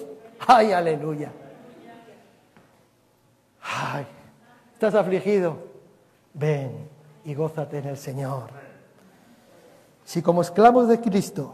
¡Ay, 0.47 0.73
aleluya! 0.73 1.31
¡Ay! 3.63 4.07
¿Estás 4.73 4.95
afligido? 4.95 5.59
Ven 6.35 6.89
y 7.25 7.35
gózate 7.35 7.79
en 7.79 7.89
el 7.89 7.99
Señor. 7.99 8.49
Si 10.05 10.23
como 10.23 10.43
esclavos 10.43 10.89
de 10.89 11.01
Cristo 11.01 11.53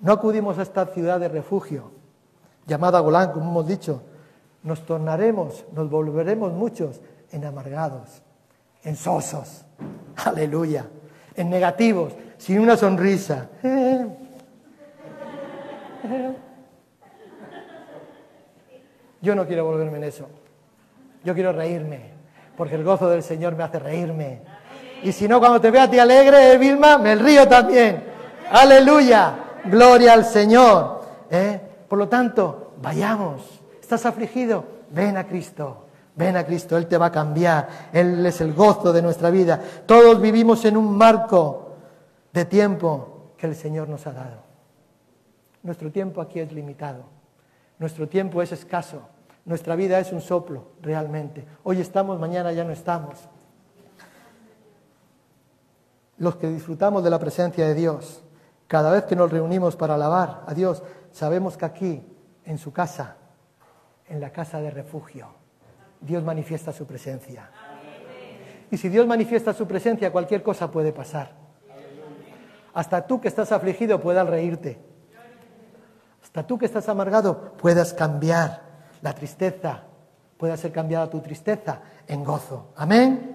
no 0.00 0.12
acudimos 0.12 0.58
a 0.58 0.62
esta 0.62 0.86
ciudad 0.86 1.18
de 1.18 1.28
refugio, 1.28 1.90
llamada 2.66 3.00
Golán, 3.00 3.32
como 3.32 3.50
hemos 3.50 3.66
dicho, 3.66 4.02
nos 4.62 4.84
tornaremos, 4.84 5.64
nos 5.72 5.88
volveremos 5.90 6.52
muchos 6.52 7.00
en 7.32 7.44
amargados, 7.44 8.22
en 8.84 8.96
sosos, 8.96 9.64
aleluya, 10.16 10.86
en 11.34 11.50
negativos, 11.50 12.12
sin 12.38 12.60
una 12.60 12.76
sonrisa. 12.76 13.48
Yo 19.20 19.34
no 19.34 19.46
quiero 19.46 19.64
volverme 19.64 19.98
en 19.98 20.04
eso. 20.04 20.28
Yo 21.24 21.34
quiero 21.34 21.52
reírme, 21.52 22.12
porque 22.56 22.76
el 22.76 22.84
gozo 22.84 23.10
del 23.10 23.22
Señor 23.22 23.56
me 23.56 23.64
hace 23.64 23.78
reírme. 23.78 24.40
Y 25.02 25.12
si 25.12 25.28
no, 25.28 25.40
cuando 25.40 25.60
te 25.60 25.70
vea 25.70 25.84
a 25.84 25.90
ti 25.90 25.98
alegre, 25.98 26.52
eh, 26.52 26.58
Vilma, 26.58 26.98
me 26.98 27.14
río 27.16 27.46
también. 27.46 28.04
Aleluya, 28.50 29.34
gloria 29.64 30.12
al 30.12 30.24
Señor. 30.24 31.02
¿eh? 31.30 31.60
Por 31.88 31.98
lo 31.98 32.08
tanto, 32.08 32.72
vayamos. 32.80 33.60
¿Estás 33.80 34.06
afligido? 34.06 34.64
Ven 34.90 35.16
a 35.16 35.26
Cristo. 35.26 35.84
Ven 36.14 36.36
a 36.36 36.44
Cristo, 36.44 36.76
Él 36.76 36.86
te 36.86 36.98
va 36.98 37.06
a 37.06 37.12
cambiar. 37.12 37.68
Él 37.92 38.24
es 38.26 38.40
el 38.40 38.52
gozo 38.52 38.92
de 38.92 39.02
nuestra 39.02 39.30
vida. 39.30 39.60
Todos 39.86 40.20
vivimos 40.20 40.64
en 40.64 40.76
un 40.76 40.96
marco 40.96 41.67
de 42.38 42.44
tiempo 42.44 43.32
que 43.36 43.48
el 43.48 43.56
Señor 43.56 43.88
nos 43.88 44.06
ha 44.06 44.12
dado. 44.12 44.44
Nuestro 45.64 45.90
tiempo 45.90 46.20
aquí 46.20 46.38
es 46.38 46.52
limitado. 46.52 47.02
Nuestro 47.80 48.08
tiempo 48.08 48.40
es 48.42 48.52
escaso. 48.52 49.02
Nuestra 49.44 49.74
vida 49.74 49.98
es 49.98 50.12
un 50.12 50.20
soplo, 50.20 50.68
realmente. 50.80 51.44
Hoy 51.64 51.80
estamos, 51.80 52.20
mañana 52.20 52.52
ya 52.52 52.62
no 52.62 52.70
estamos. 52.70 53.28
Los 56.18 56.36
que 56.36 56.46
disfrutamos 56.46 57.02
de 57.02 57.10
la 57.10 57.18
presencia 57.18 57.66
de 57.66 57.74
Dios, 57.74 58.22
cada 58.68 58.92
vez 58.92 59.02
que 59.02 59.16
nos 59.16 59.32
reunimos 59.32 59.74
para 59.74 59.94
alabar 59.94 60.44
a 60.46 60.54
Dios, 60.54 60.84
sabemos 61.10 61.56
que 61.56 61.64
aquí, 61.64 62.02
en 62.44 62.58
su 62.58 62.72
casa, 62.72 63.16
en 64.08 64.20
la 64.20 64.30
casa 64.30 64.60
de 64.60 64.70
refugio, 64.70 65.26
Dios 66.00 66.22
manifiesta 66.22 66.72
su 66.72 66.86
presencia. 66.86 67.50
Y 68.70 68.76
si 68.76 68.88
Dios 68.88 69.08
manifiesta 69.08 69.52
su 69.52 69.66
presencia, 69.66 70.12
cualquier 70.12 70.44
cosa 70.44 70.70
puede 70.70 70.92
pasar. 70.92 71.47
Hasta 72.78 73.04
tú 73.04 73.20
que 73.20 73.26
estás 73.26 73.50
afligido 73.50 74.00
puedas 74.00 74.24
reírte. 74.28 74.78
Hasta 76.22 76.46
tú 76.46 76.56
que 76.56 76.66
estás 76.66 76.88
amargado 76.88 77.54
puedas 77.56 77.92
cambiar 77.92 78.62
la 79.02 79.12
tristeza, 79.14 79.82
pueda 80.36 80.56
ser 80.56 80.70
cambiada 80.70 81.10
tu 81.10 81.18
tristeza 81.18 81.80
en 82.06 82.22
gozo. 82.22 82.68
Amén. 82.76 83.34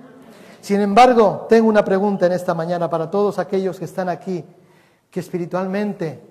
Sin 0.62 0.80
embargo, 0.80 1.46
tengo 1.50 1.68
una 1.68 1.84
pregunta 1.84 2.26
en 2.26 2.32
esta 2.32 2.54
mañana 2.54 2.90
para 2.90 3.12
todos 3.12 3.38
aquellos 3.38 3.78
que 3.78 3.84
están 3.84 4.08
aquí, 4.08 4.46
que 5.12 5.20
espiritualmente 5.20 6.22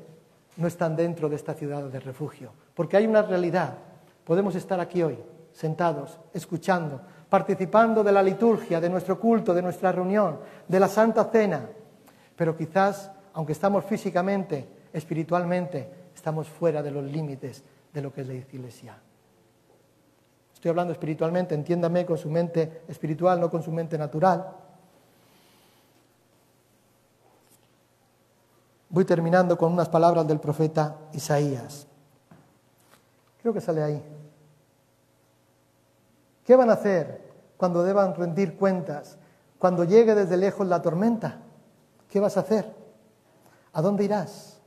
no 0.57 0.67
están 0.67 0.97
dentro 0.97 1.29
de 1.29 1.37
esta 1.37 1.53
ciudad 1.53 1.83
de 1.83 2.01
refugio. 2.01 2.51
Porque 2.73 2.97
hay 2.97 3.07
una 3.07 3.21
realidad. 3.21 3.75
Podemos 4.25 4.55
estar 4.55 4.81
aquí 4.81 5.03
hoy, 5.03 5.19
sentados, 5.53 6.19
escuchando, 6.33 6.99
participando 7.29 8.03
de 8.03 8.13
la 8.13 8.23
liturgia, 8.23 8.81
de 8.81 8.89
nuestro 8.89 9.21
culto, 9.21 9.53
de 9.53 9.61
nuestra 9.61 9.93
reunión, 9.93 10.39
de 10.67 10.81
la 10.81 10.89
Santa 10.89 11.25
Cena. 11.25 11.69
Pero 12.37 12.57
quizás, 12.57 13.11
aunque 13.35 13.53
estamos 13.53 13.85
físicamente, 13.85 14.69
espiritualmente, 14.93 15.89
estamos 16.15 16.49
fuera 16.49 16.83
de 16.83 16.91
los 16.91 17.05
límites 17.05 17.63
de 17.93 18.03
lo 18.03 18.13
que 18.13 18.23
es 18.23 18.27
la 18.27 18.35
iglesia. 18.35 18.97
Estoy 20.55 20.71
hablando 20.71 20.93
espiritualmente, 20.93 21.55
entiéndame 21.55 22.07
con 22.07 22.17
su 22.17 22.31
mente 22.31 22.83
espiritual, 22.87 23.41
no 23.41 23.51
con 23.51 23.63
su 23.63 23.73
mente 23.73 23.99
natural. 23.99 24.47
Voy 28.89 29.05
terminando 29.05 29.59
con 29.59 29.73
unas 29.73 29.89
palabras 29.89 30.27
del 30.27 30.39
profeta 30.39 30.99
Isaías. 31.15 31.87
Creo 33.41 33.53
que 33.53 33.61
sale 33.61 33.83
ahí. 33.83 34.03
¿Qué 36.45 36.55
van 36.55 36.71
a 36.71 36.75
hacer 36.75 37.21
cuando 37.57 37.83
deban 37.83 38.15
rendir 38.15 38.57
cuentas? 38.57 39.19
Cuando 39.59 39.83
llegue 39.83 40.15
desde 40.15 40.37
lejos 40.37 40.67
la 40.69 40.81
tormenta. 40.81 41.42
¿Qué 42.13 42.21
vas 42.21 42.37
a 42.37 42.41
hacer? 42.41 42.67
¿A 43.73 43.81
dónde 43.83 44.05
irás? 44.05 44.61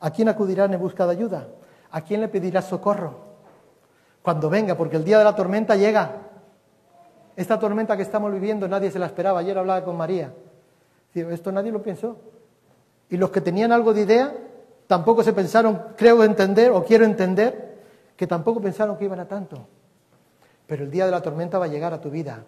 ¿A 0.00 0.10
quién 0.10 0.28
acudirán 0.28 0.72
en 0.72 0.80
busca 0.80 1.04
de 1.04 1.12
ayuda? 1.12 1.48
¿A 1.90 2.00
quién 2.00 2.20
le 2.20 2.28
pedirás 2.28 2.66
socorro? 2.66 3.28
cuando 4.28 4.50
venga, 4.50 4.76
porque 4.76 4.96
el 4.96 5.04
día 5.04 5.16
de 5.16 5.24
la 5.24 5.34
tormenta 5.34 5.74
llega. 5.74 6.16
Esta 7.34 7.58
tormenta 7.58 7.96
que 7.96 8.02
estamos 8.02 8.30
viviendo 8.30 8.68
nadie 8.68 8.90
se 8.90 8.98
la 8.98 9.06
esperaba. 9.06 9.40
Ayer 9.40 9.56
hablaba 9.56 9.82
con 9.82 9.96
María. 9.96 10.34
Esto 11.14 11.50
nadie 11.50 11.72
lo 11.72 11.82
pensó. 11.82 12.18
Y 13.08 13.16
los 13.16 13.30
que 13.30 13.40
tenían 13.40 13.72
algo 13.72 13.94
de 13.94 14.02
idea 14.02 14.34
tampoco 14.86 15.22
se 15.22 15.32
pensaron, 15.32 15.82
creo 15.96 16.22
entender 16.24 16.72
o 16.72 16.84
quiero 16.84 17.06
entender, 17.06 17.78
que 18.16 18.26
tampoco 18.26 18.60
pensaron 18.60 18.98
que 18.98 19.06
iban 19.06 19.20
a 19.20 19.26
tanto. 19.26 19.66
Pero 20.66 20.84
el 20.84 20.90
día 20.90 21.06
de 21.06 21.12
la 21.12 21.22
tormenta 21.22 21.58
va 21.58 21.64
a 21.64 21.68
llegar 21.68 21.94
a 21.94 22.00
tu 22.02 22.10
vida. 22.10 22.44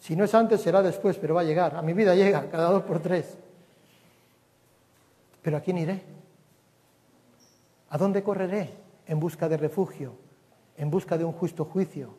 Si 0.00 0.14
no 0.14 0.24
es 0.24 0.34
antes, 0.34 0.60
será 0.60 0.82
después, 0.82 1.16
pero 1.18 1.34
va 1.34 1.40
a 1.40 1.44
llegar. 1.44 1.76
A 1.76 1.82
mi 1.82 1.92
vida 1.92 2.14
llega 2.14 2.48
cada 2.50 2.70
dos 2.70 2.82
por 2.82 3.00
tres. 3.00 3.36
Pero 5.42 5.56
¿a 5.56 5.60
quién 5.60 5.78
iré? 5.78 6.02
¿A 7.90 7.98
dónde 7.98 8.22
correré 8.22 8.70
en 9.06 9.20
busca 9.20 9.48
de 9.48 9.56
refugio? 9.56 10.26
en 10.78 10.90
busca 10.90 11.16
de 11.16 11.24
un 11.24 11.32
justo 11.32 11.64
juicio, 11.64 12.10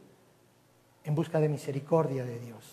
en 1.04 1.16
busca 1.16 1.40
de 1.40 1.50
misericordia 1.50 2.24
de 2.24 2.40
Dios. 2.40 2.64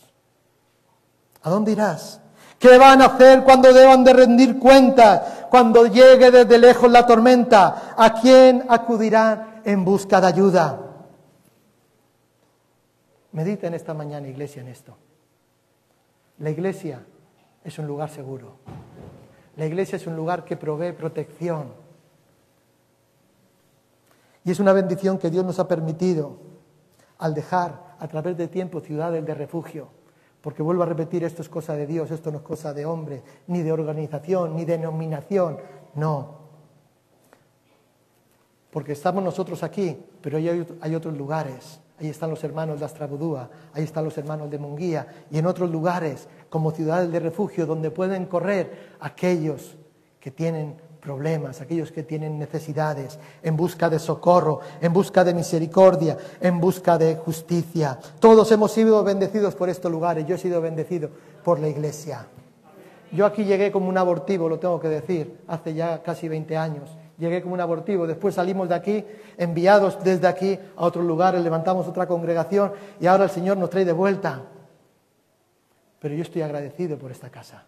¿A 1.43 1.51
dónde 1.51 1.73
irás? 1.73 2.21
¿Qué 2.59 2.79
van 2.79 3.03
a 3.03 3.07
hacer 3.07 3.43
cuando 3.45 3.73
deban 3.73 4.03
de 4.05 4.13
rendir 4.13 4.59
cuentas? 4.59 5.47
Cuando 5.51 5.87
llegue 5.87 6.31
desde 6.31 6.59
lejos 6.59 6.91
la 6.91 7.07
tormenta, 7.07 7.95
¿a 7.97 8.15
quién 8.15 8.65
acudirán 8.69 9.61
en 9.65 9.85
busca 9.85 10.21
de 10.21 10.27
ayuda? 10.27 10.81
Medita 13.35 13.67
en 13.67 13.75
esta 13.75 13.95
mañana, 13.95 14.29
iglesia, 14.29 14.63
en 14.63 14.69
esto. 14.69 14.97
La 16.39 16.51
iglesia 16.51 17.05
es 17.65 17.79
un 17.81 17.87
lugar 17.87 18.09
seguro. 18.09 18.59
La 19.57 19.67
iglesia 19.67 19.97
es 19.97 20.07
un 20.07 20.15
lugar 20.15 20.45
que 20.45 20.57
provee 20.57 20.93
protección 20.93 21.73
y 24.45 24.53
es 24.53 24.61
una 24.61 24.73
bendición 24.73 25.19
que 25.19 25.31
Dios 25.31 25.45
nos 25.45 25.59
ha 25.59 25.67
permitido 25.67 26.37
al 27.19 27.35
dejar 27.35 27.97
a 27.99 28.07
través 28.07 28.37
de 28.37 28.47
tiempo 28.47 28.81
ciudades 28.81 29.27
de 29.27 29.35
refugio. 29.35 29.89
Porque 30.41 30.63
vuelvo 30.63 30.85
a 30.85 30.87
repetir, 30.87 31.25
esto 31.25 31.43
es 31.43 31.49
cosa 31.49 31.75
de 31.75 31.89
Dios, 31.89 32.13
esto 32.13 32.31
no 32.31 32.39
es 32.39 32.45
cosa 32.45 32.73
de 32.73 32.87
hombre, 32.87 33.25
ni 33.49 33.63
de 33.63 33.73
organización, 33.73 34.55
ni 34.55 34.65
de 34.65 34.79
denominación, 34.79 35.59
no. 35.95 36.39
Porque 38.71 38.93
estamos 38.93 39.25
nosotros 39.25 39.65
aquí, 39.65 39.99
pero 40.21 40.39
hay, 40.39 40.67
hay 40.81 40.95
otros 40.95 41.17
lugares. 41.17 41.81
Ahí 42.01 42.09
están 42.09 42.31
los 42.31 42.43
hermanos 42.43 42.81
de 42.81 42.87
Astrabudúa, 42.87 43.49
ahí 43.73 43.85
están 43.85 44.05
los 44.05 44.19
hermanos 44.19 44.51
de 44.51 44.59
Munguía 44.59 45.07
y 45.31 45.39
en 45.39 45.47
otros 45.47 45.71
lugares 45.71 46.27
como 46.51 46.73
ciudades 46.73 47.11
de 47.13 47.21
refugio 47.21 47.67
donde 47.67 47.91
pueden 47.93 48.27
correr 48.27 48.97
aquellos 48.99 49.77
que 50.19 50.33
tienen 50.33 50.77
problemas, 51.05 51.61
aquellos 51.61 51.93
que 51.93 52.03
tienen 52.03 52.39
necesidades, 52.39 53.19
en 53.43 53.57
busca 53.57 53.91
de 53.91 53.99
socorro, 53.99 54.61
en 54.81 54.93
busca 54.93 55.23
de 55.23 55.35
misericordia, 55.35 56.17
en 56.41 56.59
busca 56.59 56.97
de 56.97 57.17
justicia. 57.17 57.99
Todos 58.19 58.51
hemos 58.51 58.73
sido 58.73 59.05
bendecidos 59.05 59.55
por 59.55 59.69
estos 59.69 59.93
lugares. 59.93 60.27
Yo 60.27 60.37
he 60.37 60.39
sido 60.39 60.63
bendecido 60.63 61.11
por 61.45 61.61
la 61.61 61.69
iglesia. 61.69 62.27
Yo 63.13 63.27
aquí 63.27 63.45
llegué 63.45 63.71
como 63.71 63.89
un 63.89 63.99
abortivo, 63.99 64.49
lo 64.49 64.59
tengo 64.59 64.81
que 64.81 64.89
decir, 64.89 65.41
hace 65.47 65.75
ya 65.75 66.03
casi 66.03 66.27
20 66.27 66.57
años. 66.57 66.91
Llegué 67.19 67.43
como 67.43 67.55
un 67.55 67.61
abortivo, 67.61 68.07
después 68.07 68.35
salimos 68.35 68.69
de 68.69 68.75
aquí, 68.75 69.05
enviados 69.37 70.03
desde 70.03 70.27
aquí 70.27 70.59
a 70.77 70.85
otros 70.85 71.05
lugares, 71.05 71.43
levantamos 71.43 71.87
otra 71.87 72.09
congregación 72.09 72.73
y 73.01 73.07
ahora 73.07 73.25
el 73.25 73.31
Señor 73.31 73.57
nos 73.57 73.71
trae 73.71 73.85
de 73.85 73.93
vuelta. 73.93 74.43
Pero 76.01 76.15
yo 76.15 76.23
estoy 76.23 76.43
agradecido 76.43 76.99
por 76.99 77.13
esta 77.13 77.31
casa, 77.31 77.65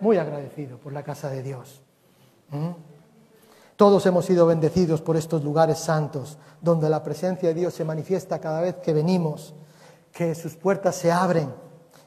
muy 0.00 0.18
agradecido 0.18 0.78
por 0.78 0.92
la 0.92 1.02
casa 1.02 1.30
de 1.30 1.42
Dios. 1.42 1.82
¿Mm? 2.50 2.70
Todos 3.76 4.06
hemos 4.06 4.24
sido 4.24 4.46
bendecidos 4.46 5.02
por 5.02 5.16
estos 5.16 5.42
lugares 5.42 5.78
santos, 5.78 6.38
donde 6.60 6.88
la 6.88 7.02
presencia 7.02 7.48
de 7.48 7.54
Dios 7.54 7.74
se 7.74 7.84
manifiesta 7.84 8.40
cada 8.40 8.60
vez 8.60 8.76
que 8.76 8.92
venimos, 8.92 9.52
que 10.12 10.36
sus 10.36 10.54
puertas 10.54 10.94
se 10.94 11.10
abren 11.10 11.52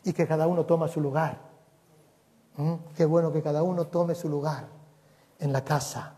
y 0.06 0.14
que 0.14 0.26
cada 0.26 0.48
uno 0.48 0.66
toma 0.66 0.88
su 0.88 1.02
lugar. 1.02 1.39
¿Mm? 2.56 2.74
Qué 2.95 3.06
bueno 3.06 3.34
que 3.34 3.41
cada 3.41 3.64
uno 3.64 3.86
tome 3.88 4.16
su 4.16 4.30
lugar 4.30 4.66
en 5.39 5.52
la 5.52 5.64
casa. 5.64 6.16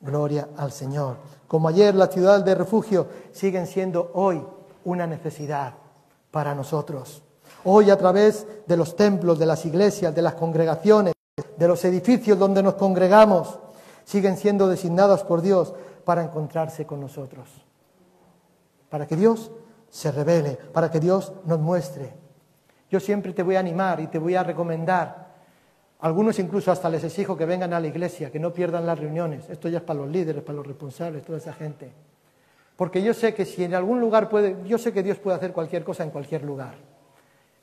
Gloria 0.00 0.48
al 0.56 0.72
Señor. 0.72 1.16
Como 1.48 1.68
ayer 1.68 1.94
las 1.94 2.12
ciudades 2.12 2.44
de 2.44 2.54
refugio 2.54 3.06
siguen 3.32 3.66
siendo 3.66 4.10
hoy 4.14 4.44
una 4.84 5.06
necesidad 5.06 5.74
para 6.30 6.54
nosotros. 6.54 7.22
Hoy 7.64 7.90
a 7.90 7.96
través 7.96 8.46
de 8.66 8.76
los 8.76 8.96
templos, 8.96 9.38
de 9.38 9.46
las 9.46 9.64
iglesias, 9.64 10.14
de 10.14 10.22
las 10.22 10.34
congregaciones, 10.34 11.14
de 11.56 11.68
los 11.68 11.84
edificios 11.84 12.38
donde 12.38 12.62
nos 12.62 12.74
congregamos, 12.74 13.58
siguen 14.04 14.36
siendo 14.36 14.68
designados 14.68 15.22
por 15.22 15.40
Dios 15.40 15.74
para 16.04 16.22
encontrarse 16.22 16.86
con 16.86 17.00
nosotros. 17.00 17.48
Para 18.90 19.06
que 19.06 19.16
Dios 19.16 19.50
se 19.88 20.12
revele, 20.12 20.58
para 20.72 20.90
que 20.90 21.00
Dios 21.00 21.32
nos 21.46 21.58
muestre. 21.58 22.12
Yo 22.90 23.00
siempre 23.00 23.32
te 23.32 23.42
voy 23.42 23.56
a 23.56 23.60
animar 23.60 24.00
y 24.00 24.08
te 24.08 24.18
voy 24.18 24.34
a 24.34 24.42
recomendar. 24.42 25.33
Algunos 26.04 26.38
incluso 26.38 26.70
hasta 26.70 26.90
les 26.90 27.02
exijo 27.02 27.34
que 27.34 27.46
vengan 27.46 27.72
a 27.72 27.80
la 27.80 27.86
iglesia, 27.86 28.30
que 28.30 28.38
no 28.38 28.52
pierdan 28.52 28.84
las 28.84 28.98
reuniones. 28.98 29.48
Esto 29.48 29.70
ya 29.70 29.78
es 29.78 29.84
para 29.84 30.00
los 30.00 30.10
líderes, 30.10 30.42
para 30.42 30.56
los 30.56 30.66
responsables, 30.66 31.24
toda 31.24 31.38
esa 31.38 31.54
gente. 31.54 31.90
Porque 32.76 33.02
yo 33.02 33.14
sé 33.14 33.32
que 33.32 33.46
si 33.46 33.64
en 33.64 33.74
algún 33.74 34.00
lugar 34.00 34.28
puede, 34.28 34.54
yo 34.66 34.76
sé 34.76 34.92
que 34.92 35.02
Dios 35.02 35.16
puede 35.16 35.38
hacer 35.38 35.54
cualquier 35.54 35.82
cosa 35.82 36.04
en 36.04 36.10
cualquier 36.10 36.42
lugar. 36.42 36.74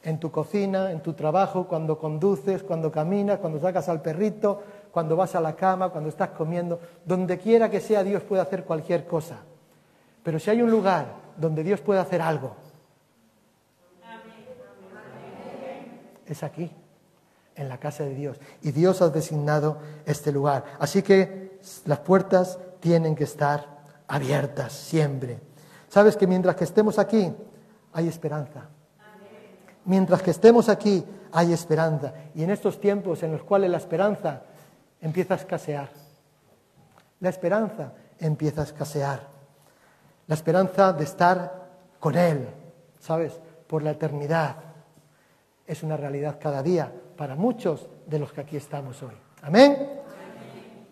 En 0.02 0.20
tu 0.20 0.32
cocina, 0.32 0.92
en 0.92 1.02
tu 1.02 1.14
trabajo, 1.14 1.68
cuando 1.68 2.00
conduces, 2.00 2.64
cuando 2.64 2.92
caminas, 2.92 3.38
cuando 3.38 3.60
sacas 3.60 3.88
al 3.90 4.02
perrito, 4.02 4.64
cuando 4.92 5.16
vas 5.16 5.36
a 5.36 5.40
la 5.40 5.56
cama, 5.56 5.90
cuando 5.90 6.10
estás 6.10 6.30
comiendo, 6.30 6.80
donde 7.06 7.38
quiera 7.38 7.70
que 7.70 7.80
sea 7.80 8.04
Dios 8.04 8.24
puede 8.24 8.42
hacer 8.42 8.64
cualquier 8.64 9.06
cosa. 9.06 9.38
Pero 10.24 10.40
si 10.40 10.50
hay 10.50 10.64
un 10.64 10.72
lugar 10.72 11.14
donde 11.38 11.64
Dios 11.64 11.80
puede 11.82 12.00
hacer 12.00 12.24
algo, 12.24 12.56
es 16.26 16.42
aquí, 16.42 16.72
en 17.56 17.70
la 17.70 17.78
casa 17.78 18.04
de 18.04 18.16
Dios. 18.16 18.38
Y 18.62 18.72
Dios 18.72 19.02
ha 19.02 19.10
designado 19.10 19.78
este 20.06 20.32
lugar. 20.32 20.66
Así 20.80 21.02
que 21.02 21.60
las 21.86 22.00
puertas 22.00 22.60
tienen 22.80 23.16
que 23.16 23.24
estar 23.24 23.82
abiertas 24.08 24.74
siempre. 24.74 25.40
Sabes 25.88 26.18
que 26.18 26.28
mientras 26.28 26.56
que 26.56 26.64
estemos 26.64 27.00
aquí, 27.00 27.34
hay 27.94 28.08
esperanza. 28.08 28.70
Mientras 29.86 30.22
que 30.22 30.32
estemos 30.32 30.70
aquí, 30.70 31.04
hay 31.32 31.54
esperanza. 31.54 32.14
Y 32.36 32.44
en 32.44 32.50
estos 32.50 32.80
tiempos 32.80 33.24
en 33.24 33.32
los 33.32 33.44
cuales 33.44 33.70
la 33.70 33.78
esperanza 33.78 34.42
empieza 35.00 35.34
a 35.34 35.38
escasear, 35.38 35.90
la 37.20 37.30
esperanza 37.30 37.94
empieza 38.20 38.62
a 38.62 38.64
escasear. 38.66 39.28
La 40.28 40.36
esperanza 40.36 40.94
de 40.94 41.04
estar 41.04 41.70
con 42.00 42.16
Él, 42.16 42.48
¿sabes? 43.00 43.40
Por 43.68 43.84
la 43.84 43.92
eternidad. 43.92 44.56
Es 45.66 45.84
una 45.84 45.98
realidad 45.98 46.38
cada 46.42 46.62
día 46.62 46.92
para 47.16 47.36
muchos 47.36 47.88
de 48.08 48.20
los 48.20 48.32
que 48.32 48.42
aquí 48.42 48.58
estamos 48.58 49.02
hoy. 49.04 49.16
Amén. 49.44 50.02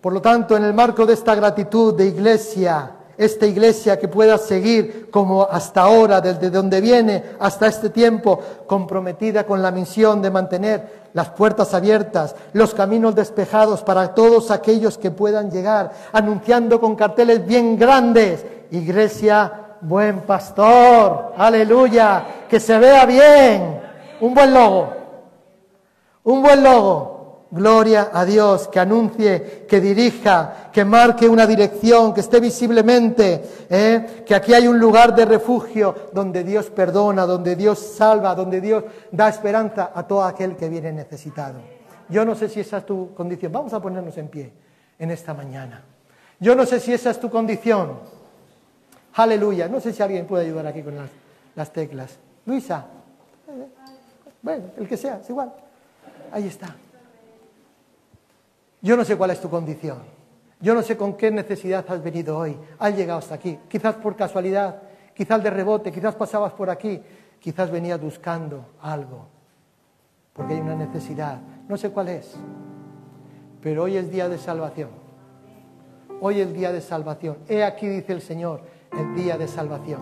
Por 0.01 0.13
lo 0.13 0.21
tanto, 0.21 0.55
en 0.55 0.63
el 0.63 0.73
marco 0.73 1.05
de 1.05 1.13
esta 1.13 1.35
gratitud 1.35 1.93
de 1.93 2.05
iglesia, 2.05 2.91
esta 3.17 3.45
iglesia 3.45 3.99
que 3.99 4.07
pueda 4.07 4.37
seguir 4.37 5.09
como 5.11 5.43
hasta 5.43 5.81
ahora, 5.81 6.21
desde 6.21 6.49
donde 6.49 6.79
viene 6.79 7.21
hasta 7.39 7.67
este 7.67 7.89
tiempo, 7.89 8.39
comprometida 8.65 9.45
con 9.45 9.61
la 9.61 9.71
misión 9.71 10.21
de 10.21 10.31
mantener 10.31 10.99
las 11.13 11.31
puertas 11.31 11.73
abiertas, 11.73 12.33
los 12.53 12.73
caminos 12.73 13.15
despejados 13.15 13.83
para 13.83 14.13
todos 14.15 14.51
aquellos 14.51 14.97
que 14.97 15.11
puedan 15.11 15.51
llegar, 15.51 15.91
anunciando 16.13 16.79
con 16.79 16.95
carteles 16.95 17.45
bien 17.45 17.77
grandes, 17.77 18.45
iglesia, 18.71 19.75
buen 19.81 20.21
pastor, 20.21 21.33
aleluya, 21.35 22.23
que 22.47 22.59
se 22.61 22.77
vea 22.77 23.05
bien, 23.05 23.81
un 24.21 24.33
buen 24.33 24.53
logo, 24.53 24.93
un 26.23 26.41
buen 26.41 26.63
logo. 26.63 27.19
Gloria 27.51 28.11
a 28.13 28.25
Dios, 28.25 28.67
que 28.67 28.79
anuncie, 28.79 29.65
que 29.67 29.81
dirija, 29.81 30.69
que 30.71 30.85
marque 30.85 31.27
una 31.27 31.47
dirección, 31.47 32.13
que 32.13 32.19
esté 32.19 32.39
visiblemente, 32.39 33.43
¿eh? 33.67 34.23
que 34.23 34.35
aquí 34.35 34.53
hay 34.53 34.67
un 34.67 34.77
lugar 34.77 35.15
de 35.15 35.25
refugio 35.25 35.95
donde 36.13 36.43
Dios 36.43 36.69
perdona, 36.69 37.25
donde 37.25 37.55
Dios 37.55 37.79
salva, 37.79 38.35
donde 38.35 38.61
Dios 38.61 38.83
da 39.11 39.29
esperanza 39.29 39.91
a 39.95 40.05
todo 40.05 40.23
aquel 40.25 40.55
que 40.55 40.69
viene 40.69 40.91
necesitado. 40.91 41.59
Yo 42.07 42.23
no 42.23 42.35
sé 42.35 42.49
si 42.49 42.59
esa 42.59 42.77
es 42.77 42.85
tu 42.85 43.15
condición. 43.15 43.51
Vamos 43.51 43.73
a 43.73 43.81
ponernos 43.81 44.15
en 44.19 44.27
pie 44.27 44.51
en 44.99 45.09
esta 45.09 45.33
mañana. 45.33 45.81
Yo 46.39 46.53
no 46.53 46.67
sé 46.67 46.79
si 46.79 46.93
esa 46.93 47.09
es 47.09 47.19
tu 47.19 47.31
condición. 47.31 47.99
Aleluya. 49.15 49.67
No 49.67 49.79
sé 49.79 49.91
si 49.91 50.03
alguien 50.03 50.27
puede 50.27 50.45
ayudar 50.45 50.67
aquí 50.67 50.83
con 50.83 50.95
las, 50.95 51.09
las 51.55 51.73
teclas. 51.73 52.17
Luisa. 52.45 52.85
Bueno, 54.41 54.65
el 54.77 54.87
que 54.87 54.97
sea, 54.97 55.19
es 55.21 55.29
igual. 55.29 55.53
Ahí 56.31 56.47
está. 56.47 56.75
Yo 58.81 58.95
no 58.95 59.03
sé 59.03 59.17
cuál 59.17 59.31
es 59.31 59.41
tu 59.41 59.49
condición. 59.49 59.97
Yo 60.61 60.73
no 60.73 60.81
sé 60.81 60.97
con 60.97 61.15
qué 61.15 61.31
necesidad 61.31 61.85
has 61.89 62.03
venido 62.03 62.37
hoy. 62.37 62.57
Has 62.79 62.95
llegado 62.95 63.19
hasta 63.19 63.35
aquí. 63.35 63.57
Quizás 63.67 63.95
por 63.95 64.15
casualidad, 64.15 64.81
quizás 65.13 65.41
de 65.41 65.49
rebote, 65.49 65.91
quizás 65.91 66.15
pasabas 66.15 66.53
por 66.53 66.69
aquí, 66.69 67.01
quizás 67.39 67.71
venías 67.71 67.99
buscando 67.99 68.65
algo. 68.81 69.27
Porque 70.33 70.53
hay 70.53 70.59
una 70.59 70.75
necesidad. 70.75 71.39
No 71.67 71.77
sé 71.77 71.91
cuál 71.91 72.09
es. 72.09 72.35
Pero 73.61 73.83
hoy 73.83 73.97
es 73.97 74.09
día 74.09 74.29
de 74.29 74.37
salvación. 74.37 74.89
Hoy 76.21 76.41
es 76.41 76.53
día 76.53 76.71
de 76.71 76.81
salvación. 76.81 77.37
He 77.47 77.63
aquí, 77.63 77.87
dice 77.87 78.13
el 78.13 78.21
Señor, 78.21 78.61
el 78.97 79.15
día 79.15 79.37
de 79.37 79.47
salvación. 79.47 80.01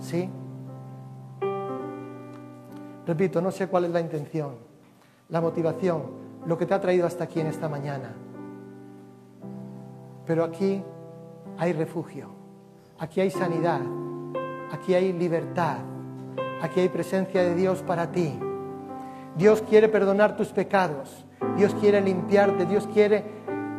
¿Sí? 0.00 0.28
Repito, 3.06 3.40
no 3.40 3.50
sé 3.50 3.68
cuál 3.68 3.84
es 3.84 3.90
la 3.90 4.00
intención, 4.00 4.52
la 5.28 5.40
motivación, 5.40 6.02
lo 6.46 6.56
que 6.56 6.66
te 6.66 6.74
ha 6.74 6.80
traído 6.80 7.06
hasta 7.06 7.24
aquí 7.24 7.40
en 7.40 7.48
esta 7.48 7.68
mañana. 7.68 8.14
Pero 10.26 10.44
aquí 10.44 10.82
hay 11.58 11.72
refugio, 11.72 12.28
aquí 12.98 13.20
hay 13.20 13.30
sanidad, 13.30 13.80
aquí 14.72 14.94
hay 14.94 15.12
libertad, 15.12 15.78
aquí 16.62 16.80
hay 16.80 16.88
presencia 16.88 17.42
de 17.42 17.54
Dios 17.54 17.82
para 17.82 18.10
ti. 18.10 18.38
Dios 19.36 19.62
quiere 19.62 19.88
perdonar 19.88 20.36
tus 20.36 20.48
pecados, 20.48 21.26
Dios 21.58 21.74
quiere 21.74 22.00
limpiarte, 22.00 22.64
Dios 22.64 22.86
quiere 22.86 23.24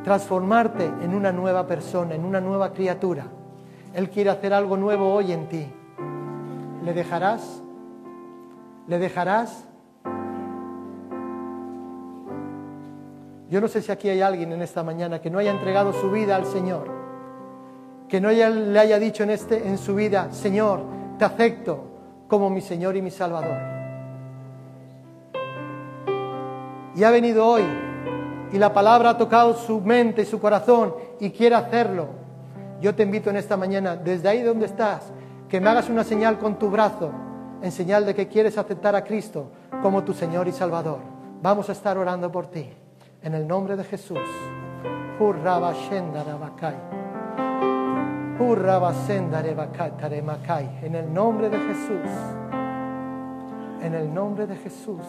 transformarte 0.03 0.85
en 0.85 1.15
una 1.15 1.31
nueva 1.31 1.65
persona, 1.65 2.13
en 2.13 2.25
una 2.25 2.39
nueva 2.39 2.73
criatura. 2.73 3.25
Él 3.95 4.09
quiere 4.11 4.29
hacer 4.29 4.53
algo 4.53 4.77
nuevo 4.77 5.11
hoy 5.11 5.31
en 5.31 5.49
ti. 5.49 5.65
¿Le 6.83 6.93
dejarás? 6.93 7.63
¿Le 8.87 8.99
dejarás? 8.99 9.65
Yo 13.49 13.61
no 13.61 13.67
sé 13.67 13.81
si 13.81 13.91
aquí 13.91 14.09
hay 14.09 14.21
alguien 14.21 14.51
en 14.51 14.61
esta 14.61 14.83
mañana 14.83 15.21
que 15.21 15.29
no 15.29 15.39
haya 15.39 15.51
entregado 15.51 15.93
su 15.93 16.11
vida 16.11 16.35
al 16.35 16.45
Señor, 16.45 16.87
que 18.09 18.19
no 18.19 18.29
le 18.29 18.79
haya 18.79 18.99
dicho 18.99 19.23
en, 19.23 19.29
este, 19.29 19.67
en 19.67 19.77
su 19.77 19.95
vida, 19.95 20.31
Señor, 20.31 20.81
te 21.17 21.25
acepto 21.25 21.83
como 22.27 22.49
mi 22.49 22.61
Señor 22.61 22.95
y 22.95 23.01
mi 23.01 23.11
Salvador. 23.11 23.57
Y 26.95 27.03
ha 27.03 27.11
venido 27.11 27.45
hoy 27.45 27.63
y 28.51 28.57
la 28.57 28.73
palabra 28.73 29.11
ha 29.11 29.17
tocado 29.17 29.53
su 29.53 29.81
mente 29.81 30.23
y 30.23 30.25
su 30.25 30.39
corazón 30.39 30.95
y 31.19 31.29
quiere 31.29 31.55
hacerlo. 31.55 32.07
Yo 32.81 32.95
te 32.95 33.03
invito 33.03 33.29
en 33.29 33.37
esta 33.37 33.57
mañana, 33.57 33.95
desde 33.95 34.29
ahí 34.29 34.41
donde 34.41 34.65
estás, 34.65 35.11
que 35.49 35.59
me 35.59 35.69
hagas 35.69 35.89
una 35.89 36.03
señal 36.03 36.37
con 36.39 36.57
tu 36.57 36.69
brazo, 36.69 37.11
en 37.61 37.71
señal 37.71 38.05
de 38.05 38.13
que 38.13 38.27
quieres 38.27 38.57
aceptar 38.57 38.95
a 38.95 39.03
Cristo 39.03 39.51
como 39.81 40.03
tu 40.03 40.13
Señor 40.13 40.47
y 40.47 40.51
Salvador. 40.51 40.99
Vamos 41.41 41.69
a 41.69 41.71
estar 41.71 41.97
orando 41.97 42.31
por 42.31 42.47
ti. 42.47 42.69
En 43.21 43.33
el 43.33 43.47
nombre 43.47 43.75
de 43.75 43.83
Jesús. 43.83 44.19
En 50.81 50.95
el 50.95 51.13
nombre 51.13 51.49
de 51.49 51.57
Jesús. 51.59 52.09
En 53.81 53.93
el 53.93 54.13
nombre 54.13 54.47
de 54.47 54.55
Jesús. 54.55 55.05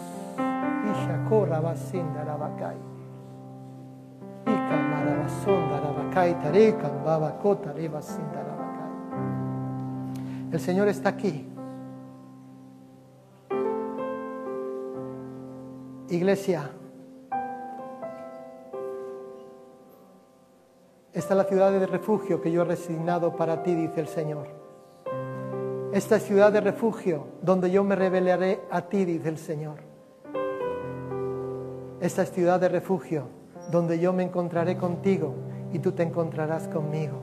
El 10.53 10.61
Señor 10.61 10.89
está 10.89 11.09
aquí. 11.11 11.56
Iglesia, 16.09 16.71
Esta 21.13 21.33
es 21.33 21.39
la 21.39 21.45
ciudad 21.45 21.73
de 21.73 21.87
refugio 21.87 22.43
que 22.43 22.53
yo 22.53 22.61
he 22.61 22.65
resignado 22.67 23.35
para 23.37 23.63
ti, 23.63 23.75
dice 23.75 24.01
el 24.01 24.07
Señor. 24.07 24.49
Esta 25.91 26.17
es 26.17 26.25
ciudad 26.25 26.53
de 26.53 26.61
refugio 26.61 27.27
donde 27.41 27.71
yo 27.71 27.83
me 27.85 27.97
revelaré 27.97 28.61
a 28.71 28.83
ti, 28.83 29.07
dice 29.07 29.31
el 29.31 29.39
Señor. 29.39 29.79
Esta 32.03 32.21
es 32.21 32.31
ciudad 32.33 32.61
de 32.61 32.69
refugio 32.69 33.29
donde 33.71 33.99
yo 33.99 34.13
me 34.13 34.25
encontraré 34.25 34.77
contigo 34.77 35.35
y 35.73 35.79
tú 35.79 35.93
te 35.93 36.03
encontrarás 36.03 36.69
conmigo. 36.69 37.17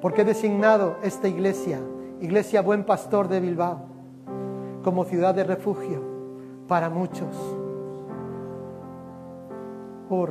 Porque 0.00 0.22
he 0.22 0.24
designado 0.24 0.96
esta 1.02 1.28
iglesia, 1.28 1.78
Iglesia 2.22 2.62
Buen 2.62 2.84
Pastor 2.84 3.28
de 3.28 3.40
Bilbao, 3.40 3.82
como 4.82 5.04
ciudad 5.04 5.34
de 5.34 5.44
refugio 5.44 6.13
para 6.66 6.88
muchos. 6.88 7.28
Oh, 10.10 10.26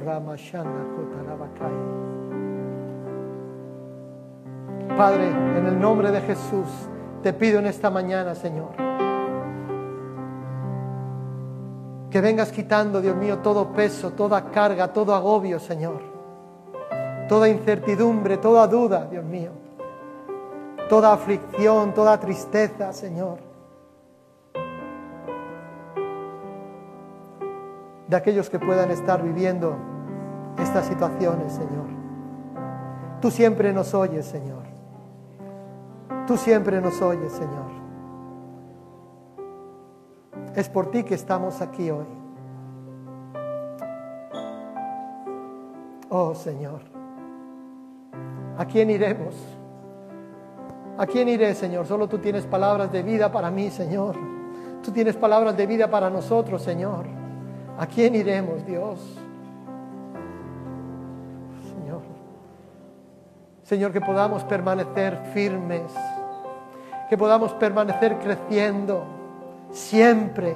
Padre, 4.98 5.28
en 5.30 5.66
el 5.66 5.80
nombre 5.80 6.12
de 6.12 6.22
Jesús, 6.22 6.68
te 7.24 7.34
pido 7.34 7.60
en 7.60 7.66
esta 7.66 7.90
mañana, 7.90 8.36
Señor, 8.36 8.70
que 12.12 12.22
vengas 12.22 12.52
quitando, 12.52 13.02
Dios 13.02 13.16
mío, 13.16 13.40
todo 13.40 13.74
peso, 13.74 14.12
toda 14.12 14.52
carga, 14.52 14.94
todo 14.94 15.16
agobio, 15.16 15.60
Señor, 15.60 16.02
toda 17.28 17.50
incertidumbre, 17.50 18.38
toda 18.38 18.68
duda, 18.68 19.08
Dios 19.10 19.26
mío, 19.26 19.52
toda 20.90 21.14
aflicción, 21.14 21.94
toda 21.94 22.20
tristeza, 22.20 22.94
Señor. 22.94 23.53
De 28.14 28.18
aquellos 28.18 28.48
que 28.48 28.60
puedan 28.60 28.92
estar 28.92 29.24
viviendo 29.24 29.76
estas 30.60 30.86
situaciones, 30.86 31.52
Señor. 31.52 31.88
Tú 33.20 33.32
siempre 33.32 33.74
nos 33.74 33.96
oyes, 33.96 34.24
Señor. 34.24 34.62
Tú 36.28 36.38
siempre 36.38 36.80
nos 36.80 37.02
oyes, 37.02 37.32
Señor. 37.32 37.72
Es 40.54 40.70
por 40.70 40.92
ti 40.92 41.04
que 41.04 41.16
estamos 41.16 41.60
aquí 41.60 41.90
hoy. 41.90 42.06
Oh 46.10 46.36
Señor, 46.36 46.82
¿a 48.60 48.66
quién 48.66 48.92
iremos? 48.92 49.34
¿A 51.00 51.08
quién 51.08 51.30
iré, 51.30 51.56
Señor? 51.56 51.88
Solo 51.88 52.08
tú 52.08 52.20
tienes 52.20 52.46
palabras 52.46 52.92
de 52.92 53.02
vida 53.02 53.32
para 53.32 53.50
mí, 53.50 53.72
Señor. 53.72 54.16
Tú 54.84 54.92
tienes 54.92 55.16
palabras 55.16 55.58
de 55.58 55.66
vida 55.66 55.90
para 55.90 56.12
nosotros, 56.12 56.62
Señor. 56.62 57.23
¿A 57.78 57.88
quién 57.88 58.14
iremos, 58.16 58.66
Dios? 58.66 59.00
Señor. 61.76 62.02
Señor, 63.64 63.92
que 63.92 64.02
podamos 64.02 64.44
permanecer 64.44 65.18
firmes, 65.34 65.92
que 67.10 67.18
podamos 67.18 67.52
permanecer 67.54 68.20
creciendo 68.20 69.04
siempre 69.72 70.56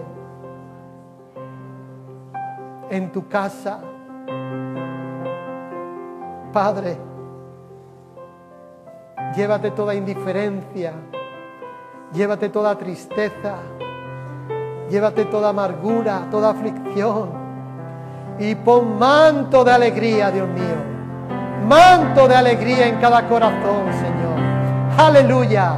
en 2.90 3.12
tu 3.12 3.28
casa. 3.28 3.80
Padre, 6.54 6.98
llévate 9.36 9.72
toda 9.72 9.96
indiferencia, 9.96 10.94
llévate 12.14 12.50
toda 12.50 12.78
tristeza, 12.78 13.58
llévate 14.90 15.26
toda 15.26 15.50
amargura, 15.50 16.28
toda 16.32 16.52
aflicción 16.52 17.30
y 18.40 18.56
pon 18.56 18.98
manto 18.98 19.64
de 19.64 19.72
alegría, 19.72 20.32
Dios 20.32 20.48
mío, 20.48 21.68
manto 21.68 22.28
de 22.28 22.36
alegría 22.36 22.88
en 22.88 22.98
cada 22.98 23.28
corazón, 23.28 23.86
Señor. 23.94 24.38
Aleluya, 24.98 25.74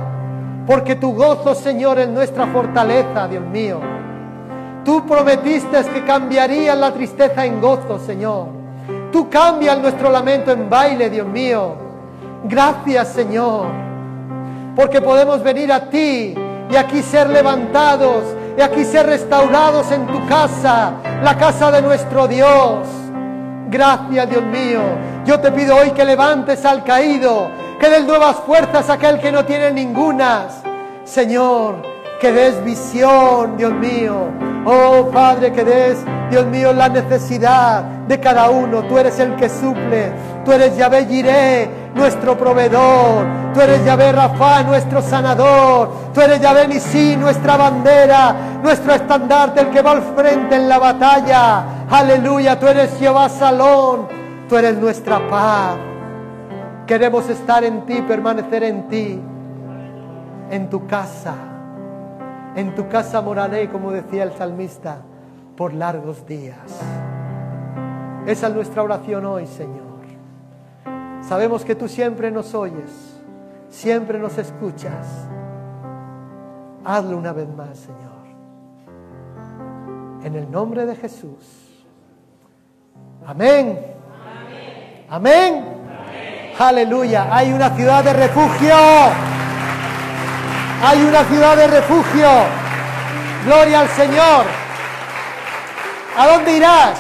porque 0.68 0.96
tu 0.96 1.14
gozo, 1.14 1.56
Señor, 1.56 2.00
es 2.00 2.10
nuestra 2.10 2.48
fortaleza, 2.48 3.28
Dios 3.28 3.44
mío. 3.44 3.80
Tú 4.84 5.06
prometiste 5.06 5.84
que 5.94 6.04
cambiarías 6.06 6.78
la 6.78 6.92
tristeza 6.92 7.46
en 7.46 7.60
gozo, 7.62 8.00
Señor. 8.00 8.48
Tú 9.12 9.30
cambias 9.30 9.80
nuestro 9.80 10.10
lamento 10.10 10.52
en 10.52 10.70
baile, 10.70 11.10
Dios 11.10 11.28
mío. 11.28 11.76
Gracias, 12.44 13.10
Señor, 13.10 13.68
porque 14.76 15.02
podemos 15.02 15.44
venir 15.44 15.72
a 15.72 15.90
ti 15.90 16.36
y 16.72 16.76
aquí 16.76 17.02
ser 17.02 17.30
levantados 17.30 18.24
y 18.60 18.62
aquí 18.62 18.84
ser 18.84 19.06
restaurados 19.06 19.90
en 19.90 20.06
tu 20.06 20.28
casa, 20.28 20.92
la 21.24 21.38
casa 21.38 21.72
de 21.72 21.82
nuestro 21.82 22.28
Dios. 22.28 22.86
Gracias, 23.70 24.30
Dios 24.30 24.44
mío. 24.44 24.82
Yo 25.24 25.40
te 25.40 25.50
pido 25.54 25.78
hoy 25.78 25.92
que 25.92 26.04
levantes 26.04 26.66
al 26.66 26.84
caído, 26.84 27.50
que 27.80 27.90
des 27.90 28.04
nuevas 28.04 28.36
fuerzas 28.46 28.90
a 28.90 28.94
aquel 28.94 29.22
que 29.22 29.32
no 29.32 29.46
tiene 29.46 29.72
ningunas. 29.72 30.62
Señor, 31.06 31.84
que 32.20 32.34
des 32.34 32.62
visión, 32.66 33.56
Dios 33.56 33.72
mío. 33.72 34.28
Oh 34.66 35.10
Padre, 35.10 35.54
que 35.54 35.64
des, 35.64 35.98
Dios 36.30 36.46
mío, 36.48 36.74
la 36.74 36.90
necesidad 36.90 37.84
de 38.10 38.20
cada 38.20 38.50
uno. 38.50 38.84
Tú 38.84 38.98
eres 38.98 39.18
el 39.22 39.38
que 39.38 39.48
suple. 39.48 40.12
Tú 40.44 40.52
eres 40.52 40.76
Yahvé 40.76 41.06
Jiré, 41.06 41.70
nuestro 41.96 42.38
proveedor. 42.38 43.26
Tú 43.54 43.62
eres 43.62 43.84
Yahvé 43.84 44.12
Rafa, 44.12 44.64
nuestro 44.64 45.02
sanador. 45.02 46.12
Tú 46.14 46.22
eres 46.22 46.40
Yahvé 46.40 46.68
Nisi, 46.68 47.16
nuestra 47.18 47.58
bandera, 47.58 48.36
nuestro 48.62 48.94
estandarte, 48.94 49.62
el 49.62 49.70
que 49.70 49.82
va 49.82 49.92
al 49.92 50.02
frente 50.16 50.56
en 50.56 50.70
la 50.70 50.80
batalla. 50.80 51.88
Aleluya, 51.90 52.60
tú 52.60 52.68
eres 52.68 52.98
Jehová 52.98 53.30
Salón. 53.30 54.08
Tú 54.48 54.58
eres 54.58 54.78
nuestra 54.78 55.20
paz. 55.30 55.78
Queremos 56.88 57.30
estar 57.30 57.64
en 57.64 57.86
ti, 57.86 58.02
permanecer 58.02 58.64
en 58.64 58.88
ti, 58.88 59.22
en 60.50 60.70
tu 60.72 60.88
casa. 60.88 61.36
En 62.56 62.74
tu 62.74 62.90
casa 62.90 63.22
moraré, 63.22 63.70
como 63.70 63.92
decía 63.92 64.24
el 64.24 64.34
salmista, 64.34 65.04
por 65.56 65.74
largos 65.76 66.26
días. 66.26 66.58
Esa 68.26 68.48
es 68.48 68.54
nuestra 68.56 68.82
oración 68.82 69.24
hoy, 69.26 69.46
Señor. 69.46 69.89
Sabemos 71.22 71.64
que 71.64 71.76
tú 71.76 71.88
siempre 71.88 72.32
nos 72.32 72.54
oyes, 72.56 73.22
siempre 73.70 74.18
nos 74.20 74.38
escuchas. 74.38 75.06
Hazlo 76.84 77.18
una 77.18 77.34
vez 77.34 77.48
más, 77.50 77.78
Señor. 77.78 78.10
En 80.24 80.36
el 80.36 80.50
nombre 80.50 80.86
de 80.86 80.96
Jesús. 80.96 81.86
Amén. 83.26 83.80
Amén. 85.10 85.66
Aleluya. 86.58 87.28
Hay 87.32 87.54
una 87.54 87.70
ciudad 87.76 88.04
de 88.04 88.14
refugio. 88.14 88.76
Hay 90.84 91.02
una 91.04 91.24
ciudad 91.26 91.56
de 91.56 91.68
refugio. 91.68 92.28
Gloria 93.46 93.82
al 93.82 93.90
Señor. 93.90 94.46
¿A 96.18 96.28
dónde 96.28 96.58
irás? 96.58 97.00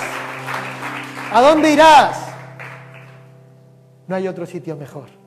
¿A 1.33 1.41
dónde 1.41 1.71
irás? 1.71 2.28
No 4.09 4.15
hay 4.15 4.27
otro 4.27 4.47
sitio 4.47 4.75
mejor. 4.75 5.18